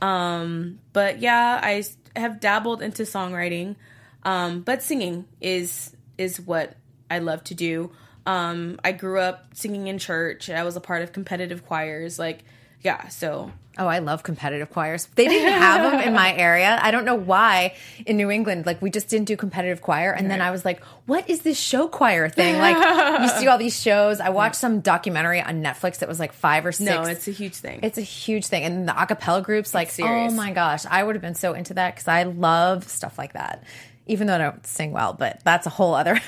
Um, 0.00 0.78
but 0.92 1.18
yeah, 1.20 1.60
I 1.62 1.82
have 2.14 2.40
dabbled 2.40 2.82
into 2.82 3.02
songwriting, 3.02 3.76
um, 4.22 4.60
but 4.60 4.82
singing 4.82 5.26
is 5.40 5.94
is 6.16 6.40
what 6.40 6.76
I 7.10 7.18
love 7.18 7.44
to 7.44 7.54
do. 7.54 7.90
Um, 8.26 8.78
I 8.84 8.92
grew 8.92 9.20
up 9.20 9.54
singing 9.54 9.86
in 9.86 9.98
church. 9.98 10.50
I 10.50 10.62
was 10.62 10.76
a 10.76 10.80
part 10.80 11.02
of 11.02 11.12
competitive 11.12 11.64
choirs. 11.64 12.18
Like, 12.18 12.44
yeah, 12.82 13.08
so 13.08 13.52
Oh, 13.78 13.86
I 13.86 14.00
love 14.00 14.22
competitive 14.22 14.70
choirs. 14.70 15.06
They 15.14 15.28
didn't 15.28 15.52
have 15.52 15.90
them 15.92 16.00
in 16.00 16.12
my 16.14 16.34
area. 16.34 16.78
I 16.82 16.90
don't 16.90 17.04
know 17.04 17.14
why 17.14 17.74
in 18.06 18.16
New 18.16 18.30
England, 18.30 18.66
like 18.66 18.82
we 18.82 18.90
just 18.90 19.08
didn't 19.08 19.26
do 19.26 19.36
competitive 19.36 19.80
choir. 19.82 20.12
And 20.12 20.30
then 20.30 20.40
I 20.40 20.50
was 20.50 20.64
like, 20.64 20.82
what 21.06 21.30
is 21.30 21.42
this 21.42 21.58
show 21.58 21.88
choir 21.88 22.28
thing? 22.28 22.58
Like 22.58 22.76
you 23.22 23.28
see 23.40 23.46
all 23.46 23.58
these 23.58 23.80
shows. 23.80 24.20
I 24.20 24.30
watched 24.30 24.56
some 24.56 24.80
documentary 24.80 25.40
on 25.40 25.62
Netflix 25.62 25.98
that 25.98 26.08
was 26.08 26.18
like 26.18 26.32
five 26.32 26.66
or 26.66 26.72
six. 26.72 26.90
no, 26.90 27.02
it's 27.04 27.28
a 27.28 27.32
huge 27.32 27.54
thing. 27.54 27.80
It's 27.82 27.98
a 27.98 28.02
huge 28.02 28.46
thing. 28.46 28.64
And 28.64 28.88
the 28.88 28.92
acapella 28.92 29.42
groups, 29.42 29.74
like, 29.74 29.90
oh 30.00 30.30
my 30.30 30.52
gosh, 30.52 30.84
I 30.86 31.02
would 31.02 31.14
have 31.14 31.22
been 31.22 31.34
so 31.36 31.54
into 31.54 31.74
that 31.74 31.94
because 31.94 32.08
I 32.08 32.24
love 32.24 32.88
stuff 32.88 33.16
like 33.18 33.34
that. 33.34 33.62
Even 34.06 34.26
though 34.26 34.34
I 34.34 34.38
don't 34.38 34.66
sing 34.66 34.92
well, 34.92 35.12
but 35.12 35.40
that's 35.44 35.66
a 35.66 35.70
whole 35.70 35.94
other. 35.94 36.14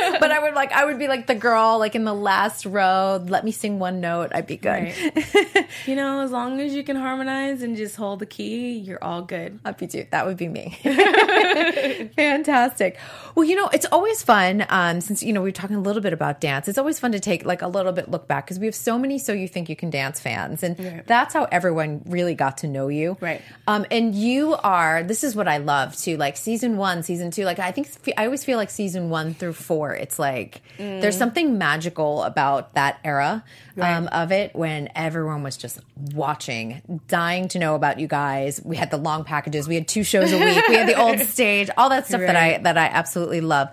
but 0.20 0.30
I 0.30 0.38
would 0.40 0.54
like, 0.54 0.72
I 0.72 0.84
would 0.84 0.98
be 0.98 1.08
like 1.08 1.26
the 1.26 1.34
girl, 1.34 1.78
like 1.78 1.94
in 1.94 2.04
the 2.04 2.14
last 2.14 2.66
row. 2.66 3.22
Let 3.26 3.44
me 3.44 3.52
sing 3.52 3.78
one 3.78 4.00
note. 4.00 4.30
I'd 4.34 4.46
be 4.46 4.56
good. 4.56 4.92
you 5.86 5.96
know, 5.96 6.20
as 6.20 6.30
long 6.30 6.60
as 6.60 6.74
you 6.74 6.82
can 6.82 6.96
harmonize 6.96 7.62
and 7.62 7.76
just 7.76 7.96
hold 7.96 8.18
the 8.20 8.26
key, 8.26 8.72
you're 8.78 9.02
all 9.02 9.22
good. 9.22 9.58
I'd 9.64 9.76
be 9.76 9.86
too. 9.86 10.06
That 10.10 10.26
would 10.26 10.36
be 10.36 10.48
me. 10.48 10.78
Fantastic. 12.16 12.98
Well, 13.34 13.44
you 13.44 13.54
know, 13.56 13.68
it's 13.72 13.86
always 13.86 14.22
fun. 14.22 14.66
Um, 14.68 15.00
since 15.00 15.22
you 15.22 15.32
know 15.32 15.42
we're 15.42 15.52
talking 15.52 15.76
a 15.76 15.80
little 15.80 16.02
bit 16.02 16.12
about 16.12 16.40
dance, 16.40 16.68
it's 16.68 16.78
always 16.78 16.98
fun 16.98 17.12
to 17.12 17.20
take 17.20 17.44
like 17.44 17.62
a 17.62 17.68
little 17.68 17.92
bit 17.92 18.10
look 18.10 18.26
back 18.28 18.46
because 18.46 18.58
we 18.58 18.66
have 18.66 18.74
so 18.74 18.98
many 18.98 19.18
"So 19.18 19.32
You 19.32 19.48
Think 19.48 19.68
You 19.68 19.76
Can 19.76 19.90
Dance" 19.90 20.20
fans, 20.20 20.62
and 20.62 20.78
Right. 20.78 21.06
that's 21.06 21.34
how 21.34 21.44
everyone 21.50 22.02
really 22.06 22.34
got 22.34 22.58
to 22.58 22.66
know 22.68 22.88
you. 22.88 23.16
Right. 23.20 23.42
Um, 23.66 23.86
and 23.90 24.14
you 24.14 24.54
are. 24.56 25.02
This 25.02 25.24
is 25.24 25.34
what 25.36 25.48
I 25.48 25.58
love 25.58 25.96
too. 25.96 26.16
Like 26.16 26.36
season 26.36 26.76
one, 26.76 27.02
season 27.02 27.30
two. 27.30 27.44
Like 27.44 27.58
I 27.58 27.70
think 27.72 27.88
I 28.16 28.24
always 28.24 28.44
feel 28.44 28.56
like 28.56 28.70
season 28.70 29.10
one 29.10 29.34
through 29.34 29.54
four. 29.54 29.89
It's 29.94 30.18
like 30.18 30.62
there's 30.78 31.16
something 31.16 31.58
magical 31.58 32.22
about 32.22 32.74
that 32.74 32.98
era 33.04 33.44
um, 33.80 34.08
of 34.08 34.32
it 34.32 34.54
when 34.54 34.90
everyone 34.94 35.42
was 35.42 35.56
just 35.56 35.80
watching, 36.14 37.00
dying 37.08 37.48
to 37.48 37.58
know 37.58 37.74
about 37.74 37.98
you 37.98 38.06
guys. 38.06 38.60
We 38.64 38.76
had 38.76 38.90
the 38.90 38.96
long 38.96 39.24
packages. 39.24 39.68
We 39.68 39.74
had 39.74 39.88
two 39.88 40.02
shows 40.04 40.32
a 40.32 40.38
week. 40.38 40.68
We 40.68 40.74
had 40.76 40.88
the 40.88 41.00
old 41.00 41.18
stage. 41.28 41.70
All 41.76 41.88
that 41.90 42.06
stuff 42.06 42.20
that 42.20 42.36
I 42.36 42.58
that 42.58 42.76
I 42.78 42.86
absolutely 42.86 43.40
love. 43.40 43.68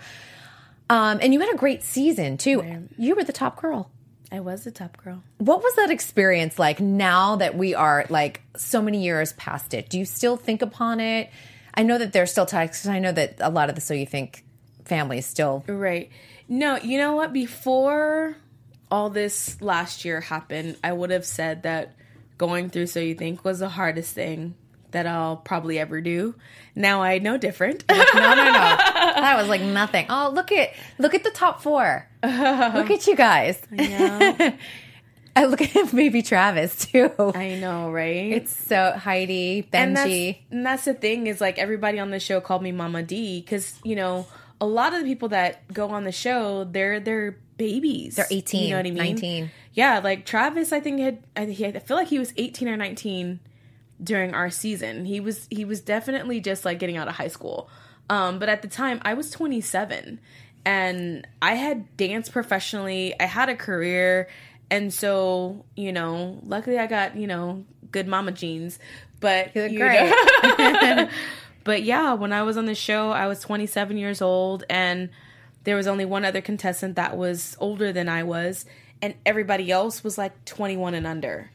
Um, 0.90 1.20
and 1.22 1.34
you 1.34 1.40
had 1.40 1.54
a 1.54 1.58
great 1.58 1.84
season 1.84 2.38
too. 2.38 2.88
You 2.98 3.16
were 3.16 3.24
the 3.24 3.34
top 3.34 3.60
girl. 3.62 3.92
I 4.32 4.42
was 4.42 4.64
the 4.64 4.72
top 4.72 4.98
girl. 4.98 5.24
What 5.38 5.64
was 5.64 5.76
that 5.76 5.90
experience 5.90 6.60
like 6.60 6.80
now 6.80 7.38
that 7.38 7.56
we 7.56 7.74
are 7.76 8.06
like 8.10 8.42
so 8.56 8.82
many 8.82 9.04
years 9.04 9.34
past 9.34 9.74
it? 9.74 9.90
Do 9.90 9.98
you 9.98 10.06
still 10.06 10.36
think 10.36 10.62
upon 10.62 11.00
it? 11.00 11.30
I 11.74 11.84
know 11.84 11.98
that 11.98 12.12
there's 12.12 12.32
still 12.32 12.46
texts. 12.46 12.88
I 12.88 13.00
know 13.00 13.12
that 13.12 13.36
a 13.40 13.50
lot 13.50 13.70
of 13.70 13.76
the 13.76 13.82
So 13.82 13.94
You 13.94 14.06
Think 14.06 14.44
family 14.88 15.22
still. 15.22 15.64
Right. 15.68 16.10
No, 16.50 16.78
you 16.78 16.98
know 16.98 17.16
what? 17.16 17.34
Before 17.34 18.36
all 18.90 19.10
this 19.10 19.62
last 19.62 20.06
year 20.06 20.22
happened, 20.22 20.78
I 20.84 20.94
would 20.94 21.10
have 21.12 21.26
said 21.26 21.64
that 21.64 21.94
going 22.38 22.70
through 22.70 22.88
So 22.88 23.00
You 23.00 23.16
Think 23.16 23.44
was 23.44 23.60
the 23.60 23.70
hardest 23.70 24.14
thing 24.16 24.56
that 24.92 25.06
I'll 25.06 25.36
probably 25.38 25.80
ever 25.80 26.00
do. 26.00 26.36
Now 26.74 27.02
I 27.04 27.20
know 27.20 27.38
different. 27.38 27.84
no, 27.90 27.96
no, 27.96 28.36
no. 28.36 28.78
That 29.18 29.36
was 29.38 29.50
like 29.50 29.62
nothing. 29.62 30.06
Oh, 30.10 30.32
look 30.34 30.52
at 30.52 30.74
look 31.00 31.14
at 31.16 31.24
the 31.24 31.32
top 31.32 31.62
four. 31.62 32.08
look 32.24 32.92
at 32.92 33.08
you 33.08 33.16
guys. 33.16 33.60
I 33.78 34.56
look 35.46 35.62
at 35.62 35.94
maybe 35.94 36.22
Travis 36.22 36.86
too. 36.86 37.12
I 37.18 37.56
know, 37.60 37.92
right? 37.92 38.32
It's 38.32 38.56
so 38.56 38.94
Heidi, 38.94 39.68
and 39.74 39.98
that's, 39.98 40.10
Benji. 40.10 40.38
and 40.52 40.66
that's 40.66 40.86
the 40.86 40.94
thing 40.94 41.28
is 41.28 41.42
like 41.42 41.58
everybody 41.60 42.00
on 42.00 42.12
the 42.12 42.20
show 42.20 42.40
called 42.42 42.62
me 42.64 42.72
Mama 42.72 43.04
D 43.04 43.42
because 43.42 43.78
you 43.84 43.96
know 43.96 44.28
a 44.60 44.66
lot 44.66 44.94
of 44.94 45.02
the 45.02 45.06
people 45.06 45.30
that 45.30 45.72
go 45.74 45.90
on 45.90 46.04
the 46.04 46.12
show 46.12 46.64
they're 46.64 47.00
they're 47.00 47.38
babies. 47.58 48.16
They're 48.16 48.28
18, 48.30 48.64
You 48.64 48.70
know 48.70 48.78
what 48.78 48.86
I 48.86 48.92
mean? 48.92 48.98
19. 48.98 49.52
Yeah, 49.74 50.00
like 50.00 50.26
Travis, 50.26 50.72
I 50.72 50.80
think 50.80 51.00
had 51.00 51.24
I, 51.36 51.46
he, 51.46 51.66
I 51.66 51.80
feel 51.80 51.98
like 51.98 52.08
he 52.08 52.18
was 52.18 52.34
eighteen 52.38 52.68
or 52.68 52.76
nineteen 52.76 53.40
during 54.04 54.34
our 54.34 54.50
season. 54.50 55.06
He 55.06 55.20
was 55.20 55.48
he 55.52 55.66
was 55.66 55.82
definitely 55.82 56.40
just 56.40 56.66
like 56.66 56.80
getting 56.80 56.98
out 56.98 57.08
of 57.08 57.16
high 57.16 57.28
school. 57.28 57.70
Um, 58.10 58.40
but 58.40 58.50
at 58.50 58.64
the 58.64 58.68
time, 58.68 59.00
I 59.04 59.14
was 59.14 59.30
twenty 59.30 59.62
seven, 59.62 60.20
and 60.66 61.28
I 61.44 61.54
had 61.54 61.96
danced 61.96 62.32
professionally. 62.32 63.14
I 63.20 63.26
had 63.26 63.50
a 63.50 63.56
career, 63.56 64.30
and 64.72 64.92
so 64.92 65.64
you 65.76 65.94
know, 65.94 66.40
luckily 66.44 66.80
I 66.80 66.88
got 66.88 67.16
you 67.16 67.28
know 67.28 67.64
good 67.92 68.08
mama 68.08 68.32
genes. 68.32 68.80
But 69.20 69.56
You 69.56 69.64
look 69.64 69.76
great. 69.76 70.12
but 71.68 71.84
yeah, 71.84 72.14
when 72.14 72.34
I 72.34 72.42
was 72.44 72.58
on 72.58 72.66
the 72.66 72.74
show, 72.74 73.12
I 73.12 73.28
was 73.28 73.42
27 73.42 73.98
years 73.98 74.22
old, 74.22 74.64
and 74.70 75.10
there 75.66 75.76
was 75.76 75.86
only 75.86 76.06
one 76.06 76.24
other 76.24 76.40
contestant 76.40 76.96
that 76.96 77.18
was 77.18 77.58
older 77.60 77.92
than 77.92 78.08
I 78.08 78.24
was, 78.24 78.66
and 79.02 79.14
everybody 79.26 79.70
else 79.70 80.02
was 80.04 80.18
like 80.18 80.46
21 80.46 80.96
and 80.96 81.06
under. 81.06 81.52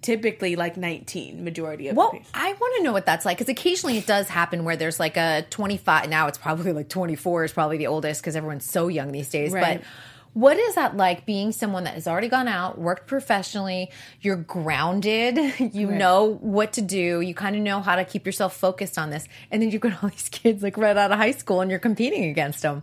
Typically, 0.00 0.56
like 0.56 0.76
19, 0.76 1.44
majority 1.44 1.88
of 1.88 1.96
Well, 1.96 2.12
the 2.12 2.18
people. 2.18 2.30
I 2.34 2.52
want 2.52 2.76
to 2.78 2.82
know 2.84 2.92
what 2.92 3.04
that's 3.04 3.24
like 3.24 3.38
because 3.38 3.48
occasionally 3.48 3.98
it 3.98 4.06
does 4.06 4.28
happen 4.28 4.64
where 4.64 4.76
there's 4.76 4.98
like 4.98 5.16
a 5.16 5.44
25. 5.50 6.08
Now 6.08 6.28
it's 6.28 6.38
probably 6.38 6.72
like 6.72 6.88
24 6.88 7.44
is 7.44 7.52
probably 7.52 7.78
the 7.78 7.88
oldest 7.88 8.22
because 8.22 8.34
everyone's 8.34 8.64
so 8.64 8.88
young 8.88 9.12
these 9.12 9.28
days. 9.28 9.52
Right. 9.52 9.78
But 9.80 9.86
what 10.34 10.56
is 10.56 10.76
that 10.76 10.96
like 10.96 11.26
being 11.26 11.52
someone 11.52 11.84
that 11.84 11.94
has 11.94 12.06
already 12.06 12.28
gone 12.28 12.48
out, 12.48 12.78
worked 12.78 13.06
professionally? 13.06 13.90
You're 14.20 14.36
grounded. 14.36 15.38
You 15.72 15.90
know 15.90 16.34
what 16.40 16.74
to 16.74 16.82
do. 16.82 17.20
You 17.20 17.34
kind 17.34 17.56
of 17.56 17.62
know 17.62 17.80
how 17.80 17.96
to 17.96 18.04
keep 18.04 18.26
yourself 18.26 18.54
focused 18.54 18.98
on 18.98 19.10
this. 19.10 19.26
And 19.50 19.62
then 19.62 19.70
you've 19.70 19.80
got 19.80 19.92
all 20.02 20.10
these 20.10 20.28
kids 20.28 20.62
like 20.62 20.76
right 20.76 20.96
out 20.96 21.12
of 21.12 21.18
high 21.18 21.30
school 21.32 21.60
and 21.60 21.70
you're 21.70 21.80
competing 21.80 22.24
against 22.24 22.62
them. 22.62 22.82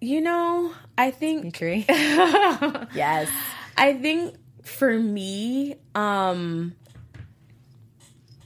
You 0.00 0.20
know, 0.20 0.72
I 0.96 1.10
think 1.10 1.60
yes. 1.60 3.28
I 3.76 3.94
think 3.94 4.36
for 4.62 4.98
me, 4.98 5.76
um 5.94 6.74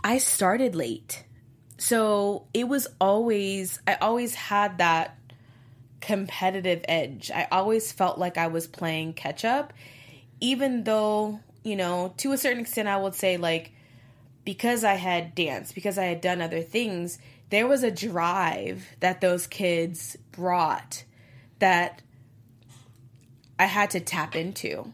I 0.02 0.18
started 0.18 0.74
late. 0.74 1.24
So 1.78 2.46
it 2.54 2.68
was 2.68 2.86
always 3.00 3.80
I 3.86 3.94
always 4.00 4.34
had 4.34 4.78
that 4.78 5.18
competitive 6.06 6.84
edge. 6.88 7.30
I 7.30 7.48
always 7.50 7.92
felt 7.92 8.18
like 8.18 8.38
I 8.38 8.48
was 8.48 8.66
playing 8.66 9.14
catch 9.14 9.44
up 9.44 9.72
even 10.44 10.84
though, 10.84 11.40
you 11.62 11.76
know, 11.76 12.12
to 12.18 12.32
a 12.32 12.38
certain 12.38 12.60
extent 12.60 12.88
I 12.88 12.98
would 12.98 13.14
say 13.14 13.36
like 13.36 13.72
because 14.44 14.84
I 14.84 14.94
had 14.94 15.34
danced, 15.34 15.74
because 15.74 15.96
I 15.96 16.04
had 16.04 16.20
done 16.20 16.42
other 16.42 16.60
things, 16.60 17.18
there 17.48 17.66
was 17.66 17.82
a 17.82 17.90
drive 17.90 18.84
that 19.00 19.22
those 19.22 19.46
kids 19.46 20.18
brought 20.32 21.04
that 21.60 22.02
I 23.58 23.64
had 23.64 23.90
to 23.90 24.00
tap 24.00 24.36
into. 24.36 24.92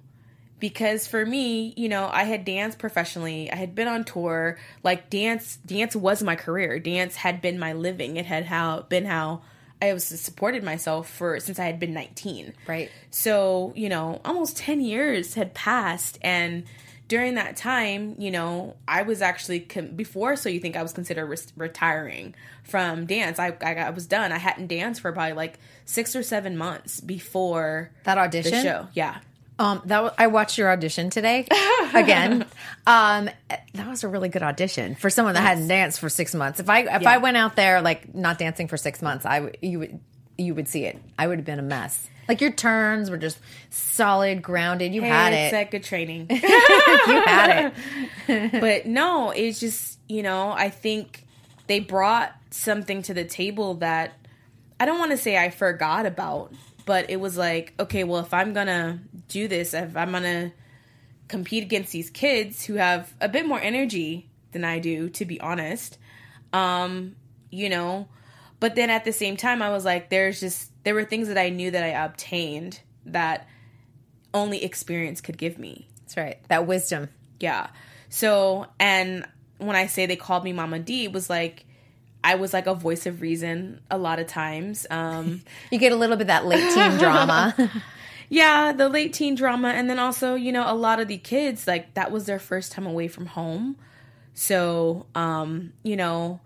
Because 0.61 1.09
for 1.09 1.27
me, 1.27 1.75
you 1.77 1.89
know, 1.89 2.09
I 2.13 2.25
had 2.25 2.45
danced 2.45 2.79
professionally. 2.79 3.51
I 3.51 3.57
had 3.57 3.75
been 3.75 3.89
on 3.89 4.05
tour. 4.05 4.59
Like 4.85 5.11
dance 5.11 5.57
dance 5.67 5.97
was 5.97 6.23
my 6.23 6.37
career. 6.37 6.79
Dance 6.79 7.17
had 7.17 7.41
been 7.41 7.59
my 7.59 7.73
living. 7.73 8.19
It 8.19 8.27
had 8.27 8.45
how 8.45 8.83
been 8.83 9.07
how 9.07 9.43
I 9.83 9.93
was 9.93 10.05
supported 10.05 10.63
myself 10.63 11.09
for 11.09 11.39
since 11.41 11.59
I 11.59 11.65
had 11.65 11.81
been 11.81 11.95
19. 11.95 12.53
Right. 12.67 12.91
So, 13.11 13.73
you 13.77 13.89
know, 13.89 14.21
almost 14.25 14.57
10 14.57 14.81
years 14.81 15.35
had 15.35 15.55
passed. 15.55 16.19
And 16.23 16.65
during 17.09 17.35
that 17.35 17.57
time, 17.57 18.15
you 18.19 18.31
know, 18.31 18.77
I 18.87 19.03
was 19.03 19.21
actually, 19.23 19.61
com- 19.61 19.89
before 19.97 20.37
So 20.37 20.49
You 20.49 20.61
Think 20.61 20.77
I 20.77 20.83
was 20.83 20.93
considered 20.93 21.27
res- 21.27 21.53
retiring 21.57 22.35
from 22.63 23.07
dance. 23.07 23.39
I, 23.39 23.57
I, 23.63 23.75
I 23.75 23.91
was 23.91 24.07
done. 24.07 24.31
I 24.33 24.39
hadn't 24.39 24.69
danced 24.69 25.01
for 25.01 25.11
probably 25.13 25.33
like 25.33 25.59
six 25.87 26.15
or 26.15 26.23
seven 26.23 26.57
months 26.57 27.01
before 27.01 27.91
That 28.05 28.15
the 28.15 28.21
audition? 28.21 28.63
show. 28.63 28.89
Yeah. 28.95 29.19
Um, 29.61 29.83
that 29.85 30.15
I 30.17 30.29
watched 30.29 30.57
your 30.57 30.71
audition 30.71 31.11
today 31.11 31.47
again. 31.95 32.47
um, 32.87 33.29
that 33.75 33.87
was 33.89 34.03
a 34.05 34.09
really 34.09 34.31
good 34.31 34.43
audition 34.43 34.95
for 34.95 35.11
someone 35.11 35.35
that 35.35 35.43
hadn't 35.43 35.69
danced 35.69 36.01
for 36.01 36.09
six 36.09 36.35
months. 36.35 36.61
If 36.61 36.71
I 36.71 36.81
if 36.81 37.03
Yeah. 37.03 37.11
I 37.11 37.19
went 37.19 37.37
out 37.37 37.57
there 37.57 37.83
like 37.83 38.15
not 38.15 38.39
dancing 38.39 38.69
for 38.69 38.79
six 38.79 39.03
months, 39.03 39.27
I 39.27 39.53
you 39.61 39.79
would 39.81 40.01
you 40.39 40.55
would 40.55 40.67
see 40.67 40.87
it. 40.87 40.99
I 41.19 41.27
would 41.27 41.37
have 41.39 41.45
been 41.45 41.59
a 41.59 41.63
mess. 41.63 42.09
Like 42.27 42.41
your 42.41 42.53
turns 42.53 43.11
were 43.11 43.19
just 43.19 43.39
solid, 43.69 44.41
grounded. 44.41 44.95
You 44.95 45.03
had 45.03 45.35
it's 45.35 45.49
it. 45.49 45.57
that 45.57 45.71
good 45.71 45.85
training. 45.85 46.29
you 46.31 46.39
had 47.21 47.73
it. 48.29 48.53
but 48.61 48.87
no, 48.87 49.31
it's 49.33 49.61
just, 49.61 49.99
you 50.09 50.23
know, 50.23 50.53
I 50.53 50.71
think 50.71 51.27
they 51.67 51.81
brought 51.81 52.33
something 52.51 53.03
to 53.03 53.13
the 53.15 53.25
table 53.25 53.75
that 53.75 54.13
I 54.79 54.87
don't 54.87 54.99
want 54.99 55.11
to 55.11 55.17
say 55.19 55.37
I 55.37 55.51
forgot 55.51 56.07
about, 56.07 56.53
but 56.87 57.11
it 57.11 57.17
was 57.21 57.37
like, 57.37 57.75
okay, 57.79 58.05
well, 58.05 58.21
if 58.21 58.33
I'm 58.33 58.53
going 58.55 58.69
to 58.69 58.99
do 59.31 59.49
this, 59.49 59.73
if 59.75 59.97
I'm 59.97 60.13
to 60.13 60.53
compete 61.29 61.63
against 61.63 61.93
these 61.93 62.11
kids 62.11 62.65
who 62.65 62.75
have 62.75 63.15
a 63.21 63.29
bit 63.29 63.47
more 63.47 63.61
energy 63.61 64.29
than 64.53 64.65
I 64.65 64.79
do, 64.79 65.09
to 65.11 65.25
be 65.25 65.41
honest, 65.41 65.99
um, 66.53 67.17
you 67.51 67.69
know, 67.69 68.09
but 68.59 68.75
then 68.75 68.91
at 68.91 69.05
the 69.05 69.13
same 69.13 69.37
time, 69.37 69.63
I 69.63 69.71
was 69.71 69.85
like, 69.85 70.11
there's 70.11 70.41
just, 70.41 70.71
there 70.85 70.95
were 70.95 71.05
things 71.05 71.29
that 71.29 71.39
I 71.39 71.49
knew 71.49 71.71
that 71.71 71.83
I 71.83 72.05
obtained 72.05 72.81
that 73.07 73.49
only 74.35 74.63
experience 74.63 75.21
could 75.21 75.39
give 75.39 75.59
me. 75.59 75.89
That's 76.03 76.17
right. 76.17 76.39
That 76.49 76.67
wisdom. 76.67 77.09
Yeah. 77.39 77.69
So, 78.11 78.67
and 78.79 79.27
when 79.59 79.77
I 79.77 79.87
say 79.87 80.07
they 80.07 80.17
called 80.17 80.45
me 80.45 80.53
Mama 80.53 80.79
D, 80.79 81.05
it 81.05 81.13
was 81.13 81.31
like 81.31 81.65
I 82.23 82.35
was 82.35 82.53
like 82.53 82.67
a 82.67 82.75
voice 82.75 83.07
of 83.07 83.23
reason 83.23 83.81
a 83.91 83.97
lot 83.97 84.19
of 84.19 84.27
times. 84.27 84.87
Um, 84.91 85.43
You 85.71 85.79
get 85.79 85.93
a 85.93 85.97
little 85.97 86.17
bit 86.17 86.23
of 86.23 86.27
that 86.29 86.45
late 86.45 86.75
teen 86.75 86.99
drama. 86.99 87.55
yeah, 88.31 88.73
the 88.73 88.89
late 88.89 89.13
teen 89.13 89.35
drama, 89.35 89.69
and 89.69 89.91
then 89.91 89.99
also, 89.99 90.37
you 90.37 90.53
know, 90.53 90.65
a 90.73 90.75
lot 90.75 91.01
of 91.01 91.09
the 91.09 91.19
kids 91.19 91.67
like 91.67 91.95
that 91.95 92.13
was 92.13 92.27
their 92.27 92.39
first 92.39 92.73
time 92.73 92.87
away 92.87 93.09
from 93.09 93.27
home. 93.27 93.77
So, 94.35 95.07
um, 95.17 95.73
you 95.83 95.97
know, 95.97 96.41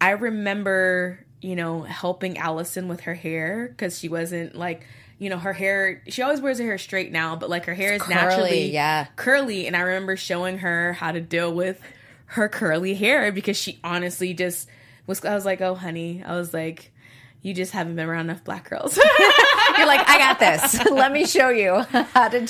I 0.00 0.10
remember, 0.12 1.24
you 1.42 1.54
know, 1.54 1.82
helping 1.82 2.38
Allison 2.38 2.88
with 2.88 3.02
her 3.02 3.14
hair 3.14 3.68
because 3.68 3.98
she 3.98 4.08
wasn't 4.08 4.56
like. 4.56 4.84
You 5.18 5.30
know, 5.30 5.38
her 5.38 5.54
hair, 5.54 6.02
she 6.08 6.20
always 6.20 6.42
wears 6.42 6.58
her 6.58 6.64
hair 6.66 6.76
straight 6.76 7.10
now, 7.10 7.36
but 7.36 7.48
like 7.48 7.64
her 7.64 7.72
hair 7.72 7.94
is 7.94 8.02
curly, 8.02 8.14
naturally 8.14 8.70
yeah. 8.70 9.06
curly 9.16 9.66
and 9.66 9.74
I 9.74 9.80
remember 9.80 10.14
showing 10.14 10.58
her 10.58 10.92
how 10.92 11.10
to 11.10 11.22
deal 11.22 11.54
with 11.54 11.80
her 12.26 12.50
curly 12.50 12.92
hair 12.94 13.32
because 13.32 13.56
she 13.56 13.78
honestly 13.82 14.34
just 14.34 14.68
was 15.06 15.24
I 15.24 15.34
was 15.34 15.46
like, 15.46 15.62
"Oh, 15.62 15.74
honey." 15.74 16.22
I 16.22 16.36
was 16.36 16.52
like, 16.52 16.92
"You 17.46 17.54
just 17.54 17.72
haven't 17.72 17.94
been 17.96 18.08
around 18.08 18.26
enough 18.30 18.42
black 18.44 18.68
girls." 18.68 18.96
You're 19.78 19.86
like, 19.86 20.08
I 20.08 20.18
got 20.18 20.38
this. 20.38 20.84
Let 20.90 21.12
me 21.12 21.26
show 21.26 21.48
you 21.50 21.80
how 22.14 22.28
to 22.28 22.40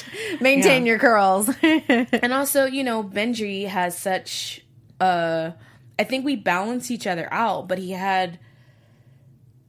maintain 0.41 0.87
Yeah. 0.87 0.91
your 0.91 0.99
curls. 0.99 1.51
and 1.63 2.33
also, 2.33 2.65
you 2.65 2.83
know, 2.85 3.03
Benji 3.05 3.67
has 3.67 3.99
such 3.99 4.63
uh 5.01 5.51
I 5.99 6.05
think 6.05 6.25
we 6.25 6.37
balance 6.37 6.91
each 6.91 7.07
other 7.07 7.29
out, 7.33 7.69
but 7.69 7.79
he 7.79 7.91
had 7.93 8.39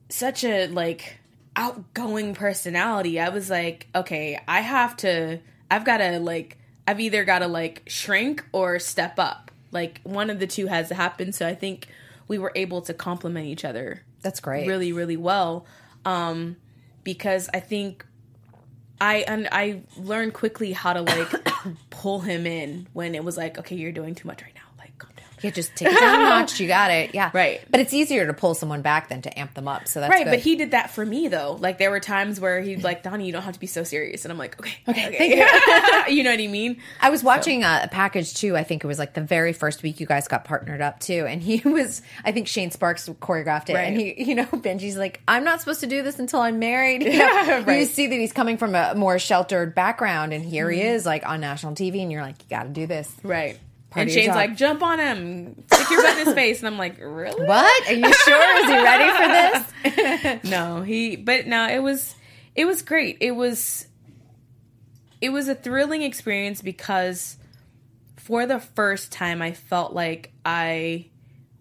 such 0.10 0.44
a 0.44 0.68
like 0.68 1.18
outgoing 1.56 2.34
personality. 2.34 3.20
I 3.20 3.30
was 3.30 3.50
like, 3.50 3.88
"Okay, 3.96 4.40
I 4.48 4.62
have 4.62 4.96
to 4.98 5.40
I've 5.70 5.84
got 5.86 5.98
to 5.98 6.20
like 6.20 6.58
I've 6.88 7.00
either 7.00 7.26
got 7.26 7.40
to 7.40 7.48
like 7.48 7.84
shrink 7.88 8.46
or 8.52 8.80
step 8.80 9.16
up." 9.20 9.52
Like 9.72 10.00
one 10.04 10.30
of 10.30 10.40
the 10.40 10.48
two 10.48 10.68
has 10.68 10.88
to 10.90 10.96
happen, 10.96 11.34
so 11.34 11.46
I 11.48 11.56
think 11.56 11.88
we 12.28 12.38
were 12.38 12.52
able 12.56 12.82
to 12.84 12.94
complement 12.94 13.48
each 13.48 13.66
other 13.66 14.04
That's 14.22 14.40
great. 14.40 14.68
really 14.68 14.92
really 14.94 15.18
well 15.18 15.66
um 16.06 16.58
because 17.04 17.50
i 17.54 17.60
think 17.60 18.06
i 19.00 19.18
and 19.28 19.48
i 19.52 19.82
learned 19.98 20.34
quickly 20.34 20.72
how 20.74 20.94
to 20.94 21.02
like 21.02 21.32
pull 21.90 22.20
him 22.22 22.46
in 22.46 22.88
when 22.94 23.16
it 23.16 23.24
was 23.24 23.38
like 23.38 23.58
okay 23.58 23.76
you're 23.76 23.92
doing 23.92 24.16
too 24.16 24.28
much 24.28 24.42
right 24.42 24.56
now 24.56 24.62
like 24.80 24.98
calm 24.98 25.12
down 25.16 25.27
Yeah, 25.42 25.52
just 25.52 25.76
take 25.76 25.90
it 25.90 26.00
down 26.00 26.22
a 26.22 26.24
notch. 26.24 26.60
You 26.60 26.68
got 26.68 26.92
it. 26.92 27.14
Yeah. 27.14 27.30
Right. 27.34 27.62
But 27.70 27.80
it's 27.80 27.94
easier 27.94 28.26
to 28.26 28.34
pull 28.34 28.56
someone 28.56 28.82
back 28.82 29.10
than 29.10 29.22
to 29.24 29.40
amp 29.40 29.54
them 29.54 29.68
up. 29.68 29.88
So 29.88 30.00
that's 30.00 30.12
right 30.12 30.24
good. 30.26 30.32
but 30.32 30.40
he 30.40 30.56
did 30.56 30.72
that 30.72 30.90
for 30.92 31.06
me 31.06 31.28
though 31.28 31.58
like 31.60 31.78
there 31.78 31.92
were 31.92 32.00
times 32.00 32.40
where 32.40 32.60
he'd 32.62 32.84
like 32.84 33.04
donnie 33.04 33.26
you 33.26 33.32
don't 33.32 33.44
have 33.44 33.54
to 33.54 33.60
be 33.60 33.68
so 33.68 33.84
serious 33.84 34.26
and 34.26 34.32
i'm 34.32 34.38
like 34.38 34.60
okay 34.60 34.74
okay, 34.88 35.08
okay. 35.08 36.08
you 36.10 36.18
you. 36.18 36.24
know 36.24 36.32
what 36.32 36.40
i 36.40 36.48
mean 36.48 36.78
I 37.02 37.10
was 37.10 37.24
watching 37.24 37.64
a, 37.64 37.82
a 37.84 37.88
package 37.88 38.34
too. 38.34 38.56
I 38.58 38.64
think 38.64 38.84
it 38.84 38.88
was 38.88 38.98
like 39.00 39.14
the 39.14 39.22
very 39.22 39.54
first 39.54 39.84
week 39.84 40.00
you 40.00 40.06
guys 40.08 40.28
got 40.28 40.44
partnered 40.46 40.82
up 40.82 41.00
too, 41.00 41.26
and 41.28 41.42
he 41.42 41.58
was. 41.70 42.02
I 42.26 42.32
think 42.32 42.48
Shane 42.48 42.72
Sparks 42.72 43.08
choreographed 43.08 43.70
it, 43.70 43.76
and 43.76 43.96
he, 43.98 44.24
you 44.24 44.36
know, 44.36 44.46
Benji's 44.52 44.98
like, 44.98 45.22
"I'm 45.28 45.44
not 45.44 45.60
supposed 45.60 45.82
to 45.82 45.88
do 45.88 46.02
this 46.04 46.20
until 46.20 46.40
I'm 46.42 46.60
married." 46.60 47.04
You, 47.04 47.18
know? 47.20 47.58
You 47.60 47.64
right. 47.64 47.88
see 47.88 48.08
that 48.08 48.16
he's 48.16 48.34
coming 48.34 48.58
from 48.58 48.74
a 48.76 48.96
more 48.96 49.20
sheltered 49.20 49.76
background, 49.76 50.34
and 50.34 50.44
here 50.44 50.68
Mm-hmm. 50.68 50.76
he 50.82 50.88
is, 50.88 51.06
like 51.06 51.26
on 51.28 51.40
national 51.42 51.74
TV, 51.76 52.02
and 52.02 52.12
you're 52.12 52.22
like, 52.22 52.36
"You 52.44 52.50
got 52.50 52.64
to 52.64 52.70
do 52.70 52.88
this." 52.88 53.14
right 53.24 53.58
and 53.96 54.12
Shane's 54.12 54.36
like, 54.36 54.56
jump 54.56 54.84
on 54.84 55.00
him, 55.00 55.64
stick 55.72 55.90
your 55.90 56.02
butt 56.04 56.18
in 56.20 56.26
his 56.26 56.36
face, 56.36 56.60
and 56.60 56.68
I'm 56.68 56.78
like, 56.78 57.00
really? 57.00 57.46
What? 57.46 57.88
Are 57.88 57.94
you 57.94 58.14
sure? 58.14 58.60
Is 58.60 58.70
he 58.70 58.78
ready 58.78 59.64
for 59.84 60.42
this? 60.44 60.44
no, 60.52 60.82
he. 60.82 61.16
But 61.16 61.48
no, 61.48 61.68
it 61.68 61.80
was 61.80 62.16
it 62.56 62.66
was 62.66 62.82
great. 62.82 63.18
It 63.22 63.32
was 63.32 63.88
it 65.22 65.30
was 65.30 65.48
a 65.48 65.56
thrilling 65.56 66.02
experience 66.02 66.62
because 66.62 67.38
for 68.18 68.46
the 68.46 68.60
first 68.60 69.12
time 69.12 69.42
I 69.42 69.54
felt 69.54 69.94
like 69.94 70.34
I 70.46 71.08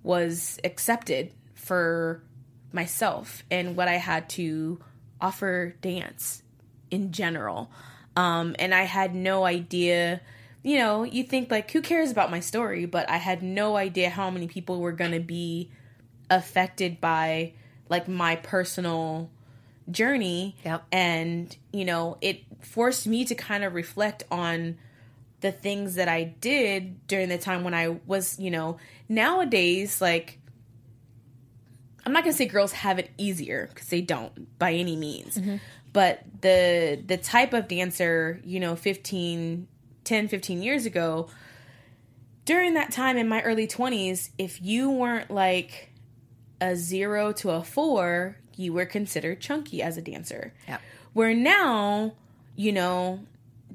was 0.02 0.58
accepted 0.64 1.32
for 1.54 2.22
myself 2.72 3.44
and 3.50 3.76
what 3.76 3.88
I 3.88 3.94
had 3.94 4.28
to 4.30 4.80
offer 5.20 5.74
dance 5.80 6.42
in 6.90 7.12
general. 7.12 7.70
Um, 8.16 8.56
and 8.58 8.74
I 8.74 8.82
had 8.82 9.14
no 9.14 9.44
idea, 9.44 10.20
you 10.66 10.78
know, 10.78 11.04
you 11.04 11.22
think 11.22 11.48
like, 11.48 11.70
who 11.70 11.80
cares 11.80 12.10
about 12.10 12.28
my 12.28 12.40
story? 12.40 12.86
But 12.86 13.08
I 13.08 13.18
had 13.18 13.40
no 13.40 13.76
idea 13.76 14.10
how 14.10 14.30
many 14.30 14.48
people 14.48 14.80
were 14.80 14.90
going 14.90 15.12
to 15.12 15.20
be 15.20 15.70
affected 16.28 17.00
by 17.00 17.52
like 17.88 18.08
my 18.08 18.34
personal 18.34 19.30
journey. 19.88 20.56
Yep. 20.64 20.84
And, 20.90 21.56
you 21.72 21.84
know, 21.84 22.18
it 22.20 22.40
forced 22.62 23.06
me 23.06 23.24
to 23.26 23.36
kind 23.36 23.62
of 23.62 23.74
reflect 23.74 24.24
on 24.28 24.76
the 25.40 25.52
things 25.52 25.94
that 25.94 26.08
I 26.08 26.24
did 26.24 27.06
during 27.06 27.28
the 27.28 27.38
time 27.38 27.62
when 27.62 27.72
I 27.72 28.00
was, 28.04 28.36
you 28.40 28.50
know, 28.50 28.78
nowadays, 29.08 30.00
like, 30.00 30.40
I'm 32.04 32.12
not 32.12 32.24
gonna 32.24 32.32
say 32.32 32.46
girls 32.46 32.72
have 32.72 32.98
it 32.98 33.10
easier 33.18 33.68
because 33.72 33.86
they 33.86 34.00
don't 34.00 34.58
by 34.58 34.72
any 34.72 34.96
means, 34.96 35.36
mm-hmm. 35.36 35.56
but 35.92 36.22
the 36.40 37.00
the 37.04 37.16
type 37.16 37.52
of 37.52 37.68
dancer, 37.68 38.40
you 38.44 38.60
know, 38.60 38.76
15, 38.76 39.66
10, 40.06 40.28
15 40.28 40.62
years 40.62 40.86
ago, 40.86 41.28
during 42.46 42.74
that 42.74 42.90
time 42.90 43.18
in 43.18 43.28
my 43.28 43.42
early 43.42 43.66
20s, 43.66 44.30
if 44.38 44.62
you 44.62 44.90
weren't 44.90 45.30
like 45.30 45.90
a 46.60 46.76
zero 46.76 47.32
to 47.32 47.50
a 47.50 47.62
four, 47.62 48.38
you 48.56 48.72
were 48.72 48.86
considered 48.86 49.40
chunky 49.40 49.82
as 49.82 49.98
a 49.98 50.02
dancer. 50.02 50.54
Yep. 50.68 50.80
Where 51.12 51.34
now, 51.34 52.14
you 52.54 52.72
know, 52.72 53.20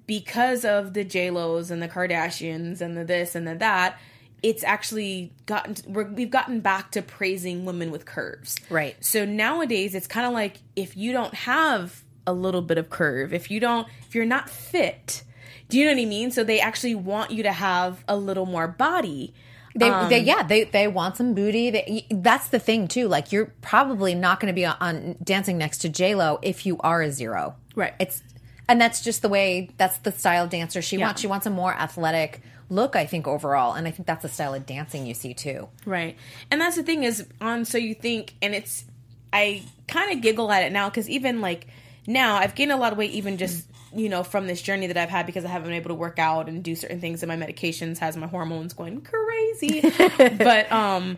because 0.07 0.65
of 0.65 0.93
the 0.93 1.03
J 1.03 1.29
Lo's 1.29 1.69
and 1.69 1.81
the 1.81 1.87
Kardashians 1.87 2.81
and 2.81 2.97
the 2.97 3.03
this 3.03 3.35
and 3.35 3.47
the 3.47 3.55
that, 3.55 3.99
it's 4.41 4.63
actually 4.63 5.33
gotten 5.45 5.75
we're, 5.87 6.05
we've 6.05 6.31
gotten 6.31 6.61
back 6.61 6.91
to 6.91 7.01
praising 7.01 7.65
women 7.65 7.91
with 7.91 8.05
curves. 8.05 8.57
Right. 8.69 8.95
So 9.03 9.25
nowadays, 9.25 9.93
it's 9.93 10.07
kind 10.07 10.25
of 10.25 10.33
like 10.33 10.57
if 10.75 10.97
you 10.97 11.11
don't 11.11 11.33
have 11.33 12.03
a 12.25 12.33
little 12.33 12.61
bit 12.61 12.77
of 12.77 12.89
curve, 12.89 13.33
if 13.33 13.51
you 13.51 13.59
don't, 13.59 13.87
if 14.07 14.15
you're 14.15 14.25
not 14.25 14.49
fit, 14.49 15.23
do 15.71 15.79
you 15.79 15.85
know 15.85 15.93
what 15.93 16.01
I 16.01 16.05
mean? 16.05 16.29
So 16.31 16.43
they 16.43 16.59
actually 16.59 16.95
want 16.95 17.31
you 17.31 17.43
to 17.43 17.51
have 17.51 18.03
a 18.07 18.15
little 18.15 18.45
more 18.45 18.67
body. 18.67 19.33
They, 19.73 19.89
Um, 19.89 20.09
they, 20.09 20.19
yeah, 20.19 20.43
they, 20.43 20.65
they 20.65 20.87
want 20.89 21.15
some 21.15 21.33
booty. 21.33 21.69
They, 21.71 22.05
that's 22.11 22.49
the 22.49 22.59
thing 22.59 22.89
too. 22.89 23.07
Like 23.07 23.31
you're 23.31 23.53
probably 23.61 24.13
not 24.13 24.39
going 24.41 24.53
to 24.53 24.53
be 24.53 24.65
on, 24.65 24.75
on 24.81 25.15
dancing 25.23 25.57
next 25.57 25.77
to 25.79 25.89
J 25.89 26.13
Lo 26.13 26.39
if 26.41 26.65
you 26.65 26.77
are 26.81 27.01
a 27.01 27.09
zero. 27.11 27.55
Right. 27.73 27.93
It's 27.99 28.21
and 28.67 28.79
that's 28.81 29.01
just 29.01 29.21
the 29.21 29.29
way. 29.29 29.69
That's 29.77 29.97
the 29.99 30.11
style 30.11 30.45
dancer 30.47 30.81
she 30.81 30.97
Yeah. 30.97 31.05
wants. 31.05 31.21
She 31.21 31.27
wants 31.27 31.45
a 31.45 31.49
more 31.49 31.73
athletic 31.73 32.41
look. 32.69 32.95
I 32.97 33.05
think 33.05 33.27
overall, 33.27 33.73
and 33.73 33.87
I 33.87 33.91
think 33.91 34.07
that's 34.07 34.23
the 34.23 34.29
style 34.29 34.53
of 34.53 34.65
dancing 34.65 35.05
you 35.05 35.13
see 35.13 35.33
too. 35.33 35.69
Right. 35.85 36.17
And 36.51 36.59
that's 36.59 36.75
the 36.75 36.83
thing 36.83 37.03
is 37.03 37.25
on 37.39 37.63
So 37.65 37.77
You 37.77 37.95
Think, 37.95 38.33
and 38.41 38.53
it's, 38.53 38.83
I 39.31 39.63
kind 39.87 40.11
of 40.11 40.21
giggle 40.21 40.51
at 40.51 40.63
it 40.63 40.71
now 40.73 40.89
because 40.89 41.09
even 41.09 41.39
like 41.39 41.67
now 42.07 42.35
I've 42.35 42.55
gained 42.55 42.71
a 42.73 42.77
lot 42.77 42.91
of 42.91 42.97
weight, 42.97 43.11
even 43.11 43.37
just, 43.37 43.67
you 43.95 44.09
know, 44.09 44.23
from 44.23 44.47
this 44.47 44.61
journey 44.61 44.87
that 44.87 44.97
I've 44.97 45.09
had 45.09 45.25
because 45.25 45.45
I 45.45 45.49
haven't 45.49 45.69
been 45.69 45.77
able 45.77 45.89
to 45.89 45.95
work 45.95 46.19
out 46.19 46.47
and 46.47 46.63
do 46.63 46.75
certain 46.75 46.99
things 46.99 47.23
and 47.23 47.27
my 47.27 47.45
medications 47.45 47.97
has 47.99 48.15
my 48.15 48.27
hormones 48.27 48.73
going 48.73 49.01
crazy. 49.01 49.81
but, 50.37 50.71
um, 50.71 51.17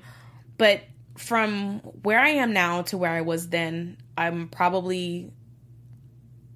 but 0.57 0.81
from 1.17 1.79
where 2.01 2.19
I 2.19 2.29
am 2.29 2.53
now 2.53 2.81
to 2.83 2.97
where 2.97 3.11
I 3.11 3.21
was 3.21 3.49
then, 3.49 3.97
I'm 4.17 4.47
probably, 4.47 5.31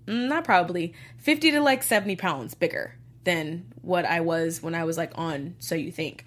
not 0.07 0.43
probably, 0.43 0.93
50 1.17 1.51
to 1.51 1.61
like 1.61 1.83
70 1.83 2.15
pounds 2.15 2.53
bigger 2.53 2.95
than 3.23 3.73
what 3.81 4.05
I 4.05 4.21
was 4.21 4.63
when 4.63 4.73
I 4.73 4.85
was 4.85 4.97
like 4.97 5.11
on 5.15 5.55
So 5.59 5.75
You 5.75 5.91
Think. 5.91 6.25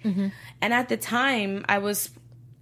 And 0.61 0.73
at 0.73 0.87
the 0.87 0.97
time, 0.97 1.65
I 1.67 1.79
was, 1.79 2.11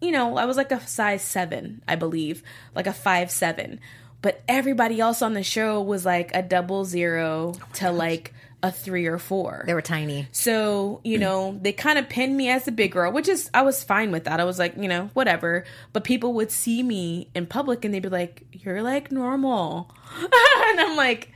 you 0.02 0.12
know, 0.12 0.38
I 0.38 0.46
was 0.46 0.58
like 0.58 0.72
a 0.72 0.86
size 0.88 1.22
seven, 1.22 1.84
I 1.88 1.96
believe, 1.96 2.42
like 2.74 2.88
a 2.88 2.94
five 2.94 3.30
seven. 3.30 3.82
But 4.22 4.42
everybody 4.48 5.00
else 5.00 5.22
on 5.22 5.34
the 5.34 5.44
show 5.44 5.82
was 5.82 6.06
like 6.06 6.32
a 6.36 6.42
double 6.42 6.84
zero 6.86 7.54
oh 7.56 7.66
to 7.76 7.92
like 7.92 8.34
a 8.62 8.70
three 8.72 9.06
or 9.06 9.18
four. 9.18 9.64
They 9.66 9.74
were 9.74 9.82
tiny. 9.82 10.28
So, 10.34 11.00
you 11.06 11.18
know, 11.18 11.58
they 11.62 11.72
kind 11.72 11.98
of 11.98 12.10
pinned 12.10 12.36
me 12.36 12.50
as 12.50 12.68
a 12.68 12.72
big 12.74 12.92
girl, 12.92 13.12
which 13.14 13.30
is, 13.30 13.50
I 13.54 13.62
was 13.62 13.82
fine 13.82 14.12
with 14.12 14.26
that. 14.26 14.42
I 14.42 14.44
was 14.44 14.60
like, 14.60 14.76
you 14.76 14.90
know, 14.90 15.10
whatever. 15.14 15.64
But 15.94 16.04
people 16.04 16.34
would 16.34 16.52
see 16.52 16.84
me 16.84 17.30
in 17.34 17.46
public 17.46 17.86
and 17.86 17.94
they'd 17.94 18.02
be 18.02 18.10
like, 18.10 18.44
you're 18.52 18.82
like 18.82 19.10
normal. 19.14 19.90
and 20.22 20.80
I'm 20.82 20.98
like, 20.98 21.32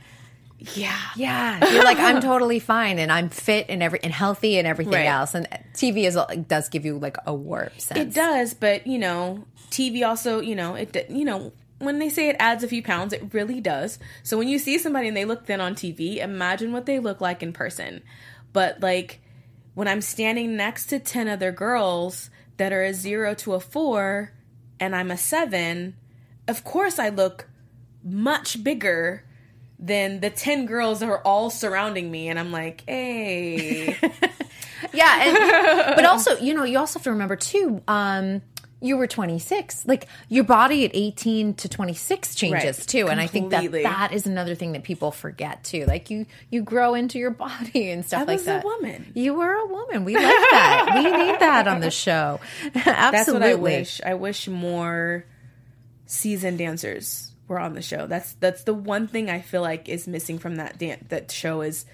yeah. 0.74 0.98
Yeah, 1.16 1.72
you're 1.72 1.84
like 1.84 1.98
I'm 1.98 2.20
totally 2.22 2.58
fine 2.58 2.98
and 2.98 3.10
I'm 3.10 3.30
fit 3.30 3.66
and 3.70 3.82
every 3.82 4.00
and 4.02 4.12
healthy 4.12 4.58
and 4.58 4.66
everything 4.66 4.92
Right. 4.94 5.06
else. 5.06 5.34
And 5.34 5.46
TV 5.72 6.04
is 6.06 6.18
does 6.46 6.68
give 6.68 6.84
you 6.84 6.98
like 6.98 7.16
a 7.26 7.34
warp 7.34 7.80
sense. 7.80 8.00
It 8.00 8.12
does, 8.14 8.52
but, 8.52 8.86
you 8.86 8.98
know, 8.98 9.44
TV 9.70 10.06
also, 10.06 10.40
you 10.40 10.54
know, 10.54 10.74
it, 10.74 11.06
you 11.10 11.24
know, 11.24 11.52
when 11.78 11.98
they 11.98 12.08
say 12.08 12.28
it 12.28 12.36
adds 12.38 12.62
a 12.62 12.68
few 12.68 12.82
pounds, 12.82 13.12
it 13.12 13.32
really 13.32 13.60
does. 13.60 13.98
So 14.22 14.38
when 14.38 14.48
you 14.48 14.58
see 14.58 14.78
somebody 14.78 15.08
and 15.08 15.16
they 15.16 15.24
look 15.24 15.46
thin 15.46 15.60
on 15.60 15.74
TV, 15.74 16.16
imagine 16.18 16.72
what 16.72 16.86
they 16.86 16.98
look 16.98 17.20
like 17.20 17.42
in 17.42 17.52
person. 17.52 18.02
But 18.52 18.80
like 18.80 19.20
when 19.74 19.88
I'm 19.88 20.00
standing 20.00 20.56
next 20.56 20.86
to 20.86 20.98
10 20.98 21.28
other 21.28 21.52
girls 21.52 22.30
that 22.56 22.72
are 22.72 22.82
a 22.82 22.94
0 22.94 23.34
to 23.34 23.54
a 23.54 23.60
4 23.60 24.32
and 24.78 24.94
I'm 24.94 25.10
a 25.10 25.16
7, 25.16 25.94
of 26.46 26.64
course 26.64 26.98
I 26.98 27.08
look 27.08 27.48
much 28.02 28.62
bigger 28.62 29.24
than 29.78 30.20
the 30.20 30.30
10 30.30 30.66
girls 30.66 31.00
that 31.00 31.08
are 31.08 31.22
all 31.22 31.50
surrounding 31.50 32.10
me 32.10 32.28
and 32.28 32.38
I'm 32.38 32.52
like, 32.52 32.84
"Hey." 32.86 33.96
Yeah, 34.94 35.22
and, 35.22 35.96
but 35.96 36.04
also, 36.04 36.38
you 36.38 36.54
know, 36.54 36.64
you 36.64 36.78
also 36.78 36.98
have 36.98 37.04
to 37.04 37.10
remember 37.10 37.36
too. 37.36 37.82
Um, 37.88 38.42
you 38.84 38.98
were 38.98 39.06
26. 39.06 39.86
Like 39.86 40.06
your 40.28 40.44
body 40.44 40.84
at 40.84 40.90
18 40.92 41.54
to 41.54 41.68
26 41.68 42.34
changes 42.34 42.78
Right. 42.78 42.86
too, 42.86 43.08
and 43.08 43.20
I 43.20 43.26
think 43.26 43.50
that 43.50 43.72
that 43.72 44.12
is 44.12 44.26
another 44.26 44.54
thing 44.54 44.72
that 44.72 44.82
people 44.82 45.10
forget 45.10 45.64
too. 45.64 45.86
Like 45.86 46.10
you, 46.10 46.26
you 46.50 46.62
grow 46.62 46.94
into 46.94 47.18
your 47.18 47.30
body 47.46 47.90
and 47.90 48.04
stuff 48.04 48.22
I 48.22 48.24
like 48.24 48.38
was 48.38 48.42
a 48.42 48.44
that. 48.46 48.64
woman. 48.64 49.10
You 49.14 49.34
were 49.34 49.52
a 49.52 49.66
woman. 49.66 50.04
We 50.04 50.14
like 50.14 50.24
that. 50.24 50.92
we 50.96 51.02
need 51.02 51.40
that 51.40 51.66
on 51.66 51.80
the 51.80 51.90
show. 51.90 52.40
Absolutely. 52.74 52.82
That's 52.84 53.32
what 53.32 53.42
I 53.42 53.54
wish. 53.54 54.00
I 54.04 54.14
wish 54.14 54.48
more 54.48 55.24
seasoned 56.06 56.58
dancers 56.58 57.32
were 57.48 57.58
on 57.58 57.74
the 57.74 57.82
show. 57.82 58.06
That's 58.06 58.34
that's 58.34 58.64
the 58.64 58.74
one 58.74 59.06
thing 59.06 59.30
I 59.30 59.40
feel 59.40 59.62
like 59.62 59.88
is 59.88 60.06
missing 60.06 60.38
from 60.38 60.56
that 60.56 60.78
dan- 60.78 61.06
that 61.08 61.30
show 61.30 61.62
is 61.62 61.86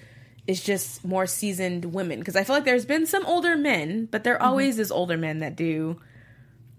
is 0.47 0.61
just 0.61 1.05
more 1.05 1.25
seasoned 1.25 1.85
women 1.85 2.19
because 2.19 2.35
I 2.35 2.43
feel 2.43 2.55
like 2.55 2.65
there's 2.65 2.85
been 2.85 3.05
some 3.05 3.25
older 3.25 3.55
men, 3.55 4.07
but 4.11 4.23
there 4.23 4.35
mm-hmm. 4.35 4.43
always 4.43 4.79
is 4.79 4.91
older 4.91 5.17
men 5.17 5.39
that 5.39 5.55
do 5.55 6.01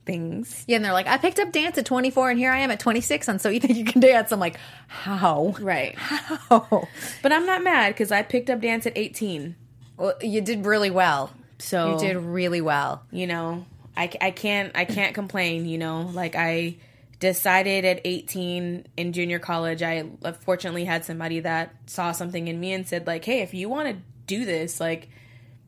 things. 0.05 0.65
Yeah, 0.67 0.77
and 0.77 0.85
they're 0.85 0.93
like, 0.93 1.07
I 1.07 1.19
picked 1.19 1.39
up 1.39 1.53
dance 1.53 1.79
at 1.79 1.87
24, 1.87 2.31
and 2.31 2.39
here 2.39 2.51
I 2.53 2.59
am 2.61 2.71
at 2.71 2.81
26, 2.81 3.29
and 3.29 3.41
so 3.41 3.49
you 3.49 3.61
think 3.61 3.77
you 3.77 3.85
can 3.85 4.01
dance? 4.01 4.33
I'm 4.33 4.41
like, 4.41 4.57
how? 4.89 5.55
Right. 5.61 5.95
How? 5.99 6.89
But 7.23 7.33
I'm 7.33 7.47
not 7.47 7.63
mad 7.63 7.91
because 7.95 8.11
I 8.13 8.23
picked 8.23 8.51
up 8.51 8.61
dance 8.61 8.87
at 8.87 8.97
18. 8.97 9.55
Well, 9.97 10.15
you 10.21 10.41
did 10.41 10.67
really 10.67 10.91
well. 10.91 11.31
So 11.59 11.93
You 11.93 11.99
did 11.99 12.17
really 12.17 12.61
well. 12.61 13.05
you 13.13 13.27
know 13.27 13.65
I, 13.97 14.11
I 14.21 14.31
can't 14.33 14.73
i 14.75 14.85
can't 14.87 15.15
complain 15.15 15.67
you 15.67 15.77
know 15.79 16.11
like 16.15 16.35
i 16.35 16.77
decided 17.21 17.85
at 17.85 18.01
18 18.05 18.87
in 18.97 19.13
junior 19.13 19.39
college 19.39 19.83
i 19.83 20.03
uh, 20.25 20.33
fortunately 20.33 20.85
had 20.85 21.05
somebody 21.05 21.41
that 21.41 21.75
saw 21.87 22.11
something 22.13 22.49
in 22.49 22.59
me 22.59 22.73
and 22.73 22.89
said 22.89 23.07
like 23.07 23.25
hey 23.25 23.43
if 23.43 23.55
you 23.55 23.69
want 23.69 23.89
to 23.89 23.97
do 24.27 24.45
this 24.45 24.81
like 24.81 25.09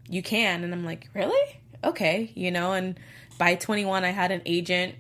you 0.09 0.23
can 0.23 0.65
and 0.65 0.73
i'm 0.73 0.85
like 0.85 1.09
really 1.15 1.61
okay 1.85 2.33
you 2.35 2.51
know 2.51 2.73
and 2.73 2.99
by 3.39 3.55
21 3.55 4.05
i 4.05 4.11
had 4.11 4.31
an 4.31 4.43
agent 4.47 4.95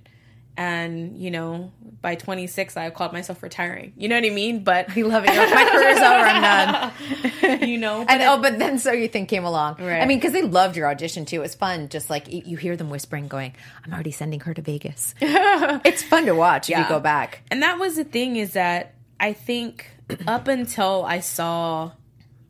and 0.57 1.19
you 1.19 1.31
know 1.31 1.73
by 2.01 2.15
26 2.15 2.77
i 2.77 2.91
called 2.91 3.13
myself 3.13 3.43
retiring 3.43 3.93
you 3.97 4.09
know 4.09 4.15
what 4.15 4.25
i 4.25 4.31
mean 4.31 4.63
but 4.63 4.97
I 4.97 5.03
love 5.03 5.25
it. 5.27 5.29
My 5.29 5.69
career's 5.71 5.99
over. 5.99 6.07
I'm 6.07 6.43
done. 6.43 7.69
you 7.69 7.79
know 7.79 8.05
And 8.09 8.23
oh, 8.23 8.41
but 8.41 8.59
then 8.59 8.79
so 8.79 8.93
you 8.93 9.09
think 9.09 9.29
came 9.29 9.45
along. 9.45 9.77
Right. 9.79 10.01
I 10.01 10.07
mean, 10.07 10.19
because 10.19 10.33
they 10.33 10.43
loved 10.43 10.77
your 10.77 10.89
audition 10.89 11.25
too. 11.25 11.37
It 11.37 11.41
was 11.41 11.55
fun. 11.55 11.89
Just 11.89 12.11
like 12.11 12.33
you 12.33 12.43
you 12.45 12.57
hear 12.57 12.77
them 12.77 12.91
whispering, 12.91 13.29
going, 13.29 13.55
"I'm 13.85 13.93
already 13.93 14.11
sending 14.11 14.41
her 14.41 14.55
to 14.55 14.63
Vegas." 14.63 15.15
it's 15.21 16.03
fun 16.03 16.27
to 16.27 16.35
watch 16.35 16.71
if 16.71 16.79
you 16.79 16.89
go 16.89 17.01
back. 17.01 17.43
And 17.51 17.63
that 17.63 17.79
was 17.79 17.97
the 17.97 18.05
thing 18.05 18.37
is 18.37 18.53
that 18.53 18.95
I 19.19 19.33
think 19.33 19.87
up 20.27 20.49
until 20.49 21.05
I 21.05 21.21
saw 21.21 21.93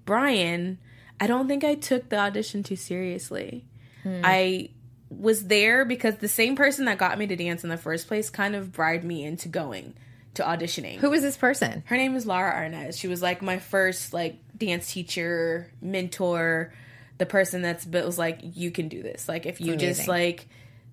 Brian, 0.05 0.79
I 1.21 1.27
don't 1.27 1.49
think 1.49 1.65
I 1.65 1.75
took 1.75 2.09
the 2.09 2.19
audition 2.19 2.63
too 2.63 2.77
seriously. 2.77 3.65
Hmm. 4.03 4.21
I 4.25 4.71
was 5.11 5.47
there 5.47 5.85
because 5.85 6.17
the 6.17 6.29
same 6.29 6.57
person 6.57 6.87
that 6.87 6.99
got 6.99 7.19
me 7.19 7.27
to 7.27 7.37
dance 7.37 7.63
in 7.63 7.71
the 7.71 7.77
first 7.77 8.09
place 8.09 8.31
kind 8.31 8.55
of 8.55 8.73
bribed 8.73 9.05
me 9.05 9.25
into 9.25 9.49
going 9.49 9.95
to 10.35 10.43
auditioning. 10.43 10.97
Who 10.97 11.11
was 11.11 11.23
this 11.23 11.37
person? 11.37 11.85
Her 11.87 11.97
name 11.97 12.17
is 12.17 12.27
Lara 12.27 12.53
Arnaz. 12.53 12.99
She 12.99 13.07
was 13.07 13.23
like 13.23 13.41
my 13.41 13.59
first 13.59 14.13
like 14.13 14.39
dance 14.59 14.93
teacher, 14.93 15.71
mentor. 15.81 16.73
the 17.19 17.27
person 17.27 17.63
that's 17.63 17.85
been 17.85 18.05
was 18.05 18.19
like, 18.19 18.41
you 18.43 18.71
can 18.71 18.89
do 18.89 19.03
this. 19.03 19.29
Like 19.29 19.47
if 19.47 19.61
you 19.61 19.77
just 19.77 20.09
like 20.09 20.49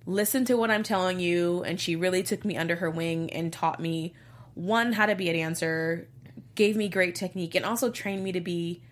listen 0.06 0.44
to 0.46 0.54
what 0.54 0.70
I'm 0.70 0.82
telling 0.82 1.20
you, 1.20 1.62
and 1.64 1.80
she 1.80 1.96
really 1.96 2.22
took 2.22 2.44
me 2.44 2.56
under 2.56 2.76
her 2.76 2.90
wing 2.90 3.32
and 3.32 3.52
taught 3.52 3.80
me 3.80 4.14
one 4.54 4.92
how 4.92 5.06
to 5.06 5.14
be 5.14 5.28
a 5.30 5.32
dancer, 5.32 6.08
gave 6.54 6.76
me 6.76 6.88
great 6.88 7.14
technique, 7.14 7.54
and 7.54 7.64
also 7.64 7.90
trained 7.90 8.22
me 8.22 8.32
to 8.32 8.40
be 8.40 8.82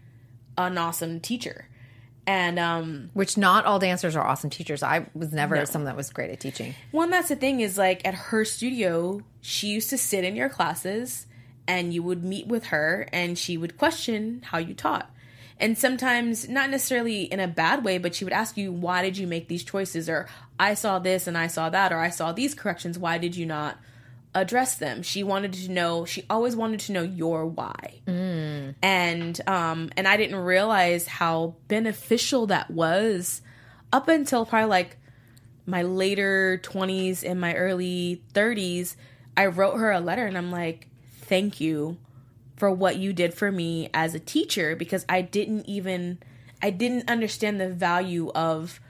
an 0.58 0.78
awesome 0.78 1.20
teacher. 1.20 1.68
And 2.30 2.60
um, 2.60 3.10
Which 3.12 3.36
not 3.36 3.64
all 3.64 3.80
dancers 3.80 4.14
are 4.14 4.24
awesome 4.24 4.50
teachers. 4.50 4.84
I 4.84 5.06
was 5.14 5.32
never 5.32 5.66
someone 5.66 5.86
that 5.86 5.96
was 5.96 6.10
great 6.10 6.30
at 6.30 6.38
teaching. 6.38 6.76
One 6.92 7.10
that's 7.10 7.28
the 7.28 7.34
thing 7.34 7.58
is 7.58 7.76
like 7.76 8.06
at 8.06 8.14
her 8.14 8.44
studio, 8.44 9.22
she 9.40 9.66
used 9.66 9.90
to 9.90 9.98
sit 9.98 10.22
in 10.22 10.36
your 10.36 10.48
classes 10.48 11.26
and 11.66 11.92
you 11.92 12.04
would 12.04 12.22
meet 12.22 12.46
with 12.46 12.66
her 12.66 13.08
and 13.12 13.36
she 13.36 13.56
would 13.56 13.76
question 13.76 14.42
how 14.44 14.58
you 14.58 14.74
taught. 14.74 15.10
And 15.58 15.76
sometimes 15.76 16.48
not 16.48 16.70
necessarily 16.70 17.24
in 17.24 17.40
a 17.40 17.48
bad 17.48 17.84
way, 17.84 17.98
but 17.98 18.14
she 18.14 18.22
would 18.22 18.32
ask 18.32 18.56
you, 18.56 18.70
why 18.70 19.02
did 19.02 19.18
you 19.18 19.26
make 19.26 19.48
these 19.48 19.64
choices? 19.64 20.08
Or 20.08 20.28
I 20.56 20.74
saw 20.74 21.00
this 21.00 21.26
and 21.26 21.36
I 21.36 21.48
saw 21.48 21.68
that, 21.68 21.92
or 21.92 21.98
I 21.98 22.10
saw 22.10 22.30
these 22.30 22.54
corrections. 22.54 22.96
Why 22.96 23.18
did 23.18 23.34
you 23.34 23.44
not 23.44 23.76
address 24.34 24.76
them? 24.76 25.02
She 25.02 25.22
wanted 25.22 25.52
to 25.54 25.70
know, 25.70 26.04
she 26.04 26.24
always 26.30 26.54
wanted 26.56 26.80
to 26.80 26.92
know 26.92 27.02
your 27.02 27.46
why. 27.46 28.00
And 28.82 29.40
um 29.48 29.90
and 29.96 30.06
I 30.06 30.16
didn't 30.16 30.36
realize 30.36 31.06
how 31.06 31.56
beneficial 31.68 32.46
that 32.46 32.70
was 32.70 33.42
up 33.92 34.08
until 34.08 34.46
probably 34.46 34.68
like 34.68 34.96
my 35.66 35.82
later 35.82 36.60
20s 36.64 37.28
and 37.28 37.40
my 37.40 37.54
early 37.54 38.22
30s, 38.34 38.96
I 39.36 39.46
wrote 39.46 39.76
her 39.76 39.90
a 39.92 40.00
letter 40.00 40.26
and 40.26 40.36
I'm 40.36 40.50
like, 40.50 40.88
thank 41.22 41.60
you 41.60 41.98
for 42.56 42.70
what 42.70 42.96
you 42.96 43.12
did 43.12 43.32
for 43.34 43.50
me 43.50 43.88
as 43.94 44.14
a 44.14 44.18
teacher 44.18 44.76
because 44.76 45.04
I 45.08 45.22
didn't 45.22 45.66
even, 45.66 46.18
I 46.60 46.70
didn't 46.70 47.08
understand 47.08 47.60
the 47.60 47.68
value 47.68 48.30
of 48.34 48.80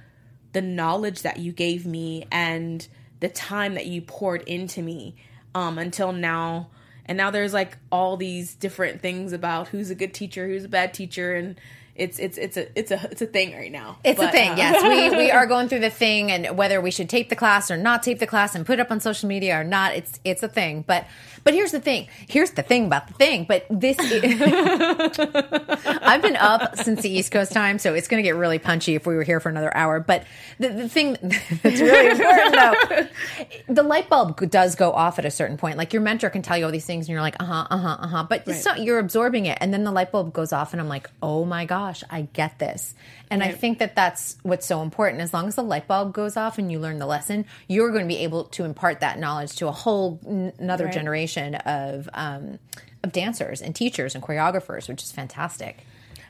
the 0.52 0.62
knowledge 0.62 1.22
that 1.22 1.38
you 1.38 1.52
gave 1.52 1.86
me 1.86 2.26
and 2.32 2.86
the 3.20 3.28
time 3.28 3.74
that 3.74 3.86
you 3.86 4.02
poured 4.02 4.42
into 4.42 4.82
me 4.82 5.14
um, 5.54 5.78
until 5.78 6.12
now. 6.12 6.68
And 7.06 7.16
now 7.16 7.30
there's 7.30 7.52
like 7.52 7.78
all 7.90 8.16
these 8.16 8.54
different 8.54 9.00
things 9.00 9.32
about 9.32 9.68
who's 9.68 9.90
a 9.90 9.94
good 9.94 10.14
teacher, 10.14 10.46
who's 10.46 10.64
a 10.64 10.68
bad 10.68 10.94
teacher, 10.94 11.34
and 11.34 11.60
it's 11.94 12.18
it's 12.18 12.38
it's 12.38 12.56
a 12.56 12.78
it's 12.78 12.90
a 12.90 13.08
it's 13.10 13.22
a 13.22 13.26
thing 13.26 13.52
right 13.52 13.72
now. 13.72 13.98
It's 14.04 14.20
a 14.20 14.30
thing, 14.30 14.52
uh, 14.52 14.56
yes. 14.56 15.12
We 15.12 15.16
we 15.24 15.30
are 15.30 15.46
going 15.46 15.68
through 15.68 15.80
the 15.80 15.90
thing, 15.90 16.30
and 16.30 16.56
whether 16.56 16.80
we 16.80 16.90
should 16.90 17.08
tape 17.08 17.28
the 17.28 17.36
class 17.36 17.70
or 17.70 17.76
not 17.76 18.02
tape 18.02 18.18
the 18.18 18.26
class 18.26 18.54
and 18.54 18.64
put 18.64 18.78
it 18.78 18.80
up 18.80 18.90
on 18.90 19.00
social 19.00 19.28
media 19.28 19.60
or 19.60 19.64
not, 19.64 19.94
it's 19.94 20.20
it's 20.24 20.42
a 20.42 20.48
thing. 20.48 20.84
But 20.86 21.06
but 21.44 21.54
here's 21.54 21.72
the 21.72 21.80
thing. 21.80 22.08
Here's 22.28 22.50
the 22.50 22.62
thing 22.62 22.86
about 22.86 23.08
the 23.08 23.14
thing. 23.14 23.44
But 23.44 23.66
this, 23.70 23.96
I've 26.02 26.22
been 26.22 26.36
up 26.36 26.76
since 26.76 27.02
the 27.02 27.10
East 27.10 27.32
Coast 27.32 27.52
time, 27.52 27.78
so 27.78 27.94
it's 27.94 28.08
going 28.08 28.22
to 28.22 28.26
get 28.26 28.36
really 28.36 28.58
punchy 28.58 28.94
if 28.94 29.06
we 29.06 29.14
were 29.14 29.22
here 29.22 29.40
for 29.40 29.48
another 29.48 29.74
hour. 29.74 30.00
But 30.00 30.24
the, 30.58 30.68
the 30.68 30.88
thing 30.88 31.16
that's 31.20 31.80
really 31.80 32.10
important, 32.10 32.54
though, 32.54 33.74
the 33.74 33.82
light 33.82 34.08
bulb 34.08 34.38
does 34.50 34.74
go 34.74 34.92
off 34.92 35.18
at 35.18 35.24
a 35.24 35.30
certain 35.30 35.56
point. 35.56 35.78
Like 35.78 35.92
your 35.92 36.02
mentor 36.02 36.30
can 36.30 36.42
tell 36.42 36.58
you 36.58 36.66
all 36.66 36.72
these 36.72 36.86
things, 36.86 37.06
and 37.06 37.12
you're 37.12 37.22
like, 37.22 37.36
uh 37.40 37.46
huh, 37.46 37.66
uh 37.70 37.78
huh, 37.78 37.96
uh 38.00 38.06
huh. 38.06 38.26
But 38.28 38.46
it's 38.46 38.64
not, 38.64 38.80
you're 38.80 38.98
absorbing 38.98 39.46
it, 39.46 39.58
and 39.60 39.72
then 39.72 39.84
the 39.84 39.92
light 39.92 40.12
bulb 40.12 40.32
goes 40.32 40.52
off, 40.52 40.72
and 40.72 40.80
I'm 40.80 40.88
like, 40.88 41.08
oh 41.22 41.44
my 41.44 41.64
gosh, 41.80 42.04
I 42.10 42.22
get 42.32 42.58
this. 42.58 42.94
And 43.30 43.42
I 43.42 43.52
think 43.52 43.78
that 43.78 43.96
that's 43.96 44.36
what's 44.42 44.66
so 44.66 44.82
important. 44.82 45.22
As 45.22 45.32
long 45.32 45.48
as 45.48 45.54
the 45.54 45.62
light 45.62 45.86
bulb 45.86 46.12
goes 46.12 46.36
off 46.36 46.58
and 46.58 46.70
you 46.70 46.78
learn 46.78 46.98
the 46.98 47.06
lesson, 47.06 47.46
you're 47.68 47.90
going 47.90 48.02
to 48.04 48.08
be 48.08 48.18
able 48.18 48.44
to 48.44 48.64
impart 48.64 49.00
that 49.00 49.18
knowledge 49.18 49.56
to 49.56 49.66
a 49.68 49.72
whole 49.72 50.20
n- 50.26 50.52
another 50.58 50.84
Right. 50.84 50.92
generation 50.92 51.54
of 51.54 52.08
um, 52.12 52.58
of 53.02 53.12
dancers 53.12 53.62
and 53.62 53.74
teachers 53.74 54.14
and 54.14 54.22
choreographers, 54.22 54.88
which 54.88 55.02
is 55.02 55.10
fantastic. 55.10 55.86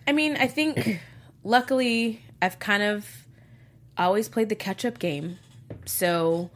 I 0.06 0.12
mean, 0.12 0.36
I 0.36 0.46
think 0.46 1.00
luckily 1.44 2.22
I've 2.40 2.58
kind 2.60 2.82
of 2.84 3.26
always 3.98 4.28
played 4.28 4.50
the 4.50 4.54
catch 4.54 4.84
up 4.84 4.98
game. 5.00 5.38
So 5.84 6.50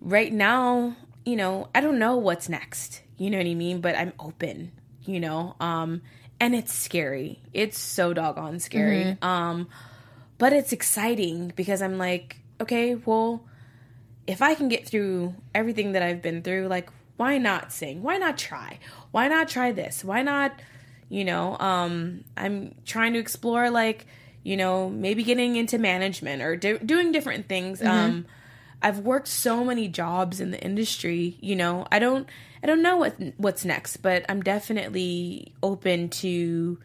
right 0.00 0.32
now, 0.32 0.96
you 1.26 1.36
know, 1.36 1.68
I 1.74 1.80
don't 1.82 1.98
know 1.98 2.16
what's 2.16 2.48
next. 2.48 3.02
You 3.18 3.28
know 3.30 3.36
what 3.38 3.46
I 3.46 3.54
mean? 3.54 3.80
But 3.82 3.94
I'm 3.96 4.12
open, 4.18 4.72
you 5.04 5.20
know? 5.20 5.54
Um 5.60 6.00
and 6.40 6.54
it's 6.54 6.72
scary. 6.72 7.40
It's 7.52 7.78
so 7.78 8.12
doggone 8.12 8.58
scary. 8.60 9.16
Um 9.22 9.68
but 10.38 10.52
it's 10.52 10.72
exciting 10.72 11.52
because 11.56 11.80
I'm 11.80 11.96
like, 11.96 12.36
okay, 12.60 12.94
well, 12.94 13.42
if 14.26 14.42
I 14.42 14.54
can 14.54 14.68
get 14.68 14.86
through 14.86 15.34
everything 15.54 15.92
that 15.92 16.02
I've 16.02 16.20
been 16.20 16.42
through, 16.42 16.66
like, 16.68 16.90
why 17.16 17.38
not 17.38 17.72
sing? 17.72 18.02
Why 18.02 18.18
not 18.18 18.36
try? 18.36 18.78
Why 19.12 19.28
not 19.28 19.48
try 19.48 19.72
this? 19.72 20.04
Why 20.04 20.20
not, 20.22 20.52
you 21.08 21.24
know, 21.24 21.56
um, 21.58 22.24
I'm 22.36 22.74
trying 22.84 23.14
to 23.14 23.18
explore, 23.18 23.70
like, 23.70 24.06
you 24.42 24.56
know, 24.58 24.90
maybe 24.90 25.22
getting 25.22 25.56
into 25.56 25.78
management 25.78 26.42
or 26.42 26.54
do- 26.56 26.78
doing 26.80 27.12
different 27.12 27.48
things. 27.48 27.80
Um, 27.82 28.26
I've 28.82 28.98
worked 28.98 29.28
so 29.28 29.64
many 29.64 29.88
jobs 29.88 30.38
in 30.40 30.50
the 30.50 30.60
industry, 30.62 31.38
you 31.40 31.56
know, 31.56 31.86
I 31.90 31.98
don't, 31.98 32.28
I 32.66 32.68
don't 32.68 32.82
know 32.82 32.96
what 32.96 33.14
what's 33.36 33.64
next, 33.64 33.98
but 33.98 34.24
I'm 34.28 34.42
definitely 34.42 35.52
open 35.62 36.08
to 36.08 36.80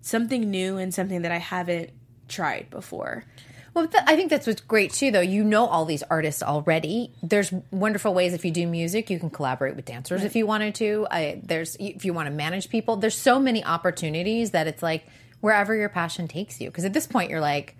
something 0.00 0.50
new 0.50 0.78
and 0.78 0.94
something 0.94 1.20
that 1.22 1.30
I 1.30 1.36
haven't 1.36 1.90
tried 2.26 2.70
before. 2.70 3.26
Well, 3.74 3.86
th- 3.86 4.02
I 4.06 4.16
think 4.16 4.30
that's 4.30 4.46
what's 4.46 4.62
great 4.62 4.94
too, 4.94 5.10
though. 5.10 5.20
You 5.20 5.44
know 5.44 5.66
all 5.66 5.84
these 5.84 6.02
artists 6.04 6.42
already. 6.42 7.12
There's 7.22 7.52
wonderful 7.70 8.14
ways 8.14 8.32
if 8.32 8.46
you 8.46 8.50
do 8.50 8.66
music, 8.66 9.10
you 9.10 9.18
can 9.18 9.28
collaborate 9.28 9.76
with 9.76 9.84
dancers 9.84 10.24
if 10.24 10.36
you 10.36 10.46
wanted 10.46 10.74
to. 10.76 11.06
I, 11.10 11.42
there's 11.44 11.76
if 11.78 12.06
you 12.06 12.14
want 12.14 12.28
to 12.28 12.34
manage 12.34 12.70
people. 12.70 12.96
There's 12.96 13.14
so 13.14 13.38
many 13.38 13.62
opportunities 13.62 14.52
that 14.52 14.66
it's 14.66 14.82
like 14.82 15.04
wherever 15.42 15.74
your 15.74 15.90
passion 15.90 16.28
takes 16.28 16.62
you. 16.62 16.70
Because 16.70 16.86
at 16.86 16.94
this 16.94 17.06
point, 17.06 17.28
you're 17.28 17.42
like, 17.42 17.76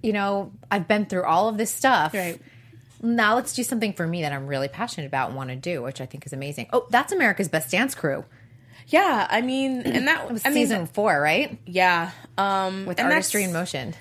you 0.00 0.12
know, 0.12 0.52
I've 0.70 0.86
been 0.86 1.06
through 1.06 1.24
all 1.24 1.48
of 1.48 1.58
this 1.58 1.74
stuff. 1.74 2.14
Right. 2.14 2.40
Now 3.00 3.36
let's 3.36 3.52
do 3.52 3.62
something 3.62 3.92
for 3.92 4.06
me 4.06 4.22
that 4.22 4.32
I'm 4.32 4.46
really 4.46 4.68
passionate 4.68 5.06
about 5.06 5.28
and 5.28 5.36
want 5.36 5.50
to 5.50 5.56
do, 5.56 5.82
which 5.82 6.00
I 6.00 6.06
think 6.06 6.26
is 6.26 6.32
amazing. 6.32 6.68
Oh, 6.72 6.86
that's 6.90 7.12
America's 7.12 7.48
Best 7.48 7.70
Dance 7.70 7.94
Crew. 7.94 8.24
Yeah, 8.88 9.26
I 9.30 9.42
mean, 9.42 9.82
and 9.82 10.08
that 10.08 10.30
was 10.30 10.44
I 10.44 10.48
mean, 10.48 10.66
season 10.66 10.86
four, 10.86 11.20
right? 11.20 11.58
Yeah. 11.66 12.10
Um 12.36 12.86
With 12.86 12.98
and 12.98 13.12
artistry 13.12 13.44
in 13.44 13.52
motion. 13.52 13.94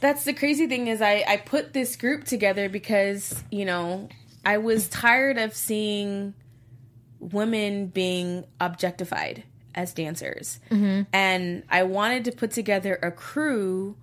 That's 0.00 0.24
the 0.24 0.32
crazy 0.32 0.66
thing 0.66 0.88
is 0.88 1.00
I 1.00 1.24
I 1.26 1.36
put 1.36 1.72
this 1.72 1.96
group 1.96 2.24
together 2.24 2.68
because, 2.68 3.42
you 3.50 3.64
know, 3.64 4.08
I 4.44 4.58
was 4.58 4.88
tired 4.88 5.38
of 5.38 5.54
seeing 5.54 6.34
women 7.20 7.86
being 7.86 8.44
objectified 8.60 9.44
as 9.74 9.94
dancers. 9.94 10.60
Mm-hmm. 10.70 11.02
And 11.12 11.62
I 11.70 11.84
wanted 11.84 12.24
to 12.24 12.32
put 12.32 12.50
together 12.50 12.98
a 13.00 13.10
crew 13.10 13.96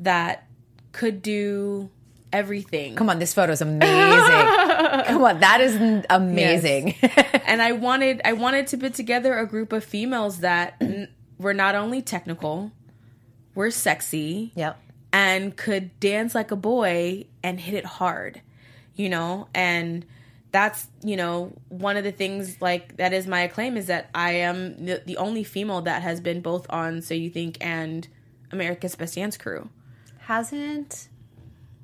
that 0.00 0.48
could 0.92 1.22
do 1.22 1.90
everything. 2.34 2.96
Come 2.96 3.08
on, 3.08 3.20
this 3.20 3.32
photo's 3.32 3.60
amazing. 3.60 3.86
Come 5.06 5.24
on, 5.24 5.40
that 5.40 5.60
is 5.60 6.04
amazing. 6.10 6.94
and 7.46 7.62
I 7.62 7.72
wanted 7.72 8.20
I 8.24 8.32
wanted 8.32 8.66
to 8.68 8.76
put 8.76 8.94
together 8.94 9.38
a 9.38 9.46
group 9.46 9.72
of 9.72 9.84
females 9.84 10.38
that 10.40 10.74
n- 10.80 11.08
were 11.38 11.54
not 11.54 11.74
only 11.74 12.02
technical, 12.02 12.72
were 13.54 13.70
sexy, 13.70 14.52
yep. 14.56 14.78
and 15.12 15.56
could 15.56 15.98
dance 16.00 16.34
like 16.34 16.50
a 16.50 16.56
boy 16.56 17.26
and 17.42 17.60
hit 17.60 17.74
it 17.74 17.86
hard, 17.86 18.42
you 18.96 19.08
know? 19.08 19.48
And 19.54 20.04
that's, 20.50 20.88
you 21.02 21.16
know, 21.16 21.52
one 21.68 21.96
of 21.96 22.04
the 22.04 22.12
things 22.12 22.60
like 22.60 22.96
that 22.96 23.12
is 23.12 23.26
my 23.26 23.42
acclaim 23.42 23.76
is 23.76 23.86
that 23.86 24.10
I 24.14 24.32
am 24.32 24.86
the, 24.86 25.02
the 25.06 25.16
only 25.16 25.44
female 25.44 25.82
that 25.82 26.02
has 26.02 26.20
been 26.20 26.40
both 26.40 26.66
on 26.68 27.00
So 27.02 27.14
You 27.14 27.30
Think 27.30 27.58
and 27.60 28.06
America's 28.50 28.96
Best 28.96 29.14
Dance 29.14 29.36
Crew. 29.36 29.68
hasn't 30.18 31.08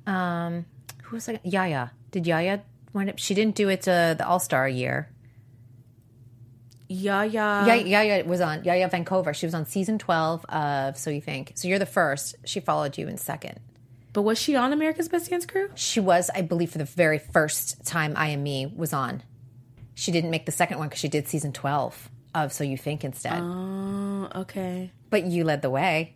um 0.07 0.65
who 1.03 1.15
was 1.15 1.27
like 1.27 1.41
Yaya? 1.43 1.91
Did 2.11 2.25
Yaya 2.27 2.61
wind 2.93 3.09
up 3.09 3.19
she 3.19 3.33
didn't 3.33 3.55
do 3.55 3.69
it 3.69 3.83
to 3.83 4.15
the 4.17 4.25
All 4.27 4.39
Star 4.39 4.67
year. 4.67 5.09
Yaya. 6.87 7.63
Yaya, 7.65 7.83
Yaya 7.85 8.25
was 8.25 8.41
on 8.41 8.63
Yaya 8.65 8.89
Vancouver. 8.89 9.33
She 9.33 9.45
was 9.45 9.53
on 9.53 9.65
season 9.65 9.97
twelve 9.97 10.43
of 10.45 10.97
So 10.97 11.09
You 11.09 11.21
Think. 11.21 11.53
So 11.55 11.67
you're 11.67 11.79
the 11.79 11.85
first. 11.85 12.35
She 12.45 12.59
followed 12.59 12.97
you 12.97 13.07
in 13.07 13.17
second. 13.17 13.59
But 14.13 14.23
was 14.23 14.37
she 14.37 14.57
on 14.57 14.73
America's 14.73 15.07
Best 15.07 15.29
Dance 15.29 15.45
Crew? 15.45 15.69
She 15.75 16.01
was, 16.01 16.29
I 16.35 16.41
believe, 16.41 16.69
for 16.69 16.79
the 16.79 16.83
very 16.83 17.17
first 17.17 17.85
time 17.85 18.11
I 18.17 18.29
Am 18.29 18.43
Me 18.43 18.65
was 18.65 18.91
on. 18.91 19.23
She 19.95 20.11
didn't 20.11 20.31
make 20.31 20.45
the 20.45 20.51
second 20.51 20.79
one 20.79 20.89
because 20.89 20.99
she 20.99 21.07
did 21.07 21.29
season 21.29 21.53
twelve 21.53 22.09
of 22.35 22.51
So 22.51 22.65
You 22.65 22.75
Think 22.77 23.05
instead. 23.05 23.39
Oh, 23.41 24.27
okay. 24.35 24.91
but 25.09 25.23
you 25.23 25.45
led 25.45 25.61
the 25.61 25.69
way. 25.69 26.15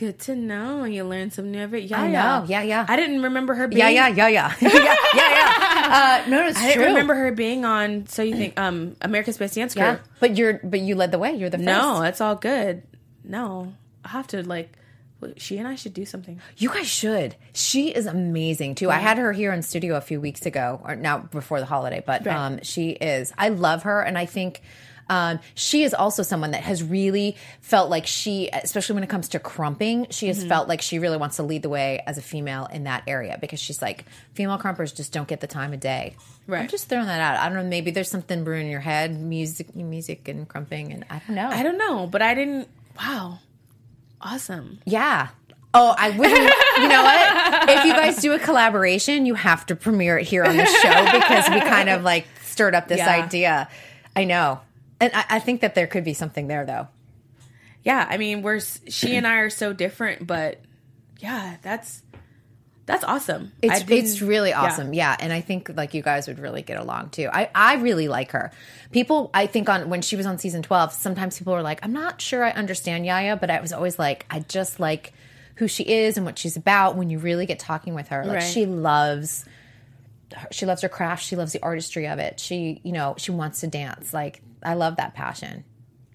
Good 0.00 0.18
to 0.20 0.34
know. 0.34 0.84
You 0.84 1.04
learned 1.04 1.34
some 1.34 1.50
new 1.52 1.62
of 1.62 1.74
it. 1.74 1.92
I 1.92 2.08
know. 2.08 2.46
Yeah, 2.48 2.62
yeah. 2.62 2.86
I 2.88 2.96
didn't 2.96 3.20
remember 3.22 3.52
her 3.52 3.68
being 3.68 3.80
Yeah, 3.80 3.90
yeah, 3.90 4.08
yeah, 4.08 4.28
yeah, 4.28 4.54
yeah, 4.62 4.72
yeah, 4.72 4.96
yeah. 5.14 6.22
Uh, 6.24 6.30
no, 6.30 6.46
it's 6.46 6.58
I 6.58 6.68
didn't 6.68 6.86
remember 6.86 7.14
her 7.14 7.32
being 7.32 7.66
on 7.66 8.06
So 8.06 8.22
You 8.22 8.34
Think 8.34 8.58
um 8.58 8.96
America's 9.02 9.36
Best 9.36 9.56
Dance 9.56 9.74
Crew. 9.74 9.82
Yeah, 9.82 9.98
but 10.18 10.38
you're, 10.38 10.54
but 10.64 10.80
you 10.80 10.94
led 10.94 11.12
the 11.12 11.18
way. 11.18 11.34
You're 11.34 11.50
the 11.50 11.58
first. 11.58 11.66
No, 11.66 12.00
it's 12.04 12.22
all 12.22 12.34
good. 12.34 12.82
No, 13.24 13.74
I 14.02 14.08
have 14.08 14.26
to 14.28 14.42
like. 14.42 14.72
She 15.36 15.58
and 15.58 15.68
I 15.68 15.74
should 15.74 15.92
do 15.92 16.06
something. 16.06 16.40
You 16.56 16.70
guys 16.70 16.88
should. 16.88 17.36
She 17.52 17.90
is 17.90 18.06
amazing 18.06 18.76
too. 18.76 18.88
I 18.90 18.96
had 18.96 19.18
her 19.18 19.32
here 19.34 19.52
in 19.52 19.60
studio 19.60 19.96
a 19.96 20.00
few 20.00 20.18
weeks 20.18 20.46
ago, 20.46 20.80
or 20.82 20.96
now 20.96 21.18
before 21.18 21.60
the 21.60 21.66
holiday, 21.66 22.02
but 22.06 22.24
Right. 22.24 22.34
um, 22.34 22.60
she 22.62 22.92
is. 22.92 23.34
I 23.36 23.50
love 23.50 23.82
her, 23.82 24.00
and 24.00 24.16
I 24.16 24.24
think 24.24 24.62
Um, 25.10 25.40
she 25.54 25.82
is 25.82 25.92
also 25.92 26.22
someone 26.22 26.52
that 26.52 26.62
has 26.62 26.82
really 26.82 27.36
felt 27.60 27.90
like 27.90 28.06
she, 28.06 28.48
especially 28.52 28.94
when 28.94 29.02
it 29.02 29.10
comes 29.10 29.28
to 29.30 29.38
crumping, 29.40 30.06
she 30.10 30.28
has 30.28 30.42
felt 30.44 30.68
like 30.68 30.80
she 30.80 30.98
really 31.00 31.16
wants 31.18 31.36
to 31.36 31.42
lead 31.42 31.62
the 31.62 31.68
way 31.68 32.00
as 32.06 32.16
a 32.16 32.22
female 32.22 32.66
in 32.72 32.84
that 32.84 33.02
area 33.06 33.36
because 33.40 33.58
she's 33.60 33.82
like, 33.82 34.04
female 34.34 34.56
crumpers 34.56 34.92
just 34.92 35.12
don't 35.12 35.26
get 35.28 35.40
the 35.40 35.46
time 35.48 35.72
of 35.72 35.80
day. 35.80 36.14
Right. 36.46 36.62
I'm 36.62 36.68
just 36.68 36.88
throwing 36.88 37.06
that 37.06 37.20
out. 37.20 37.38
I 37.44 37.48
don't 37.48 37.58
know. 37.58 37.68
Maybe 37.68 37.90
there's 37.90 38.08
something 38.10 38.44
brewing 38.44 38.66
in 38.66 38.70
your 38.70 38.80
head, 38.80 39.20
music, 39.20 39.74
music, 39.76 40.28
and 40.28 40.48
crumping, 40.48 40.92
and 40.92 41.04
I 41.10 41.20
don't 41.26 41.34
know. 41.36 41.48
I 41.48 41.62
don't 41.64 41.76
know, 41.78 42.06
but 42.06 42.22
I 42.22 42.34
didn't. 42.34 42.68
Wow, 42.96 43.40
awesome. 44.20 44.78
Yeah. 44.84 45.28
Oh, 45.72 45.94
I 45.96 46.10
wouldn't. 46.10 46.52
you 46.78 46.88
know 46.88 47.02
what? 47.02 47.68
If 47.70 47.84
you 47.84 47.92
guys 47.92 48.16
do 48.22 48.32
a 48.32 48.38
collaboration, 48.38 49.26
you 49.26 49.34
have 49.34 49.66
to 49.66 49.76
premiere 49.76 50.18
it 50.18 50.26
here 50.26 50.44
on 50.44 50.56
the 50.56 50.66
show 50.66 51.04
because 51.12 51.48
we 51.50 51.60
kind 51.60 51.88
of 51.88 52.02
like 52.02 52.26
stirred 52.42 52.74
up 52.74 52.88
this 52.88 52.98
Yeah. 52.98 53.08
idea. 53.10 53.68
I 54.16 54.24
know. 54.24 54.60
And 55.00 55.12
I, 55.14 55.24
I 55.30 55.38
think 55.40 55.62
that 55.62 55.74
there 55.74 55.86
could 55.86 56.04
be 56.04 56.14
something 56.14 56.46
there, 56.46 56.64
though. 56.64 56.88
Yeah, 57.82 58.06
I 58.08 58.18
mean, 58.18 58.42
we're 58.42 58.60
she 58.60 59.16
and 59.16 59.26
I 59.26 59.36
are 59.36 59.50
so 59.50 59.72
different, 59.72 60.26
but 60.26 60.60
yeah, 61.18 61.56
that's 61.62 62.02
that's 62.90 63.04
awesome. 63.04 63.52
It's 63.62 63.84
it's 63.88 64.20
really 64.20 64.50
yeah. 64.50 64.62
awesome. 64.62 64.92
Yeah. 64.92 65.16
And 65.18 65.32
I 65.32 65.40
think 65.40 65.70
like 65.76 65.94
you 65.94 66.02
guys 66.02 66.26
would 66.26 66.38
really 66.38 66.62
get 66.62 66.76
along 66.78 67.10
too. 67.10 67.28
I, 67.32 67.48
I 67.54 67.74
really 67.76 68.08
like 68.08 68.32
her. 68.32 68.50
People 68.90 69.30
I 69.32 69.46
think 69.46 69.68
on 69.68 69.88
when 69.90 70.02
she 70.02 70.16
was 70.16 70.26
on 70.26 70.38
season 70.38 70.62
12, 70.62 70.92
sometimes 70.92 71.38
people 71.38 71.52
were 71.52 71.62
like, 71.62 71.78
I'm 71.84 71.92
not 71.92 72.20
sure 72.20 72.42
I 72.44 72.50
understand 72.50 73.06
Yaya, 73.06 73.36
but 73.36 73.48
I 73.48 73.60
was 73.60 73.72
always 73.72 73.98
like, 73.98 74.26
I 74.28 74.40
just 74.40 74.80
like 74.80 75.12
who 75.54 75.68
she 75.68 75.84
is 75.84 76.16
and 76.16 76.26
what 76.26 76.38
she's 76.38 76.56
about 76.56 76.96
when 76.96 77.10
you 77.10 77.18
really 77.18 77.46
get 77.46 77.60
talking 77.60 77.94
with 77.94 78.08
her. 78.08 78.24
Like 78.24 78.38
Right. 78.38 78.42
she 78.42 78.66
loves 78.66 79.44
she 80.50 80.66
loves 80.66 80.82
her 80.82 80.88
craft, 80.88 81.24
she 81.24 81.36
loves 81.36 81.52
the 81.52 81.62
artistry 81.62 82.06
of 82.06 82.18
it. 82.18 82.38
She, 82.40 82.80
you 82.84 82.92
know, 82.92 83.14
she 83.18 83.30
wants 83.32 83.60
to 83.60 83.66
dance. 83.66 84.12
Like 84.14 84.42
I 84.62 84.74
love 84.74 84.96
that 84.96 85.14
passion. 85.14 85.64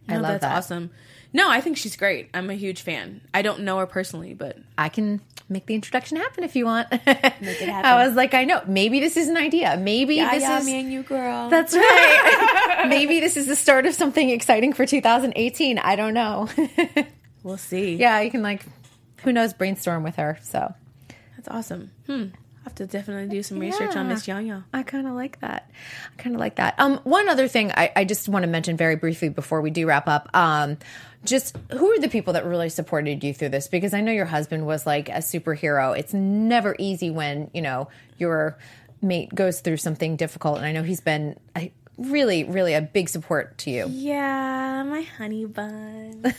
I 0.07 0.16
No, 0.16 0.22
love 0.22 0.32
that's 0.34 0.41
that. 0.43 0.57
awesome. 0.57 0.91
No, 1.34 1.49
I 1.49 1.59
think 1.59 1.76
she's 1.78 1.97
great. 1.97 2.30
I'm 2.34 2.49
a 2.49 2.53
huge 2.53 2.82
fan. 2.82 3.20
I 3.34 3.41
don't 3.41 3.61
know 3.61 3.78
her 3.80 3.86
personally, 3.88 4.34
but 4.34 4.57
I 4.78 4.88
can 4.88 5.20
make 5.49 5.66
the 5.66 5.76
introduction 5.76 6.16
happen 6.18 6.43
if 6.45 6.55
you 6.55 6.66
want. 6.66 6.89
Make 6.91 7.01
it 7.07 7.68
happen. 7.68 7.86
I 7.86 8.07
was 8.07 8.16
like, 8.16 8.34
I 8.34 8.45
know. 8.45 8.61
Maybe 8.68 8.99
this 9.01 9.18
is 9.18 9.28
an 9.28 9.36
idea. 9.36 9.76
Maybe 9.78 10.20
this 10.22 10.43
is 10.47 10.66
me 10.66 10.80
and 10.80 10.93
you, 10.93 11.03
girl. 11.03 11.49
That's 11.49 11.74
right. 11.76 12.86
Maybe 12.89 13.20
this 13.20 13.36
is 13.36 13.47
the 13.47 13.55
start 13.55 13.86
of 13.86 13.93
something 13.95 14.30
exciting 14.30 14.72
for 14.74 14.86
2018. 14.86 15.78
I 15.78 15.95
don't 15.97 16.13
know. 16.13 16.47
we'll 17.43 17.57
see. 17.57 17.95
yeah, 17.95 18.22
you 18.22 18.32
can 18.32 18.41
like, 18.41 18.66
who 19.24 19.34
knows, 19.34 19.53
brainstorm 19.53 20.03
with 20.03 20.16
her. 20.16 20.39
So 20.41 20.74
that's 21.36 21.49
awesome. 21.49 21.91
Hmm. 22.07 22.26
I 22.66 22.70
have 22.70 22.76
to 22.76 22.88
definitely 22.88 23.30
do 23.30 23.43
some 23.43 23.59
research 23.59 23.95
on 23.95 24.07
Yeah. 24.07 24.13
Miss 24.13 24.26
Yanya. 24.26 24.63
I 24.74 24.82
kind 24.82 25.05
of 25.05 25.13
like 25.13 25.39
that. 25.41 25.70
I 26.18 26.22
kind 26.22 26.36
of 26.36 26.39
like 26.39 26.55
that. 26.55 26.74
Um, 26.80 26.97
one 27.03 27.30
other 27.30 27.47
thing 27.47 27.72
I, 27.72 27.91
I 27.95 28.05
just 28.05 28.28
want 28.28 28.41
to 28.41 28.47
mention 28.49 28.76
very 28.76 28.95
briefly 28.95 29.30
before 29.30 29.61
we 29.61 29.70
do 29.70 29.86
wrap 29.86 30.07
up. 30.07 30.36
Um, 30.36 30.78
just 31.24 31.55
who 31.72 31.91
are 31.91 31.99
the 31.99 32.09
people 32.09 32.34
that 32.34 32.43
really 32.43 32.70
supported 32.70 33.24
you 33.24 33.36
through 33.36 33.49
this? 33.49 33.68
Because 33.68 33.93
I 33.93 34.01
know 34.01 34.11
your 34.11 34.26
husband 34.26 34.66
was 34.66 34.88
like 34.88 35.09
a 35.09 35.20
superhero. 35.20 35.95
It's 35.95 36.13
never 36.13 36.76
easy 36.80 37.11
when 37.11 37.51
you 37.53 37.61
know 37.61 37.88
your 38.18 38.57
mate 38.99 39.34
goes 39.36 39.61
through 39.61 39.78
something 39.78 40.16
difficult, 40.16 40.57
and 40.57 40.66
I 40.66 40.72
know 40.72 40.82
he's 40.82 41.01
been 41.01 41.38
a, 41.55 41.72
really, 41.99 42.45
really 42.45 42.74
a 42.74 42.82
big 42.82 43.09
support 43.09 43.59
to 43.59 43.70
you. 43.70 43.86
Yeah, 43.89 44.82
my 44.84 45.01
honey 45.01 45.45
bun. 45.45 46.24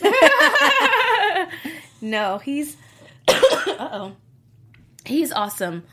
no, 2.00 2.38
he's 2.38 2.76
uh-oh. 3.28 4.12
He's 5.04 5.32
awesome. 5.32 5.84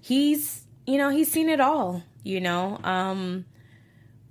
He's 0.00 0.64
you 0.86 0.98
know, 0.98 1.08
he's 1.10 1.30
seen 1.30 1.48
it 1.48 1.60
all, 1.60 2.02
you 2.22 2.40
know. 2.40 2.78
Um 2.84 3.44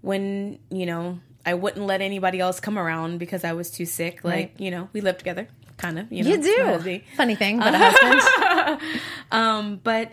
when, 0.02 0.60
you 0.70 0.86
know, 0.86 1.20
I 1.46 1.54
wouldn't 1.56 1.86
let 1.86 2.02
anybody 2.02 2.40
else 2.40 2.60
come 2.60 2.78
around 2.78 3.18
because 3.18 3.44
I 3.44 3.54
was 3.54 3.72
too 3.72 3.86
sick. 3.86 4.24
Like, 4.24 4.34
Right. 4.34 4.54
you 4.60 4.70
know, 4.72 4.90
we 4.94 5.02
live 5.02 5.18
together, 5.18 5.48
kind 5.78 5.98
of. 6.00 6.12
You, 6.12 6.24
know, 6.24 6.30
You 6.30 6.38
do. 6.84 7.02
Funny 7.18 7.36
thing, 7.36 7.60
but 7.60 7.74
a 7.74 7.78
husband. 7.82 8.82
Um, 9.32 9.80
but 9.84 10.12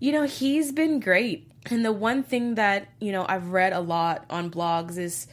you 0.00 0.12
know, 0.12 0.24
he's 0.24 0.72
been 0.72 1.00
great. 1.00 1.44
And 1.70 1.84
the 1.84 1.92
one 1.92 2.22
thing 2.22 2.54
that, 2.54 2.88
you 3.00 3.12
know, 3.12 3.26
I've 3.28 3.48
read 3.50 3.72
a 3.72 3.80
lot 3.80 4.24
on 4.30 4.50
blogs 4.50 4.96
is, 4.96 5.26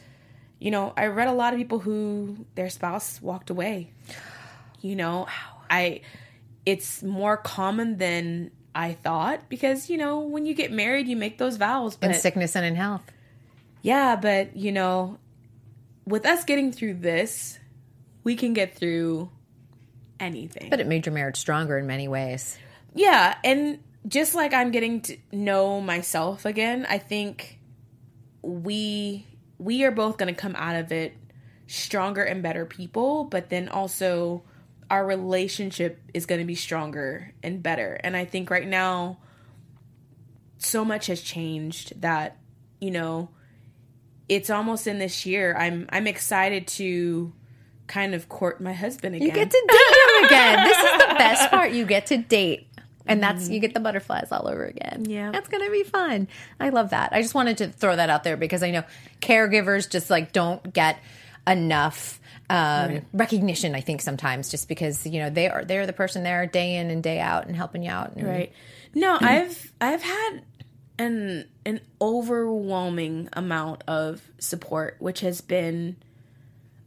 you 0.59 0.69
know, 0.71 0.91
I 0.97 1.05
read 1.07 1.27
a 1.27 1.33
lot 1.33 1.53
of 1.53 1.59
people 1.59 1.79
who 1.79 2.45
their 2.55 2.69
spouse 2.69 3.21
walked 3.21 3.49
away. 3.49 3.91
You 4.81 4.95
know, 4.95 5.27
I 5.69 6.01
it's 6.65 7.01
more 7.03 7.37
common 7.37 7.97
than 7.97 8.51
I 8.75 8.93
thought 8.93 9.47
because, 9.47 9.89
you 9.89 9.97
know, 9.97 10.19
when 10.19 10.45
you 10.45 10.53
get 10.53 10.71
married, 10.71 11.07
you 11.07 11.15
make 11.15 11.37
those 11.37 11.55
vows. 11.55 11.95
But 11.95 12.11
in 12.11 12.19
sickness 12.19 12.55
and 12.57 12.65
in 12.65 12.75
health. 12.75 13.09
yeah, 13.81 14.17
but 14.17 14.55
you 14.57 14.73
know, 14.73 15.17
with 16.05 16.25
us 16.25 16.43
getting 16.43 16.73
through 16.73 16.95
this, 16.95 17.57
we 18.25 18.35
can 18.35 18.53
get 18.53 18.75
through 18.75 19.29
anything. 20.19 20.69
But 20.69 20.81
it 20.81 20.87
made 20.87 21.05
your 21.05 21.13
marriage 21.13 21.37
stronger 21.37 21.77
in 21.77 21.87
many 21.87 22.07
ways. 22.09 22.57
Yeah, 22.93 23.37
and 23.43 23.79
just 24.07 24.35
like 24.35 24.53
I'm 24.53 24.71
getting 24.71 25.01
to 25.01 25.17
know 25.31 25.79
myself 25.79 26.45
again, 26.45 26.85
I 26.89 26.97
think 26.97 27.59
we 28.41 29.25
we 29.57 29.85
are 29.85 29.91
both 29.91 30.17
going 30.17 30.33
to 30.33 30.39
come 30.39 30.55
out 30.57 30.75
of 30.75 30.91
it 30.91 31.13
stronger 31.67 32.23
and 32.23 32.43
better 32.43 32.65
people, 32.65 33.23
but 33.23 33.49
then 33.49 33.69
also 33.69 34.43
our 34.89 35.05
relationship 35.05 35.99
is 36.13 36.25
going 36.25 36.39
to 36.39 36.45
be 36.45 36.55
stronger 36.55 37.33
and 37.41 37.61
better. 37.61 37.99
And 38.03 38.15
I 38.15 38.25
think 38.25 38.49
right 38.49 38.67
now 38.67 39.17
so 40.57 40.85
much 40.85 41.07
has 41.07 41.21
changed 41.21 42.01
that 42.01 42.37
you 42.79 42.91
know 42.91 43.29
it's 44.27 44.49
almost 44.49 44.87
in 44.87 44.99
this 44.99 45.25
year 45.25 45.55
I'm 45.57 45.87
I'm 45.91 46.07
excited 46.07 46.67
to 46.67 47.33
kind 47.87 48.15
of 48.15 48.29
court 48.29 48.61
my 48.61 48.73
husband 48.73 49.15
again. 49.15 49.27
You 49.27 49.33
get 49.33 49.49
to 49.49 49.65
date 49.67 50.17
him 50.17 50.25
again. 50.25 50.63
This 50.65 50.77
is 50.77 50.91
the 50.99 51.15
best 51.17 51.49
part. 51.51 51.71
You 51.71 51.85
get 51.85 52.07
to 52.07 52.17
date. 52.17 52.67
And 53.07 53.21
that's 53.21 53.43
mm-hmm. 53.43 53.53
you 53.53 53.59
get 53.59 53.75
the 53.75 53.79
butterflies 53.79 54.31
all 54.31 54.47
over 54.47 54.65
again. 54.65 55.05
Yeah. 55.07 55.31
That's 55.31 55.47
gonna 55.47 55.69
be 55.69 55.83
fun. 55.83 56.27
I 56.59 56.69
love 56.69 56.89
that. 56.89 57.13
I 57.13 57.21
just 57.21 57.35
wanted 57.35 57.57
to 57.59 57.67
throw 57.67 57.95
that 57.95 58.09
out 58.09 58.23
there 58.23 58.37
because 58.37 58.63
I 58.63 58.71
know 58.71 58.83
caregivers 59.21 59.89
just 59.89 60.09
like 60.09 60.31
don't 60.31 60.73
get 60.73 60.99
enough 61.47 62.19
um, 62.49 63.01
recognition, 63.13 63.73
I 63.75 63.81
think 63.81 64.01
sometimes 64.01 64.49
just 64.49 64.67
because, 64.67 65.05
you 65.05 65.19
know, 65.19 65.29
they 65.29 65.49
are 65.49 65.65
they're 65.65 65.85
the 65.85 65.93
person 65.93 66.23
there 66.23 66.45
day 66.45 66.75
in 66.75 66.89
and 66.89 67.01
day 67.01 67.19
out 67.19 67.47
and 67.47 67.55
helping 67.55 67.83
you 67.83 67.89
out. 67.89 68.15
And, 68.15 68.27
Right. 68.27 68.51
No, 68.93 69.17
I've 69.21 69.71
I've 69.81 70.03
had 70.03 70.41
an 70.99 71.45
an 71.65 71.81
overwhelming 72.01 73.29
amount 73.33 73.83
of 73.87 74.21
support, 74.39 74.97
which 74.99 75.21
has 75.21 75.41
been 75.41 75.95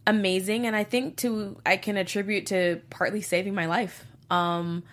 amazing, 0.07 0.65
and 0.65 0.75
I 0.75 0.83
think 0.83 1.17
to 1.17 1.57
I 1.65 1.77
can 1.77 1.97
attribute 1.97 2.47
to 2.47 2.81
partly 2.89 3.21
saving 3.21 3.53
my 3.53 3.65
life. 3.65 4.05
Um, 4.31 4.83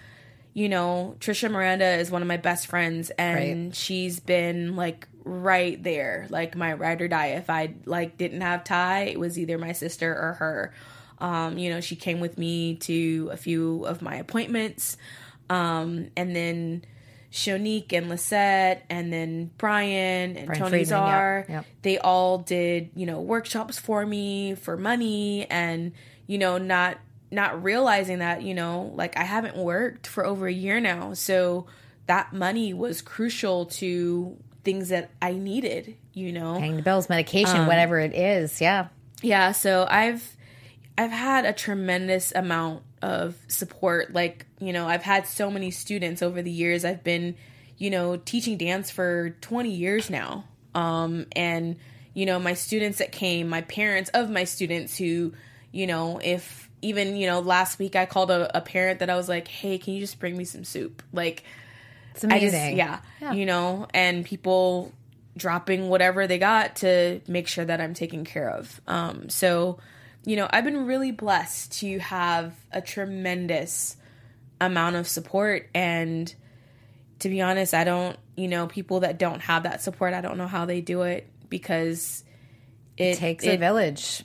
you 0.53 0.69
know, 0.69 1.17
Trisha 1.21 1.51
Miranda 1.51 1.87
is 1.99 2.11
one 2.11 2.23
of 2.23 2.29
my 2.29 2.39
best 2.39 2.67
friends, 2.67 3.11
and 3.19 3.67
Right. 3.69 3.75
she's 3.75 4.21
been 4.21 4.75
like 4.77 5.07
right 5.27 5.83
there, 5.83 6.27
like 6.31 6.57
my 6.57 6.73
ride 6.73 7.03
or 7.03 7.09
die. 7.09 7.27
If 7.29 7.51
I 7.51 7.75
like 7.85 8.17
didn't 8.17 8.41
have 8.41 8.65
Ty, 8.65 9.03
it 9.05 9.21
was 9.21 9.39
either 9.39 9.59
my 9.59 9.73
sister 9.73 10.11
or 10.11 10.35
her. 10.35 10.75
Um, 11.19 11.59
you 11.59 11.71
know, 11.71 11.81
she 11.81 11.97
came 11.97 12.21
with 12.21 12.39
me 12.39 12.77
to 12.77 13.31
a 13.33 13.37
few 13.37 13.85
of 13.85 14.01
my 14.03 14.17
appointments. 14.17 14.97
Um, 15.51 16.11
and 16.17 16.35
then 16.35 16.85
Shonique 17.33 17.93
and 17.93 18.09
Lisette 18.09 18.85
and 18.89 19.13
then 19.13 19.51
Brian 19.59 20.37
and 20.37 20.47
Brian 20.47 20.61
Tony 20.61 20.71
Friedman, 20.71 20.99
yeah, 20.99 21.07
Czar, 21.09 21.47
yep. 21.49 21.67
they 21.83 21.99
all 21.99 22.39
did, 22.39 22.91
you 22.95 23.07
know, 23.07 23.21
workshops 23.21 23.79
for 23.79 24.07
me 24.07 24.55
for 24.55 24.77
money 24.77 25.47
and, 25.51 25.93
you 26.27 26.39
know, 26.39 26.59
not 26.59 26.99
not 27.33 27.63
realizing 27.65 28.21
that, 28.21 28.43
you 28.43 28.55
know, 28.55 28.93
like 28.95 29.17
I 29.17 29.25
haven't 29.25 29.57
worked 29.57 30.07
for 30.07 30.25
over 30.25 30.47
a 30.47 30.53
year 30.53 30.79
now. 30.79 31.15
So 31.15 31.67
that 32.07 32.33
money 32.33 32.73
was 32.73 33.03
crucial 33.03 33.67
to 33.67 34.37
things 34.67 34.89
that 34.89 35.11
I 35.23 35.33
needed, 35.33 35.97
you 36.13 36.33
know. 36.33 36.59
Paying 36.59 36.77
the 36.77 36.83
bills, 36.83 37.09
medication, 37.09 37.67
whatever 37.69 38.01
it 38.01 38.15
is. 38.15 38.61
Yeah. 38.61 38.89
Yeah, 39.23 39.53
so 39.53 39.87
I've 39.89 40.37
I've 40.99 41.13
had 41.13 41.47
a 41.47 41.53
tremendous 41.53 42.33
amount 42.33 42.83
of 43.01 43.37
support. 43.49 44.13
Like, 44.13 44.45
you 44.59 44.73
know, 44.73 44.89
I've 44.89 45.05
had 45.05 45.27
so 45.27 45.51
many 45.51 45.71
students 45.71 46.21
over 46.21 46.43
the 46.43 46.51
years. 46.51 46.85
I've 46.85 47.05
been, 47.05 47.37
you 47.79 47.91
know, 47.91 48.17
teaching 48.17 48.59
dance 48.59 48.91
for 48.91 49.31
20 49.41 49.71
years 49.71 50.11
now. 50.11 50.45
Um 50.75 51.27
and 51.33 51.77
you 52.13 52.27
know, 52.27 52.39
my 52.39 52.55
students 52.55 52.99
that 52.99 53.13
came, 53.13 53.49
my 53.49 53.61
parents 53.61 54.11
of 54.15 54.29
my 54.29 54.45
students 54.45 54.97
who, 54.99 55.33
you 55.71 55.87
know, 55.87 56.19
if 56.23 56.69
even, 56.83 57.15
you 57.15 57.27
know, 57.27 57.41
last 57.41 57.79
week 57.79 57.95
I 57.95 58.05
called 58.05 58.31
a, 58.31 58.57
a 58.57 58.61
parent 58.61 58.99
that 58.99 59.11
I 59.11 59.17
was 59.17 59.29
like, 59.29 59.47
"Hey, 59.49 59.79
can 59.79 59.95
you 59.95 60.01
just 60.01 60.19
bring 60.19 60.37
me 60.37 60.45
some 60.45 60.65
soup?" 60.65 61.03
Like 61.13 61.45
It's 62.17 62.25
I 62.25 62.39
just 62.41 62.55
amazing. 62.55 62.77
yeah, 62.79 63.01
Yeah. 63.21 63.33
you 63.33 63.47
know, 63.47 63.87
and 63.95 64.25
people 64.25 64.93
dropping 65.37 65.89
whatever 65.89 66.27
they 66.27 66.39
got 66.39 66.77
to 66.77 67.21
make 67.29 67.47
sure 67.47 67.65
that 67.65 67.81
I'm 67.81 67.93
taken 67.95 68.25
care 68.25 68.49
of. 68.51 68.81
Um, 68.87 69.29
so, 69.29 69.79
you 70.25 70.37
know, 70.37 70.49
I've 70.51 70.65
been 70.65 70.87
really 70.87 71.13
blessed 71.13 71.73
to 71.81 71.99
have 71.99 72.55
a 72.73 72.81
tremendous 72.81 73.97
amount 74.61 74.97
of 74.97 75.07
support 75.07 75.69
and 75.75 76.35
to 77.19 77.29
be 77.29 77.41
honest, 77.43 77.73
I 77.75 77.85
don't, 77.85 78.17
you 78.37 78.49
know, 78.49 78.67
people 78.67 79.01
that 79.01 79.19
don't 79.19 79.41
have 79.41 79.63
that 79.63 79.81
support, 79.83 80.13
I 80.15 80.21
don't 80.21 80.37
know 80.39 80.47
how 80.47 80.65
they 80.67 80.81
do 80.83 81.03
it 81.03 81.27
because 81.49 82.25
It 82.99 83.17
takes 83.17 83.47
a 83.47 83.57
village. 83.57 84.23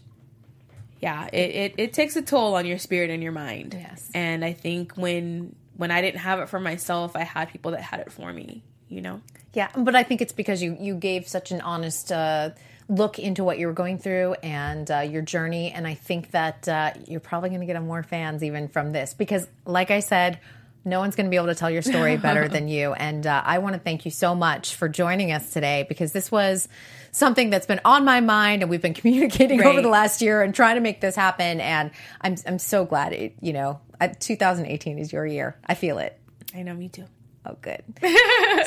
Yeah, 1.00 1.28
it, 1.32 1.36
it, 1.56 1.74
it 1.78 1.94
takes 1.94 2.16
a 2.16 2.22
toll 2.22 2.56
on 2.56 2.66
your 2.66 2.78
spirit 2.78 3.10
and 3.10 3.24
your 3.24 3.32
mind. 3.32 3.76
Yes. 3.78 4.12
And 4.14 4.46
I 4.46 4.54
think 4.54 4.94
when 4.96 5.56
when 5.82 5.90
I 5.92 6.02
didn't 6.02 6.20
have 6.22 6.40
it 6.40 6.48
for 6.48 6.60
myself, 6.60 7.16
I 7.16 7.24
had 7.24 7.50
people 7.50 7.72
that 7.72 7.82
had 7.82 8.00
it 8.02 8.12
for 8.12 8.32
me, 8.32 8.62
you 8.88 9.02
know? 9.02 9.20
Yeah, 9.54 9.70
but 9.76 9.96
I 9.96 10.04
think 10.04 10.22
it's 10.22 10.32
because 10.32 10.62
you 10.62 10.78
you 10.80 10.94
gave 10.96 11.28
such 11.28 11.52
an 11.52 11.60
honest 11.62 12.12
uh, 12.12 12.52
look 12.88 13.18
into 13.20 13.44
what 13.44 13.58
you 13.58 13.66
were 13.68 13.74
going 13.74 13.98
through 13.98 14.36
and 14.44 14.90
uh, 14.92 15.00
your 15.00 15.22
journey, 15.24 15.72
and 15.72 15.88
I 15.88 15.96
think 15.96 16.32
that 16.32 16.68
uh, 16.68 16.92
you're 17.08 17.20
probably 17.20 17.50
going 17.50 17.62
to 17.62 17.66
get 17.68 17.82
more 17.82 18.04
fans 18.04 18.44
even 18.44 18.68
from 18.70 18.92
this 18.94 19.14
because, 19.14 19.48
like 19.66 19.92
I 19.92 20.00
said. 20.02 20.40
No 20.84 21.00
one's 21.00 21.16
going 21.16 21.28
to 21.28 21.30
be 21.30 21.36
able 21.36 21.54
to 21.54 21.54
tell 21.54 21.70
your 21.70 21.84
story 21.84 22.18
better 22.18 22.48
than 22.48 22.68
you. 22.78 22.94
And 22.94 23.28
uh, 23.28 23.44
I 23.46 23.60
want 23.60 23.76
to 23.76 23.80
thank 23.80 24.04
you 24.04 24.10
so 24.10 24.34
much 24.34 24.74
for 24.74 24.90
joining 24.90 25.32
us 25.32 25.54
today 25.54 25.86
because 25.88 26.12
this 26.12 26.32
was 26.32 26.68
something 27.12 27.52
that's 27.52 27.68
been 27.68 27.82
on 27.86 28.04
my 28.04 28.20
mind 28.20 28.64
and 28.64 28.70
we've 28.72 28.82
been 28.82 28.96
communicating 29.02 29.60
Right. 29.60 29.68
over 29.68 29.84
the 29.84 29.90
last 29.90 30.24
year 30.24 30.42
and 30.42 30.56
trying 30.56 30.78
to 30.78 30.82
make 30.82 31.00
this 31.00 31.16
happen. 31.16 31.62
And 31.62 31.92
I'm, 32.20 32.36
I'm 32.48 32.58
so 32.58 32.84
glad 32.84 33.14
it, 33.14 33.36
you 33.42 33.54
know, 33.54 33.80
uh, 34.02 34.14
2018 34.20 35.00
is 35.00 35.14
your 35.14 35.26
year. 35.26 35.56
I 35.66 35.74
feel 35.76 35.98
it. 36.00 36.18
I 36.54 36.64
know, 36.64 36.74
me 36.74 36.90
too. 36.90 37.06
Oh, 37.46 37.58
good. 37.62 37.82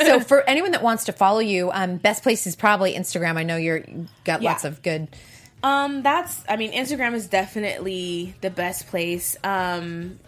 so, 0.06 0.20
for 0.26 0.42
anyone 0.48 0.72
that 0.72 0.82
wants 0.82 1.04
to 1.04 1.12
follow 1.12 1.40
you, 1.40 1.70
um, 1.72 1.96
best 1.96 2.22
place 2.22 2.46
is 2.46 2.56
probably 2.56 2.94
Instagram. 2.94 3.36
I 3.36 3.42
know 3.44 3.56
you're 3.56 3.78
you 3.78 4.06
got 4.24 4.42
Yeah. 4.42 4.50
lots 4.50 4.64
of 4.64 4.82
good. 4.82 5.08
Um, 5.62 6.02
that's 6.02 6.42
I 6.48 6.56
mean, 6.56 6.72
Instagram 6.72 7.14
is 7.14 7.26
definitely 7.26 8.34
the 8.40 8.50
best 8.50 8.88
place. 8.88 9.36
Um, 9.44 10.18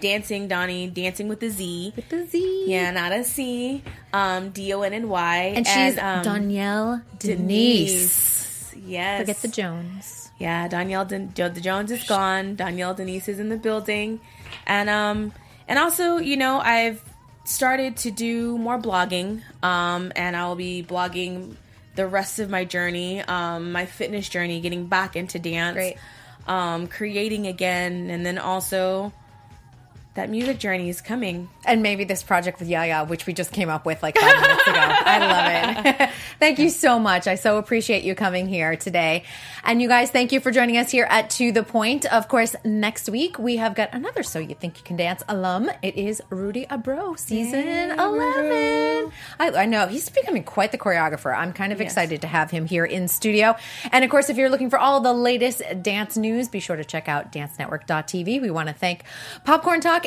dancing 0.00 0.48
Donnie, 0.48 0.88
dancing 0.88 1.28
with 1.28 1.40
the 1.40 1.50
Z. 1.50 1.92
With 1.94 2.08
the 2.08 2.26
Z. 2.26 2.64
Yeah, 2.66 2.90
not 2.90 3.12
a 3.12 3.22
C. 3.24 3.82
Um, 4.12 4.50
D 4.50 4.72
O 4.72 4.82
N 4.82 4.92
N 4.92 5.08
Y. 5.08 5.36
And 5.56 5.66
she's 5.66 5.98
um, 5.98 6.24
Donyelle 6.24 7.02
Denise. 7.18 8.74
Yes. 8.86 9.20
Forget 9.20 9.42
the 9.42 9.48
Jones. 9.48 10.30
Yeah, 10.38 10.68
Donyelle 10.68 11.06
Den- 11.06 11.32
the 11.34 11.60
Jones 11.60 11.90
is 11.90 12.02
gone. 12.04 12.56
Donyelle 12.56 12.96
Denise 12.96 13.28
is 13.28 13.38
in 13.38 13.50
the 13.50 13.58
building, 13.58 14.20
and 14.66 14.88
um, 14.88 15.32
and 15.68 15.78
also 15.78 16.18
you 16.18 16.36
know 16.36 16.60
I've 16.60 17.02
started 17.44 17.96
to 17.98 18.10
do 18.10 18.56
more 18.58 18.78
blogging, 18.78 19.42
um, 19.62 20.12
and 20.14 20.36
I'll 20.36 20.56
be 20.56 20.82
blogging 20.82 21.56
the 21.96 22.06
rest 22.06 22.38
of 22.38 22.48
my 22.48 22.64
journey, 22.64 23.20
um, 23.22 23.72
my 23.72 23.86
fitness 23.86 24.28
journey, 24.28 24.60
getting 24.60 24.86
back 24.86 25.16
into 25.16 25.38
dance, 25.38 25.98
um, 26.46 26.86
creating 26.86 27.46
again, 27.46 28.10
and 28.10 28.24
then 28.24 28.38
also 28.38 29.12
that 30.20 30.28
music 30.28 30.58
journey 30.58 30.90
is 30.90 31.00
coming. 31.00 31.48
And 31.64 31.82
maybe 31.82 32.04
this 32.04 32.22
project 32.22 32.60
with 32.60 32.68
Yaya, 32.68 33.06
which 33.06 33.24
we 33.24 33.32
just 33.32 33.52
came 33.52 33.70
up 33.70 33.86
with 33.86 34.02
like 34.02 34.18
five 34.18 34.40
minutes 34.40 34.66
ago. 34.66 34.78
I 34.78 35.18
love 35.18 36.00
it. 36.00 36.10
thank 36.38 36.58
you 36.58 36.68
so 36.68 36.98
much. 36.98 37.26
I 37.26 37.36
so 37.36 37.56
appreciate 37.56 38.04
you 38.04 38.14
coming 38.14 38.46
here 38.46 38.76
today. 38.76 39.24
And 39.64 39.80
you 39.80 39.88
guys, 39.88 40.10
thank 40.10 40.30
you 40.32 40.40
for 40.40 40.50
joining 40.50 40.76
us 40.76 40.90
here 40.90 41.06
at 41.08 41.30
To 41.30 41.52
The 41.52 41.62
Point. 41.62 42.04
Of 42.04 42.28
course, 42.28 42.54
next 42.64 43.08
week 43.08 43.38
we 43.38 43.56
have 43.56 43.74
got 43.74 43.94
another 43.94 44.22
So 44.22 44.38
You 44.38 44.54
Think 44.54 44.76
You 44.76 44.84
Can 44.84 44.96
Dance 44.96 45.22
alum. 45.26 45.70
It 45.82 45.96
is 45.96 46.22
Rudy 46.28 46.66
Abreu, 46.66 47.18
season 47.18 47.98
11. 47.98 49.12
I, 49.38 49.50
I 49.50 49.64
know 49.64 49.86
he's 49.86 50.10
becoming 50.10 50.44
quite 50.44 50.70
the 50.70 50.78
choreographer. 50.78 51.34
I'm 51.34 51.54
kind 51.54 51.72
of 51.72 51.80
excited 51.80 52.20
to 52.20 52.26
have 52.26 52.50
him 52.50 52.66
here 52.66 52.84
in 52.84 53.08
studio. 53.08 53.56
And 53.90 54.04
of 54.04 54.10
course, 54.10 54.28
if 54.28 54.36
you're 54.36 54.50
looking 54.50 54.68
for 54.68 54.78
all 54.78 55.00
the 55.00 55.14
latest 55.14 55.62
dance 55.82 56.18
news, 56.18 56.48
be 56.48 56.60
sure 56.60 56.76
to 56.76 56.84
check 56.84 57.08
out 57.08 57.32
dancenetwork.tv. 57.32 58.42
We 58.42 58.50
want 58.50 58.68
to 58.68 58.74
thank 58.74 59.04
Popcorn 59.44 59.80
Talk 59.80 60.06